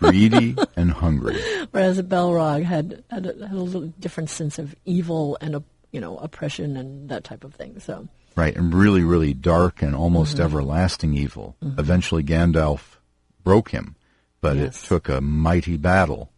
Greedy 0.00 0.56
and 0.76 0.90
hungry. 0.90 1.40
whereas 1.70 2.00
Balrog 2.02 2.64
had 2.64 3.04
had 3.10 3.26
a, 3.26 3.46
had 3.46 3.56
a 3.56 3.60
little 3.60 3.88
different 4.00 4.30
sense 4.30 4.58
of 4.58 4.74
evil 4.84 5.38
and 5.40 5.54
a, 5.56 5.62
you 5.92 6.00
know 6.00 6.18
oppression 6.18 6.76
and 6.76 7.08
that 7.08 7.24
type 7.24 7.44
of 7.44 7.54
thing. 7.54 7.78
So 7.80 8.08
Right, 8.36 8.56
and 8.56 8.74
really, 8.74 9.04
really 9.04 9.32
dark 9.32 9.80
and 9.80 9.94
almost 9.94 10.34
Mm-hmm. 10.36 10.44
everlasting 10.44 11.14
evil. 11.14 11.56
Eventually, 11.62 12.24
Gandalf 12.24 12.96
broke 13.44 13.70
him, 13.70 13.94
but 14.40 14.56
Yes. 14.56 14.82
it 14.82 14.86
took 14.88 15.08
a 15.08 15.20
mighty 15.20 15.76
battle, 15.76 16.32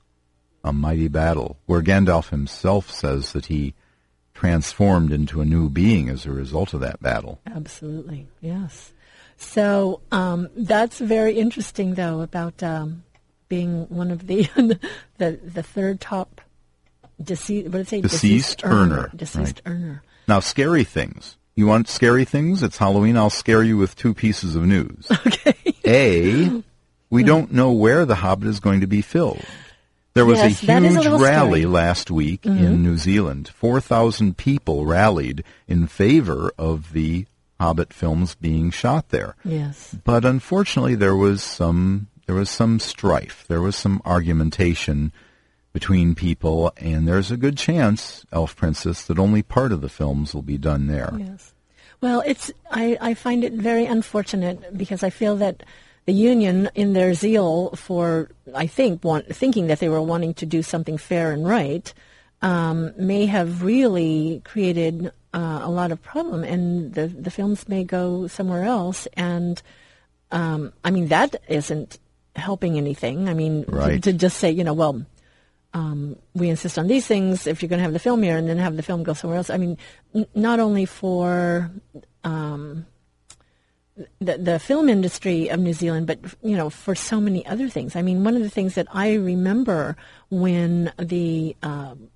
a 0.63 0.75
mighty 0.75 1.09
battle, 1.09 1.57
where 1.65 1.81
Gandalf 1.81 2.29
himself 2.29 2.91
says 2.91 3.33
that 3.33 3.47
he 3.47 3.73
transformed 4.35 5.11
into 5.11 5.41
a 5.41 5.47
new 5.47 5.71
being 5.71 6.11
as 6.11 6.27
a 6.27 6.31
result 6.31 6.75
of 6.75 6.81
that 6.81 7.01
battle. 7.01 7.41
absolutely, 7.47 8.27
yes. 8.43 8.93
So 9.39 10.01
um, 10.13 10.49
that's 10.57 10.99
very 10.99 11.39
interesting, 11.39 11.95
though, 11.95 12.21
about 12.21 12.63
um, 12.63 13.05
being 13.49 13.85
one 13.89 14.11
of 14.11 14.27
the 14.27 14.45
the 15.19 15.39
the 15.43 15.63
third 15.63 16.01
top 16.01 16.41
deceased. 17.23 17.67
What 17.67 17.73
did 17.73 17.81
it 17.81 17.89
say? 17.89 18.01
Deceased 18.01 18.65
earner, 18.65 19.11
Deceased 19.15 19.63
earner. 19.67 20.03
Now, 20.29 20.41
scary 20.41 20.85
things. 20.85 21.37
You 21.55 21.67
want 21.67 21.89
scary 21.89 22.25
things? 22.25 22.63
It's 22.63 22.77
Halloween. 22.77 23.17
I'll 23.17 23.31
scare 23.31 23.63
you 23.63 23.77
with 23.79 23.97
two 23.97 24.13
pieces 24.15 24.57
of 24.57 24.65
news. 24.67 25.09
Okay. 25.27 25.55
A, 25.87 26.63
we 27.11 27.23
don't 27.23 27.53
know 27.53 27.71
where 27.71 28.05
the 28.05 28.17
Hobbit 28.17 28.49
is 28.49 28.59
going 28.59 28.81
to 28.81 28.89
be 28.89 29.01
filled. 29.03 29.41
There 30.15 30.27
was 30.27 30.39
Yes, 30.39 30.63
a 30.65 30.73
a 30.73 30.81
huge 30.81 30.95
little 30.97 31.19
rally 31.21 31.61
scary. 31.61 31.63
Mm-hmm. 31.63 31.73
last 31.73 32.11
week 32.11 32.45
in 32.47 32.83
New 32.83 32.97
Zealand. 32.97 33.49
4,000 33.55 34.37
people 34.37 34.85
rallied 34.85 35.45
in 35.69 35.87
favor 35.87 36.51
of 36.59 36.93
the 36.93 37.27
Hobbit 37.61 37.93
films 37.93 38.35
being 38.35 38.71
shot 38.71 39.09
there. 39.09 39.37
Yes. 39.45 39.97
But 40.05 40.25
unfortunately, 40.25 40.95
there 40.95 41.17
was 41.17 41.43
some 41.43 42.09
there 42.27 42.35
was 42.35 42.51
some 42.51 42.79
strife. 42.81 43.45
There 43.49 43.63
was 43.63 43.77
some 43.77 44.03
argumentation 44.05 45.13
between 45.73 46.15
people, 46.15 46.73
and 46.79 47.07
there's 47.07 47.31
a 47.31 47.37
good 47.37 47.57
chance, 47.57 48.25
Elf 48.33 48.57
Princess, 48.57 49.05
that 49.05 49.19
only 49.19 49.43
part 49.43 49.73
of 49.73 49.81
the 49.81 49.89
films 49.89 50.35
will 50.35 50.43
be 50.43 50.59
done 50.59 50.87
there. 50.87 51.13
Yes. 51.19 51.53
Well, 52.01 52.23
it's 52.27 52.51
I, 52.71 52.97
I 53.01 53.15
find 53.15 53.45
it 53.45 53.53
very 53.53 53.87
unfortunate 53.87 54.77
because 54.77 55.03
I 55.03 55.11
feel 55.11 55.37
that 55.37 55.63
the 56.07 56.13
union, 56.13 56.71
in 56.75 56.93
their 56.93 57.15
zeal 57.15 57.71
for, 57.71 58.31
I 58.55 58.67
think, 58.67 59.05
want, 59.05 59.35
thinking 59.35 59.67
that 59.67 59.81
they 59.81 59.89
were 59.89 60.01
wanting 60.01 60.35
to 60.35 60.47
do 60.47 60.63
something 60.63 60.99
fair 60.99 61.33
and 61.33 61.47
right, 61.47 61.93
um, 62.43 62.93
may 62.99 63.27
have 63.27 63.63
really 63.63 64.43
created 64.45 65.11
uh, 65.35 65.61
a 65.63 65.71
lot 65.71 65.93
of 65.93 66.03
problem, 66.03 66.45
and 66.45 66.95
the 66.95 67.09
the 67.09 67.31
films 67.31 67.69
may 67.69 67.85
go 67.85 68.27
somewhere 68.27 68.65
else. 68.65 69.07
And 69.15 69.61
um, 70.31 70.73
I 70.85 70.91
mean, 70.91 71.09
that 71.09 71.37
isn't 71.49 71.99
helping 72.35 72.77
anything. 72.77 73.29
I 73.29 73.35
mean, 73.35 73.65
Right. 73.69 74.03
to, 74.03 74.13
to 74.13 74.19
just 74.19 74.37
say, 74.39 74.51
you 74.51 74.65
know, 74.65 74.75
well, 74.75 75.05
um, 75.73 76.17
we 76.35 76.49
insist 76.49 76.79
on 76.79 76.87
these 76.87 77.07
things 77.07 77.47
if 77.47 77.63
you're 77.63 77.69
going 77.69 77.79
to 77.79 77.83
have 77.85 77.93
the 77.93 77.99
film 77.99 78.23
here, 78.23 78.37
and 78.37 78.49
then 78.49 78.59
have 78.59 78.77
the 78.77 78.83
film 78.83 79.03
go 79.03 79.13
somewhere 79.15 79.37
else. 79.39 79.51
I 79.51 79.57
mean, 79.57 79.77
n- 80.15 80.27
not 80.35 80.61
only 80.61 80.85
for 80.87 81.71
um, 82.25 82.87
the 84.21 84.37
the 84.39 84.59
film 84.59 84.89
industry 84.89 85.49
of 85.49 85.61
New 85.61 85.73
Zealand, 85.73 86.07
but 86.07 86.19
you 86.43 86.57
know, 86.57 86.69
for 86.71 86.95
so 86.95 87.21
many 87.21 87.45
other 87.47 87.69
things. 87.69 87.97
I 87.97 88.03
mean, 88.03 88.25
one 88.25 88.37
of 88.37 88.43
the 88.43 88.51
things 88.51 88.75
that 88.75 88.89
I 88.93 89.15
remember 89.15 89.97
when 90.31 90.93
the 90.99 91.57
um, 91.63 92.09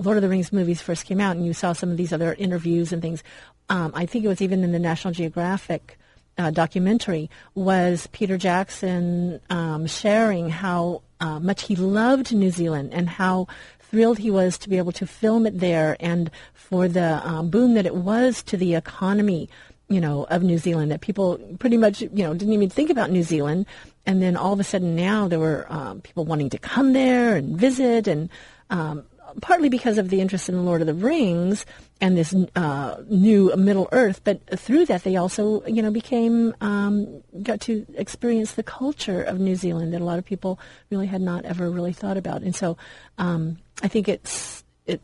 Lord 0.00 0.16
of 0.16 0.22
the 0.22 0.28
Rings 0.28 0.52
movies 0.52 0.80
first 0.80 1.04
came 1.04 1.20
out, 1.20 1.36
and 1.36 1.44
you 1.44 1.52
saw 1.52 1.72
some 1.72 1.90
of 1.90 1.96
these 1.96 2.12
other 2.12 2.34
interviews 2.34 2.92
and 2.92 3.02
things. 3.02 3.22
Um, 3.68 3.92
I 3.94 4.06
think 4.06 4.24
it 4.24 4.28
was 4.28 4.42
even 4.42 4.64
in 4.64 4.72
the 4.72 4.78
National 4.78 5.12
Geographic 5.12 5.98
uh, 6.38 6.50
documentary. 6.50 7.30
Was 7.54 8.08
Peter 8.12 8.38
Jackson 8.38 9.40
um, 9.50 9.86
sharing 9.86 10.48
how 10.48 11.02
uh, 11.20 11.38
much 11.38 11.64
he 11.64 11.76
loved 11.76 12.32
New 12.32 12.50
Zealand 12.50 12.92
and 12.92 13.08
how 13.08 13.46
thrilled 13.80 14.18
he 14.18 14.30
was 14.30 14.56
to 14.58 14.68
be 14.68 14.78
able 14.78 14.92
to 14.92 15.06
film 15.06 15.46
it 15.46 15.58
there, 15.58 15.96
and 16.00 16.30
for 16.54 16.88
the 16.88 17.26
um, 17.26 17.50
boon 17.50 17.74
that 17.74 17.86
it 17.86 17.94
was 17.94 18.42
to 18.44 18.56
the 18.56 18.74
economy 18.74 19.48
you 19.90 20.00
know, 20.00 20.22
of 20.30 20.44
New 20.44 20.56
Zealand 20.56 20.92
that 20.92 21.00
people 21.00 21.36
pretty 21.58 21.76
much, 21.76 22.00
you 22.00 22.22
know, 22.22 22.32
didn't 22.32 22.54
even 22.54 22.70
think 22.70 22.90
about 22.90 23.10
New 23.10 23.24
Zealand. 23.24 23.66
And 24.06 24.22
then 24.22 24.36
all 24.36 24.52
of 24.52 24.60
a 24.60 24.64
sudden 24.64 24.94
now 24.94 25.26
there 25.26 25.40
were 25.40 25.66
um, 25.68 26.00
people 26.00 26.24
wanting 26.24 26.48
to 26.50 26.58
come 26.58 26.92
there 26.92 27.34
and 27.34 27.58
visit 27.58 28.06
and 28.06 28.30
um, 28.70 29.04
partly 29.40 29.68
because 29.68 29.98
of 29.98 30.08
the 30.10 30.20
interest 30.20 30.48
in 30.48 30.56
the 30.56 30.62
Lord 30.62 30.80
of 30.80 30.86
the 30.86 30.94
Rings 30.94 31.66
and 32.00 32.16
this 32.16 32.34
uh, 32.56 32.96
new 33.08 33.54
Middle 33.56 33.88
Earth, 33.92 34.22
but 34.24 34.40
through 34.58 34.86
that 34.86 35.04
they 35.04 35.16
also, 35.16 35.64
you 35.66 35.82
know, 35.82 35.90
became, 35.90 36.54
um, 36.60 37.22
got 37.42 37.60
to 37.62 37.86
experience 37.94 38.52
the 38.52 38.62
culture 38.62 39.22
of 39.22 39.38
New 39.38 39.56
Zealand 39.56 39.92
that 39.92 40.00
a 40.00 40.04
lot 40.04 40.18
of 40.18 40.24
people 40.24 40.58
really 40.90 41.06
had 41.06 41.20
not 41.20 41.44
ever 41.44 41.70
really 41.70 41.92
thought 41.92 42.16
about. 42.16 42.42
And 42.42 42.54
so 42.54 42.76
um, 43.18 43.58
I 43.82 43.88
think 43.88 44.08
it's, 44.08 44.64
it, 44.86 45.00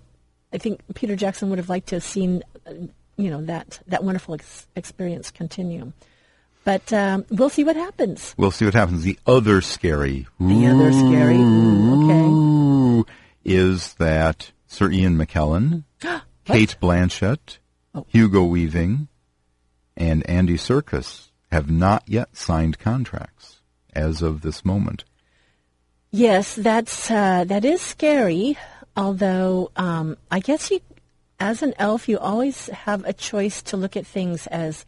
I 0.52 0.58
think 0.58 0.80
Peter 0.94 1.16
Jackson 1.16 1.50
would 1.50 1.58
have 1.58 1.68
liked 1.68 1.88
to 1.88 1.96
have 1.96 2.04
seen, 2.04 2.42
uh, 2.66 2.72
you 3.16 3.30
know, 3.30 3.42
that, 3.42 3.80
that 3.86 4.04
wonderful 4.04 4.34
ex- 4.34 4.66
experience 4.74 5.30
continue. 5.30 5.92
But 6.64 6.92
um, 6.92 7.24
we'll 7.30 7.48
see 7.48 7.62
what 7.62 7.76
happens. 7.76 8.34
We'll 8.36 8.50
see 8.50 8.64
what 8.64 8.74
happens. 8.74 9.04
The 9.04 9.16
other 9.24 9.60
scary, 9.60 10.26
The 10.40 10.66
other 10.66 10.92
scary, 10.92 11.36
okay. 11.36 12.55
Is 13.48 13.94
that 13.94 14.50
Sir 14.66 14.90
Ian 14.90 15.16
McKellen, 15.16 15.84
Cate 16.44 16.76
Blanchett, 16.80 17.58
Oh. 17.94 18.04
Hugo 18.08 18.42
Weaving, 18.44 19.08
and 19.96 20.28
Andy 20.28 20.56
Serkis 20.58 21.30
have 21.50 21.70
not 21.70 22.02
yet 22.06 22.36
signed 22.36 22.78
contracts 22.78 23.60
as 23.94 24.20
of 24.20 24.42
this 24.42 24.64
moment. 24.64 25.04
Yes, 26.10 26.54
that's 26.56 27.10
uh, 27.10 27.44
that 27.44 27.64
is 27.64 27.80
scary. 27.80 28.58
Although 28.96 29.70
um, 29.76 30.16
I 30.30 30.40
guess 30.40 30.70
you, 30.70 30.80
as 31.40 31.62
an 31.62 31.72
elf, 31.78 32.08
you 32.08 32.18
always 32.18 32.66
have 32.66 33.04
a 33.06 33.12
choice 33.14 33.62
to 33.62 33.76
look 33.78 33.96
at 33.96 34.06
things 34.06 34.46
as 34.48 34.84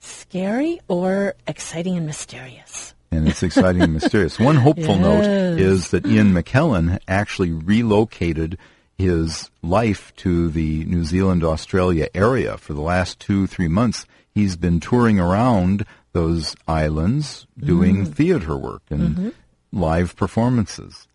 scary 0.00 0.80
or 0.88 1.34
exciting 1.46 1.96
and 1.96 2.06
mysterious. 2.06 2.94
And 3.10 3.28
it's 3.28 3.42
exciting 3.42 3.82
and 3.82 3.94
mysterious. 3.94 4.38
One 4.38 4.56
hopeful 4.56 4.96
note 4.96 5.24
is 5.24 5.90
that 5.90 6.06
Ian 6.06 6.32
McKellen 6.32 6.98
actually 7.08 7.52
relocated 7.52 8.58
his 8.96 9.50
life 9.62 10.12
to 10.16 10.48
the 10.50 10.84
New 10.84 11.04
Zealand 11.04 11.44
Australia 11.44 12.08
area 12.14 12.56
for 12.56 12.74
the 12.74 12.80
last 12.80 13.20
two 13.20 13.46
three 13.46 13.68
months. 13.68 14.06
He's 14.34 14.56
been 14.56 14.80
touring 14.80 15.18
around 15.18 15.86
those 16.12 16.56
islands 16.66 17.46
doing 17.58 18.02
mm-hmm. 18.02 18.12
theater 18.12 18.56
work 18.56 18.82
and 18.90 19.00
mm-hmm. 19.00 19.28
live 19.72 20.16
performances. 20.16 21.06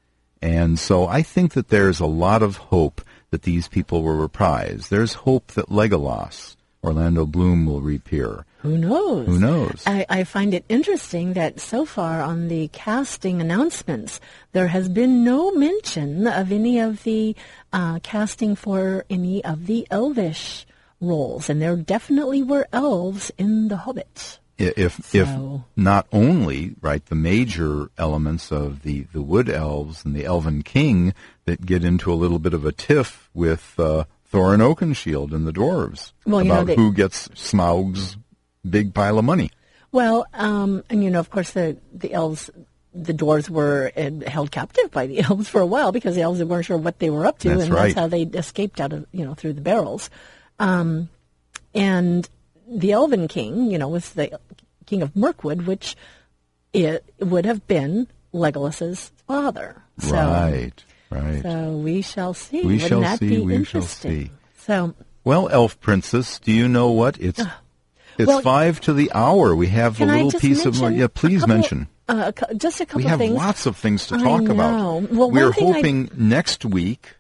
And 0.42 0.78
so 0.78 1.08
I 1.08 1.22
think 1.22 1.54
that 1.54 1.70
there's 1.70 2.00
a 2.00 2.06
lot 2.06 2.44
of 2.44 2.58
hope 2.58 3.02
that 3.32 3.44
these 3.44 3.68
people 3.68 4.04
will 4.04 4.16
reprise. 4.16 4.90
There's 4.90 5.14
hope 5.14 5.48
that 5.54 5.70
Legolas, 5.70 6.56
Orlando 6.84 7.26
Bloom, 7.26 7.66
will 7.66 7.82
reappear. 7.82 8.46
Who 8.64 8.78
knows? 8.78 9.28
Who 9.28 9.40
knows? 9.40 9.84
I, 9.86 10.06
I 10.10 10.24
find 10.24 10.54
it 10.54 10.64
interesting 10.70 11.34
that 11.34 11.60
so 11.60 11.86
far 11.86 12.22
on 12.22 12.48
the 12.48 12.70
casting 12.70 13.42
announcements, 13.42 14.20
there 14.54 14.70
has 14.70 14.90
been 14.90 15.24
no 15.24 15.52
mention 15.52 16.26
of 16.28 16.52
any 16.52 16.80
of 16.80 17.04
the 17.04 17.36
uh, 17.72 18.00
casting 18.04 18.56
for 18.56 19.06
any 19.10 19.44
of 19.44 19.68
the 19.68 19.86
elvish 19.92 20.66
roles, 21.02 21.50
and 21.50 21.62
there 21.62 21.76
definitely 21.76 22.42
were 22.42 22.66
elves 22.72 23.32
in 23.38 23.68
The 23.68 23.78
Hobbit. 23.78 24.40
If 24.58 25.14
if 25.14 25.28
not 25.76 26.08
only 26.14 26.76
right 26.80 27.06
the 27.06 27.16
major 27.16 27.90
elements 27.98 28.50
of 28.52 28.84
the 28.84 29.02
the 29.12 29.22
wood 29.22 29.50
elves 29.50 30.06
and 30.06 30.16
the 30.16 30.24
elven 30.26 30.62
king 30.62 31.14
that 31.46 31.66
get 31.66 31.84
into 31.84 32.14
a 32.14 32.16
little 32.16 32.40
bit 32.40 32.54
of 32.54 32.64
a 32.64 32.72
tiff 32.72 33.30
with 33.34 33.74
uh, 33.78 34.06
Thorin 34.32 34.62
Oakenshield 34.62 35.34
and 35.34 35.46
the 35.46 35.52
dwarves 35.52 36.14
Well, 36.26 36.44
you 36.44 36.48
know, 36.50 36.54
about 36.56 36.68
they- 36.68 36.76
who 36.76 36.94
gets 36.94 37.28
Smaug's 37.34 38.16
big 38.68 38.94
pile 38.94 39.20
of 39.20 39.26
money. 39.26 39.52
Well, 39.92 40.26
um, 40.34 40.84
and 40.90 41.04
you 41.04 41.10
know, 41.10 41.20
of 41.20 41.30
course, 41.30 41.52
the 41.52 41.78
the 41.94 42.14
elves, 42.14 42.50
the 42.94 43.14
dwarves 43.14 43.50
were 43.50 43.92
uh, 43.96 44.30
held 44.30 44.52
captive 44.52 44.92
by 44.92 45.08
the 45.08 45.20
elves 45.30 45.48
for 45.50 45.62
a 45.62 45.66
while 45.66 45.92
because 45.92 46.16
the 46.16 46.22
elves 46.22 46.44
weren't 46.44 46.66
sure 46.66 46.78
what 46.78 47.00
they 47.00 47.10
were 47.10 47.26
up 47.26 47.40
to, 47.40 47.50
That's 47.50 47.64
and 47.64 47.74
right. 47.74 47.84
that's 47.84 47.96
how 47.96 48.08
they 48.08 48.24
escaped 48.24 48.82
out 48.82 48.94
of 48.94 49.06
you 49.12 49.26
know 49.26 49.34
through 49.34 49.54
the 49.54 49.62
barrels. 49.62 50.10
Um, 50.60 51.10
and 51.76 52.28
the 52.68 52.92
Elven 52.92 53.28
King, 53.28 53.70
you 53.72 53.78
know, 53.78 53.88
was 53.88 54.12
the 54.12 54.40
king 54.86 55.02
of 55.02 55.16
Mirkwood, 55.16 55.64
which 55.64 55.96
it 56.72 57.04
would 57.20 57.46
have 57.46 57.66
been 57.68 58.08
Legolas's 58.32 59.12
father. 59.28 59.82
So, 60.00 60.16
right, 60.16 60.84
right. 61.10 61.42
So 61.42 61.72
we 61.78 62.02
shall 62.02 62.34
see. 62.34 62.62
We 62.62 62.74
Wouldn't 62.74 62.82
shall 62.90 63.02
that 63.02 63.20
see, 63.20 63.30
Be 63.30 63.40
we 63.42 63.64
shall 63.64 63.82
see. 63.84 64.32
So 64.58 64.96
well, 65.24 65.50
elf 65.50 65.80
princess, 65.80 66.40
do 66.40 66.52
you 66.52 66.68
know 66.68 66.92
what 66.92 67.20
it's? 67.20 67.42
It's 68.18 68.28
Well, 68.28 68.42
five 68.42 68.80
to 68.82 68.94
the 68.94 69.12
hour. 69.14 69.56
We 69.56 69.68
have 69.68 70.00
a 70.00 70.06
little 70.06 70.32
piece 70.40 70.66
of 70.66 70.76
yeah. 70.76 71.08
Please 71.08 71.42
couple- 71.42 71.56
mention. 71.56 71.88
uh, 72.08 72.32
just 72.58 72.80
a 72.82 72.86
couple 72.86 73.02
We 73.02 73.10
have 73.10 73.20
things. 73.20 73.34
lots 73.36 73.66
of 73.66 73.76
things 73.78 74.08
to 74.08 74.18
talk 74.18 74.48
about. 74.50 75.10
Well, 75.12 75.32
We're 75.32 75.52
thing 75.54 75.70
I- 75.70 75.74
hoping 75.74 76.10
next 76.16 76.64
week 76.66 77.16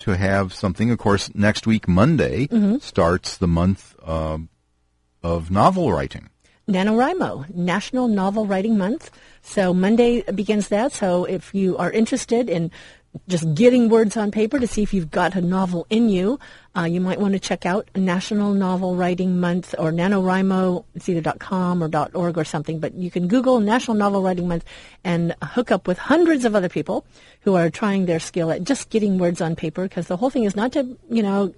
to 0.00 0.10
have 0.16 0.52
something. 0.52 0.90
Of 0.90 0.98
course, 0.98 1.30
next 1.34 1.66
week, 1.66 1.88
Monday, 1.88 2.46
Mm-hmm. 2.48 2.78
starts 2.78 3.36
the 3.38 3.48
month 3.48 3.94
um 4.06 4.48
of 5.22 5.50
novel 5.50 5.92
writing. 5.92 6.28
NaNoWriMo, 6.68 7.54
National 7.54 8.08
Novel 8.08 8.44
Writing 8.46 8.76
Month. 8.76 9.10
So 9.42 9.72
Monday 9.72 10.22
begins 10.32 10.68
that. 10.68 10.92
So 10.92 11.24
if 11.24 11.54
you 11.54 11.76
are 11.78 11.90
interested 11.90 12.50
in 12.50 12.70
just 13.28 13.54
getting 13.54 13.88
words 13.88 14.16
on 14.16 14.30
paper 14.30 14.58
to 14.58 14.66
see 14.66 14.82
if 14.82 14.92
you've 14.94 15.10
got 15.10 15.34
a 15.34 15.40
novel 15.40 15.86
in 15.90 16.08
you, 16.08 16.38
uh, 16.76 16.84
you 16.84 17.00
might 17.00 17.20
want 17.20 17.34
to 17.34 17.38
check 17.40 17.64
out 17.64 17.88
National 17.94 18.52
Novel 18.52 18.96
Writing 18.96 19.40
Month 19.40 19.74
or 19.78 19.90
NaNoWriMo. 19.92 20.84
It's 20.94 21.08
either 21.08 21.32
.com 21.38 21.82
or 21.82 21.90
.org 22.14 22.38
or 22.38 22.44
something, 22.44 22.80
but 22.80 22.94
you 22.94 23.10
can 23.10 23.28
Google 23.28 23.60
National 23.60 23.96
Novel 23.96 24.22
Writing 24.22 24.48
Month 24.48 24.64
and 25.04 25.34
hook 25.42 25.70
up 25.70 25.86
with 25.86 25.98
hundreds 25.98 26.44
of 26.44 26.54
other 26.54 26.68
people 26.68 27.06
who 27.40 27.54
are 27.54 27.70
trying 27.70 28.06
their 28.06 28.20
skill 28.20 28.50
at 28.50 28.64
just 28.64 28.90
getting 28.90 29.18
words 29.18 29.40
on 29.40 29.56
paper 29.56 29.84
because 29.84 30.06
the 30.06 30.16
whole 30.16 30.30
thing 30.30 30.44
is 30.44 30.56
not 30.56 30.72
to, 30.72 30.98
you 31.08 31.22
know, 31.22 31.54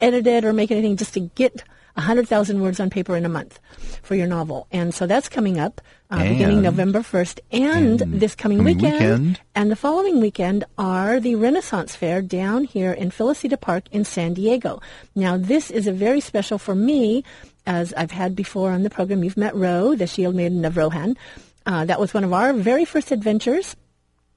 edit 0.00 0.26
it 0.26 0.44
or 0.44 0.52
make 0.52 0.70
anything 0.70 0.96
just 0.96 1.14
to 1.14 1.20
get 1.20 1.62
100,000 1.96 2.60
words 2.60 2.78
on 2.78 2.90
paper 2.90 3.16
in 3.16 3.24
a 3.24 3.28
month 3.28 3.58
for 4.02 4.14
your 4.14 4.26
novel. 4.26 4.66
And 4.70 4.94
so 4.94 5.06
that's 5.06 5.28
coming 5.28 5.58
up 5.58 5.80
uh, 6.10 6.22
beginning 6.22 6.62
November 6.62 7.00
1st 7.00 7.40
and, 7.50 7.98
this 8.00 8.34
coming, 8.34 8.58
coming 8.58 8.76
weekend, 8.76 8.94
weekend. 8.94 9.40
And 9.54 9.70
the 9.70 9.76
following 9.76 10.20
weekend 10.20 10.64
are 10.78 11.20
the 11.20 11.34
Renaissance 11.34 11.96
Fair 11.96 12.22
down 12.22 12.64
here 12.64 12.92
in 12.92 13.10
Felicita 13.10 13.60
Park 13.60 13.84
in 13.90 14.04
San 14.04 14.34
Diego. 14.34 14.80
Now, 15.14 15.36
this 15.36 15.70
is 15.70 15.86
a 15.86 15.92
very 15.92 16.20
special 16.20 16.58
for 16.58 16.74
me, 16.74 17.24
as 17.66 17.92
I've 17.94 18.10
had 18.12 18.36
before 18.36 18.70
on 18.70 18.82
the 18.82 18.90
program. 18.90 19.24
You've 19.24 19.36
met 19.36 19.56
Ro, 19.56 19.94
the 19.94 20.06
Shield 20.06 20.34
Maiden 20.34 20.64
of 20.64 20.76
Rohan. 20.76 21.16
Uh, 21.64 21.84
that 21.84 21.98
was 21.98 22.14
one 22.14 22.24
of 22.24 22.32
our 22.32 22.52
very 22.52 22.84
first 22.84 23.10
adventures. 23.10 23.74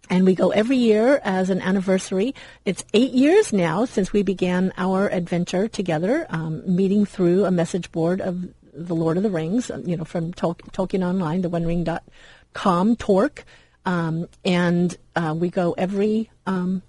And 0.10 0.26
we 0.26 0.34
go 0.34 0.50
every 0.50 0.78
year 0.78 1.22
as 1.24 1.52
an 1.52 1.62
anniversary. 1.62 2.34
It's 2.66 2.84
eight 2.96 3.12
years 3.12 3.54
now 3.54 3.86
since 3.86 4.12
we 4.12 4.24
began 4.24 4.74
our 4.76 5.08
adventure 5.08 5.68
together, 5.68 6.26
um, 6.32 6.64
meeting 6.66 7.06
through 7.06 7.46
a 7.46 7.52
message 7.52 7.92
board 7.92 8.20
of 8.20 8.48
the 8.74 8.96
Lord 8.96 9.18
of 9.18 9.24
the 9.24 9.30
Rings, 9.30 9.70
uh, 9.72 9.82
you 9.86 9.96
know, 9.98 10.04
from 10.06 10.34
Tol- 10.34 10.56
Tolkien 10.56 11.06
Online, 11.08 11.42
the 11.42 11.50
OneRing.com, 11.50 12.96
Torque. 12.96 13.44
Um, 13.86 14.28
and 14.46 14.96
uh, 15.16 15.34
we 15.38 15.50
go 15.50 15.74
every 15.78 16.30
um, 16.46 16.82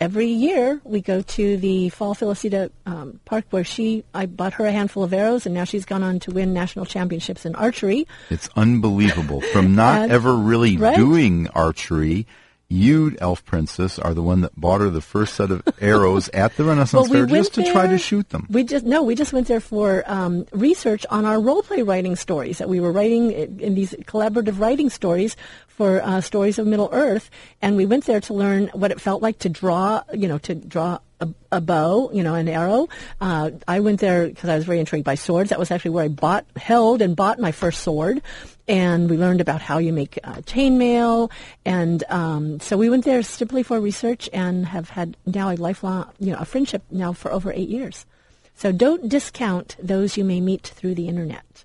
every 0.00 0.26
year 0.28 0.80
we 0.84 1.00
go 1.00 1.22
to 1.22 1.56
the 1.56 1.88
Fall 1.88 2.14
Felicita 2.14 2.70
um, 2.86 3.20
Park 3.24 3.46
where 3.50 3.64
she 3.64 4.04
I 4.14 4.26
bought 4.26 4.52
her 4.54 4.66
a 4.66 4.70
handful 4.72 5.02
of 5.02 5.12
arrows 5.12 5.46
and 5.46 5.54
now 5.54 5.64
she's 5.64 5.84
gone 5.84 6.02
on 6.02 6.20
to 6.20 6.30
win 6.30 6.52
national 6.52 6.84
championships 6.84 7.44
in 7.46 7.54
archery. 7.56 8.06
It's 8.30 8.48
unbelievable. 8.54 9.40
From 9.40 9.74
not 9.74 10.02
And- 10.02 10.12
ever 10.12 10.34
really 10.36 10.76
right? 10.76 10.94
doing 10.96 11.48
archery, 11.48 12.26
you, 12.70 13.16
Elf 13.20 13.44
Princess, 13.44 13.98
are 13.98 14.12
the 14.12 14.22
one 14.22 14.42
that 14.42 14.54
bought 14.54 14.80
her 14.80 14.90
the 14.90 15.00
first 15.00 15.34
set 15.34 15.50
of 15.50 15.62
arrows 15.80 16.28
at 16.30 16.56
the 16.56 16.64
Renaissance 16.64 17.08
Fair 17.08 17.26
just 17.26 17.54
to 17.54 17.64
try 17.72 17.86
to 17.86 17.98
shoot 17.98 18.28
them. 18.28 18.46
We 18.50 18.64
just 18.64 18.84
no, 18.84 19.02
we 19.02 19.14
just 19.14 19.32
went 19.32 19.48
there 19.48 19.60
for 19.60 20.04
um, 20.06 20.46
research 20.52 21.06
on 21.10 21.24
our 21.24 21.40
role 21.40 21.62
play 21.62 21.82
writing 21.82 22.16
stories 22.16 22.58
that 22.58 22.68
we 22.68 22.80
were 22.80 22.92
writing 22.92 23.32
in 23.32 23.60
in 23.60 23.74
these 23.74 23.92
collaborative 24.04 24.58
writing 24.58 24.90
stories 24.90 25.36
for 25.66 26.02
uh, 26.02 26.20
stories 26.20 26.58
of 26.58 26.66
Middle 26.66 26.90
Earth, 26.92 27.30
and 27.62 27.76
we 27.76 27.86
went 27.86 28.04
there 28.04 28.20
to 28.20 28.34
learn 28.34 28.68
what 28.74 28.90
it 28.90 29.00
felt 29.00 29.22
like 29.22 29.38
to 29.40 29.48
draw, 29.48 30.02
you 30.12 30.28
know, 30.28 30.38
to 30.38 30.54
draw. 30.54 30.98
A, 31.20 31.28
a 31.50 31.60
bow, 31.60 32.10
you 32.12 32.22
know, 32.22 32.34
an 32.34 32.48
arrow. 32.48 32.88
Uh, 33.20 33.50
I 33.66 33.80
went 33.80 33.98
there 33.98 34.28
because 34.28 34.48
I 34.48 34.54
was 34.54 34.64
very 34.64 34.78
intrigued 34.78 35.04
by 35.04 35.16
swords. 35.16 35.50
That 35.50 35.58
was 35.58 35.72
actually 35.72 35.90
where 35.90 36.04
I 36.04 36.08
bought, 36.08 36.46
held, 36.54 37.02
and 37.02 37.16
bought 37.16 37.40
my 37.40 37.50
first 37.50 37.82
sword. 37.82 38.22
And 38.68 39.10
we 39.10 39.16
learned 39.16 39.40
about 39.40 39.60
how 39.60 39.78
you 39.78 39.92
make 39.92 40.18
uh, 40.22 40.36
chainmail, 40.42 41.30
and 41.64 42.04
um, 42.10 42.60
so 42.60 42.76
we 42.76 42.90
went 42.90 43.04
there 43.04 43.22
simply 43.22 43.62
for 43.62 43.80
research, 43.80 44.28
and 44.32 44.66
have 44.66 44.90
had 44.90 45.16
now 45.26 45.50
a 45.50 45.56
lifelong, 45.56 46.12
you 46.20 46.32
know, 46.32 46.38
a 46.38 46.44
friendship 46.44 46.84
now 46.90 47.12
for 47.12 47.32
over 47.32 47.50
eight 47.50 47.70
years. 47.70 48.06
So 48.54 48.70
don't 48.70 49.08
discount 49.08 49.76
those 49.80 50.16
you 50.16 50.24
may 50.24 50.40
meet 50.40 50.66
through 50.66 50.96
the 50.96 51.08
internet 51.08 51.64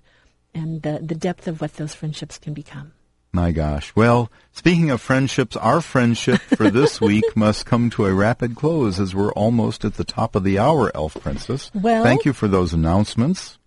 and 0.54 0.82
the, 0.82 1.00
the 1.02 1.14
depth 1.14 1.46
of 1.46 1.60
what 1.60 1.74
those 1.74 1.94
friendships 1.94 2.38
can 2.38 2.54
become. 2.54 2.93
My 3.34 3.50
gosh. 3.50 3.92
Well, 3.96 4.30
speaking 4.52 4.90
of 4.90 5.00
friendships, 5.00 5.56
our 5.56 5.80
friendship 5.80 6.40
for 6.40 6.70
this 6.70 7.00
week 7.00 7.24
must 7.36 7.66
come 7.66 7.90
to 7.90 8.06
a 8.06 8.14
rapid 8.14 8.54
close 8.54 9.00
as 9.00 9.12
we're 9.12 9.32
almost 9.32 9.84
at 9.84 9.94
the 9.94 10.04
top 10.04 10.36
of 10.36 10.44
the 10.44 10.58
hour, 10.60 10.92
Elf 10.94 11.14
Princess. 11.20 11.68
Well- 11.74 12.04
Thank 12.04 12.24
you 12.24 12.32
for 12.32 12.46
those 12.46 12.72
announcements. 12.72 13.58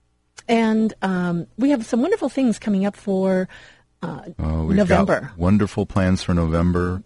And 0.47 0.93
um, 1.01 1.47
we 1.57 1.71
have 1.71 1.85
some 1.85 2.01
wonderful 2.01 2.29
things 2.29 2.57
coming 2.59 2.85
up 2.85 2.95
for 2.95 3.49
uh, 4.01 4.21
we've 4.37 4.77
November. 4.77 5.33
wonderful 5.35 5.85
plans 5.85 6.23
for 6.23 6.33
November. 6.33 7.03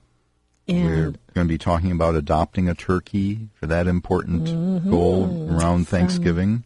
We're 0.68 1.14
going 1.34 1.47
to 1.47 1.51
be 1.51 1.57
talking 1.57 1.91
about 1.91 2.14
adopting 2.16 2.70
a 2.70 2.76
turkey 2.76 3.49
for 3.55 3.66
that 3.66 3.88
important 3.88 4.43
Mm-hmm. 4.45 4.89
goal 4.91 5.49
around 5.51 5.88
Thanksgiving. 5.88 6.64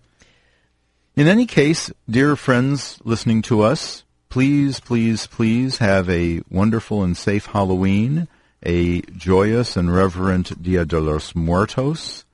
In 1.16 1.28
any 1.28 1.46
case, 1.46 1.90
dear 2.10 2.36
friends 2.36 3.00
listening 3.06 3.42
to 3.44 3.62
us, 3.62 4.04
please, 4.36 4.82
please, 4.82 5.28
please 5.28 5.78
have 5.78 6.10
a 6.10 6.42
wonderful 6.52 7.04
and 7.04 7.16
safe 7.16 7.46
Halloween, 7.46 8.28
a 8.64 9.00
joyous 9.16 9.78
and 9.78 9.96
reverent 9.96 10.62
Dia 10.62 10.84
de 10.84 11.00
los 11.00 11.34
Muertos, 11.36 12.26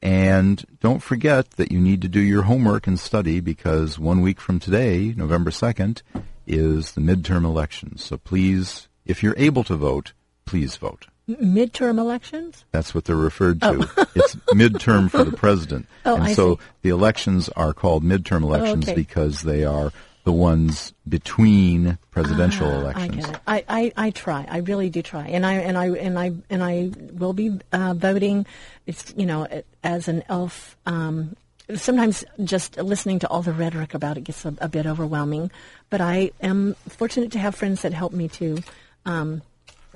and 0.00 0.64
don't 0.80 1.02
forget 1.02 1.50
that 1.58 1.70
you 1.70 1.78
need 1.78 2.00
to 2.00 2.08
do 2.08 2.20
your 2.20 2.44
homework 2.44 2.86
and 2.86 2.98
study 2.98 3.38
because 3.38 3.98
one 3.98 4.22
week 4.22 4.40
from 4.40 4.60
today, 4.60 5.12
November 5.14 5.50
2nd, 5.50 6.00
is 6.46 6.92
the 6.92 7.02
midterm 7.02 7.44
elections. 7.44 8.02
So 8.02 8.16
please, 8.16 8.88
if 9.04 9.22
you're 9.22 9.34
able 9.36 9.64
to 9.64 9.76
vote, 9.76 10.14
please 10.46 10.78
vote. 10.78 11.08
midterm 11.28 11.98
elections? 11.98 12.64
That's 12.70 12.94
what 12.94 13.04
they're 13.04 13.14
referred 13.14 13.60
to. 13.60 13.90
Oh. 13.98 14.06
it's 14.14 14.36
midterm 14.54 15.10
for 15.10 15.22
the 15.22 15.36
president. 15.36 15.86
Oh, 16.06 16.14
and 16.14 16.24
I 16.24 16.32
so 16.32 16.54
see. 16.54 16.60
the 16.80 16.88
elections 16.88 17.50
are 17.50 17.74
called 17.74 18.02
midterm 18.02 18.42
elections 18.42 18.88
oh, 18.88 18.92
okay. 18.92 18.94
because 18.94 19.42
they 19.42 19.64
are 19.64 19.92
the 20.24 20.32
ones 20.32 20.92
between 21.08 21.98
presidential 22.10 22.68
Ah, 22.68 22.72
I 22.74 22.80
elections. 22.80 23.26
get 23.26 23.34
it. 23.34 23.40
I, 23.46 23.64
I, 23.68 23.92
I 23.96 24.10
try. 24.10 24.46
I 24.48 24.58
really 24.58 24.88
do 24.90 25.02
try, 25.02 25.26
and 25.26 25.44
I 25.44 25.54
and 25.54 25.76
I 25.76 25.86
and 25.90 26.18
I 26.18 26.32
and 26.48 26.62
I 26.62 26.90
will 27.12 27.32
be 27.32 27.58
uh, 27.72 27.94
voting. 27.94 28.46
It's 28.86 29.12
you 29.16 29.26
know 29.26 29.46
as 29.82 30.08
an 30.08 30.22
elf. 30.28 30.76
Um, 30.86 31.36
sometimes 31.74 32.24
just 32.44 32.76
listening 32.76 33.18
to 33.20 33.28
all 33.28 33.42
the 33.42 33.52
rhetoric 33.52 33.94
about 33.94 34.16
it 34.18 34.22
gets 34.24 34.44
a, 34.44 34.54
a 34.60 34.68
bit 34.68 34.84
overwhelming, 34.86 35.50
but 35.90 36.00
I 36.00 36.30
am 36.40 36.74
fortunate 36.88 37.32
to 37.32 37.38
have 37.38 37.54
friends 37.54 37.82
that 37.82 37.92
help 37.92 38.12
me 38.12 38.28
to 38.28 38.58
um, 39.06 39.42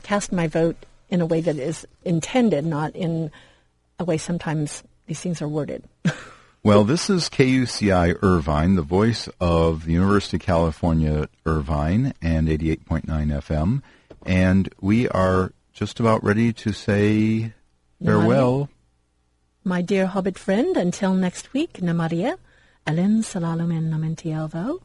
cast 0.03 0.33
my 0.33 0.47
vote 0.49 0.77
in 1.11 1.21
a 1.21 1.27
way 1.27 1.41
that 1.41 1.57
is 1.57 1.87
intended, 2.05 2.65
not 2.65 2.95
in 2.97 3.31
a 3.99 4.05
way 4.05 4.17
sometimes 4.19 4.83
these 5.07 5.21
things 5.21 5.41
are 5.43 5.49
worded. 5.49 5.85
Well, 6.67 6.83
this 6.83 7.09
is 7.09 7.29
KUCI 7.29 8.19
Irvine, 8.25 8.75
the 8.75 8.83
voice 8.83 9.29
of 9.41 9.85
the 9.85 9.93
University 9.93 10.39
of 10.39 10.43
California 10.43 11.29
Irvine 11.47 12.13
and 12.21 12.49
88.9 12.49 13.07
FM. 13.07 13.83
And 14.27 14.75
we 14.81 15.09
are 15.11 15.53
just 15.73 16.01
about 16.01 16.25
ready 16.25 16.53
to 16.55 16.73
say 16.73 17.53
farewell. 18.05 18.69
My 19.63 19.81
dear 19.81 20.07
Hobbit 20.07 20.41
friend, 20.41 20.77
until 20.77 21.15
next 21.15 21.53
week, 21.53 21.75
Namaria, 21.75 22.37
Elen 22.85 23.23
Salalomen 23.23 23.89
Namentielvo. 23.89 24.81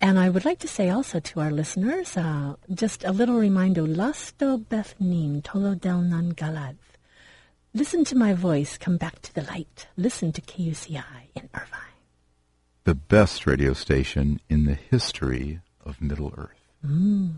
And 0.00 0.18
I 0.18 0.30
would 0.30 0.46
like 0.46 0.60
to 0.60 0.68
say 0.68 0.88
also 0.88 1.20
to 1.20 1.40
our 1.40 1.50
listeners, 1.50 2.16
uh, 2.16 2.54
just 2.72 3.04
a 3.04 3.12
little 3.12 3.36
reminder, 3.36 3.82
Lasto 3.82 4.56
Bethnin 4.56 5.42
Tolo 5.42 5.78
del 5.78 6.00
Nan 6.00 6.32
Galad. 6.32 6.76
Listen 7.72 8.04
to 8.06 8.16
my 8.16 8.34
voice, 8.34 8.76
come 8.76 8.96
back 8.96 9.22
to 9.22 9.32
the 9.32 9.42
light. 9.42 9.86
Listen 9.96 10.32
to 10.32 10.40
KUCI 10.40 11.28
in 11.36 11.48
Irvine. 11.54 11.94
The 12.82 12.96
best 12.96 13.46
radio 13.46 13.74
station 13.74 14.40
in 14.48 14.64
the 14.64 14.74
history 14.74 15.60
of 15.84 16.00
Middle 16.00 16.34
Earth. 16.36 16.58
Mm. 16.84 17.34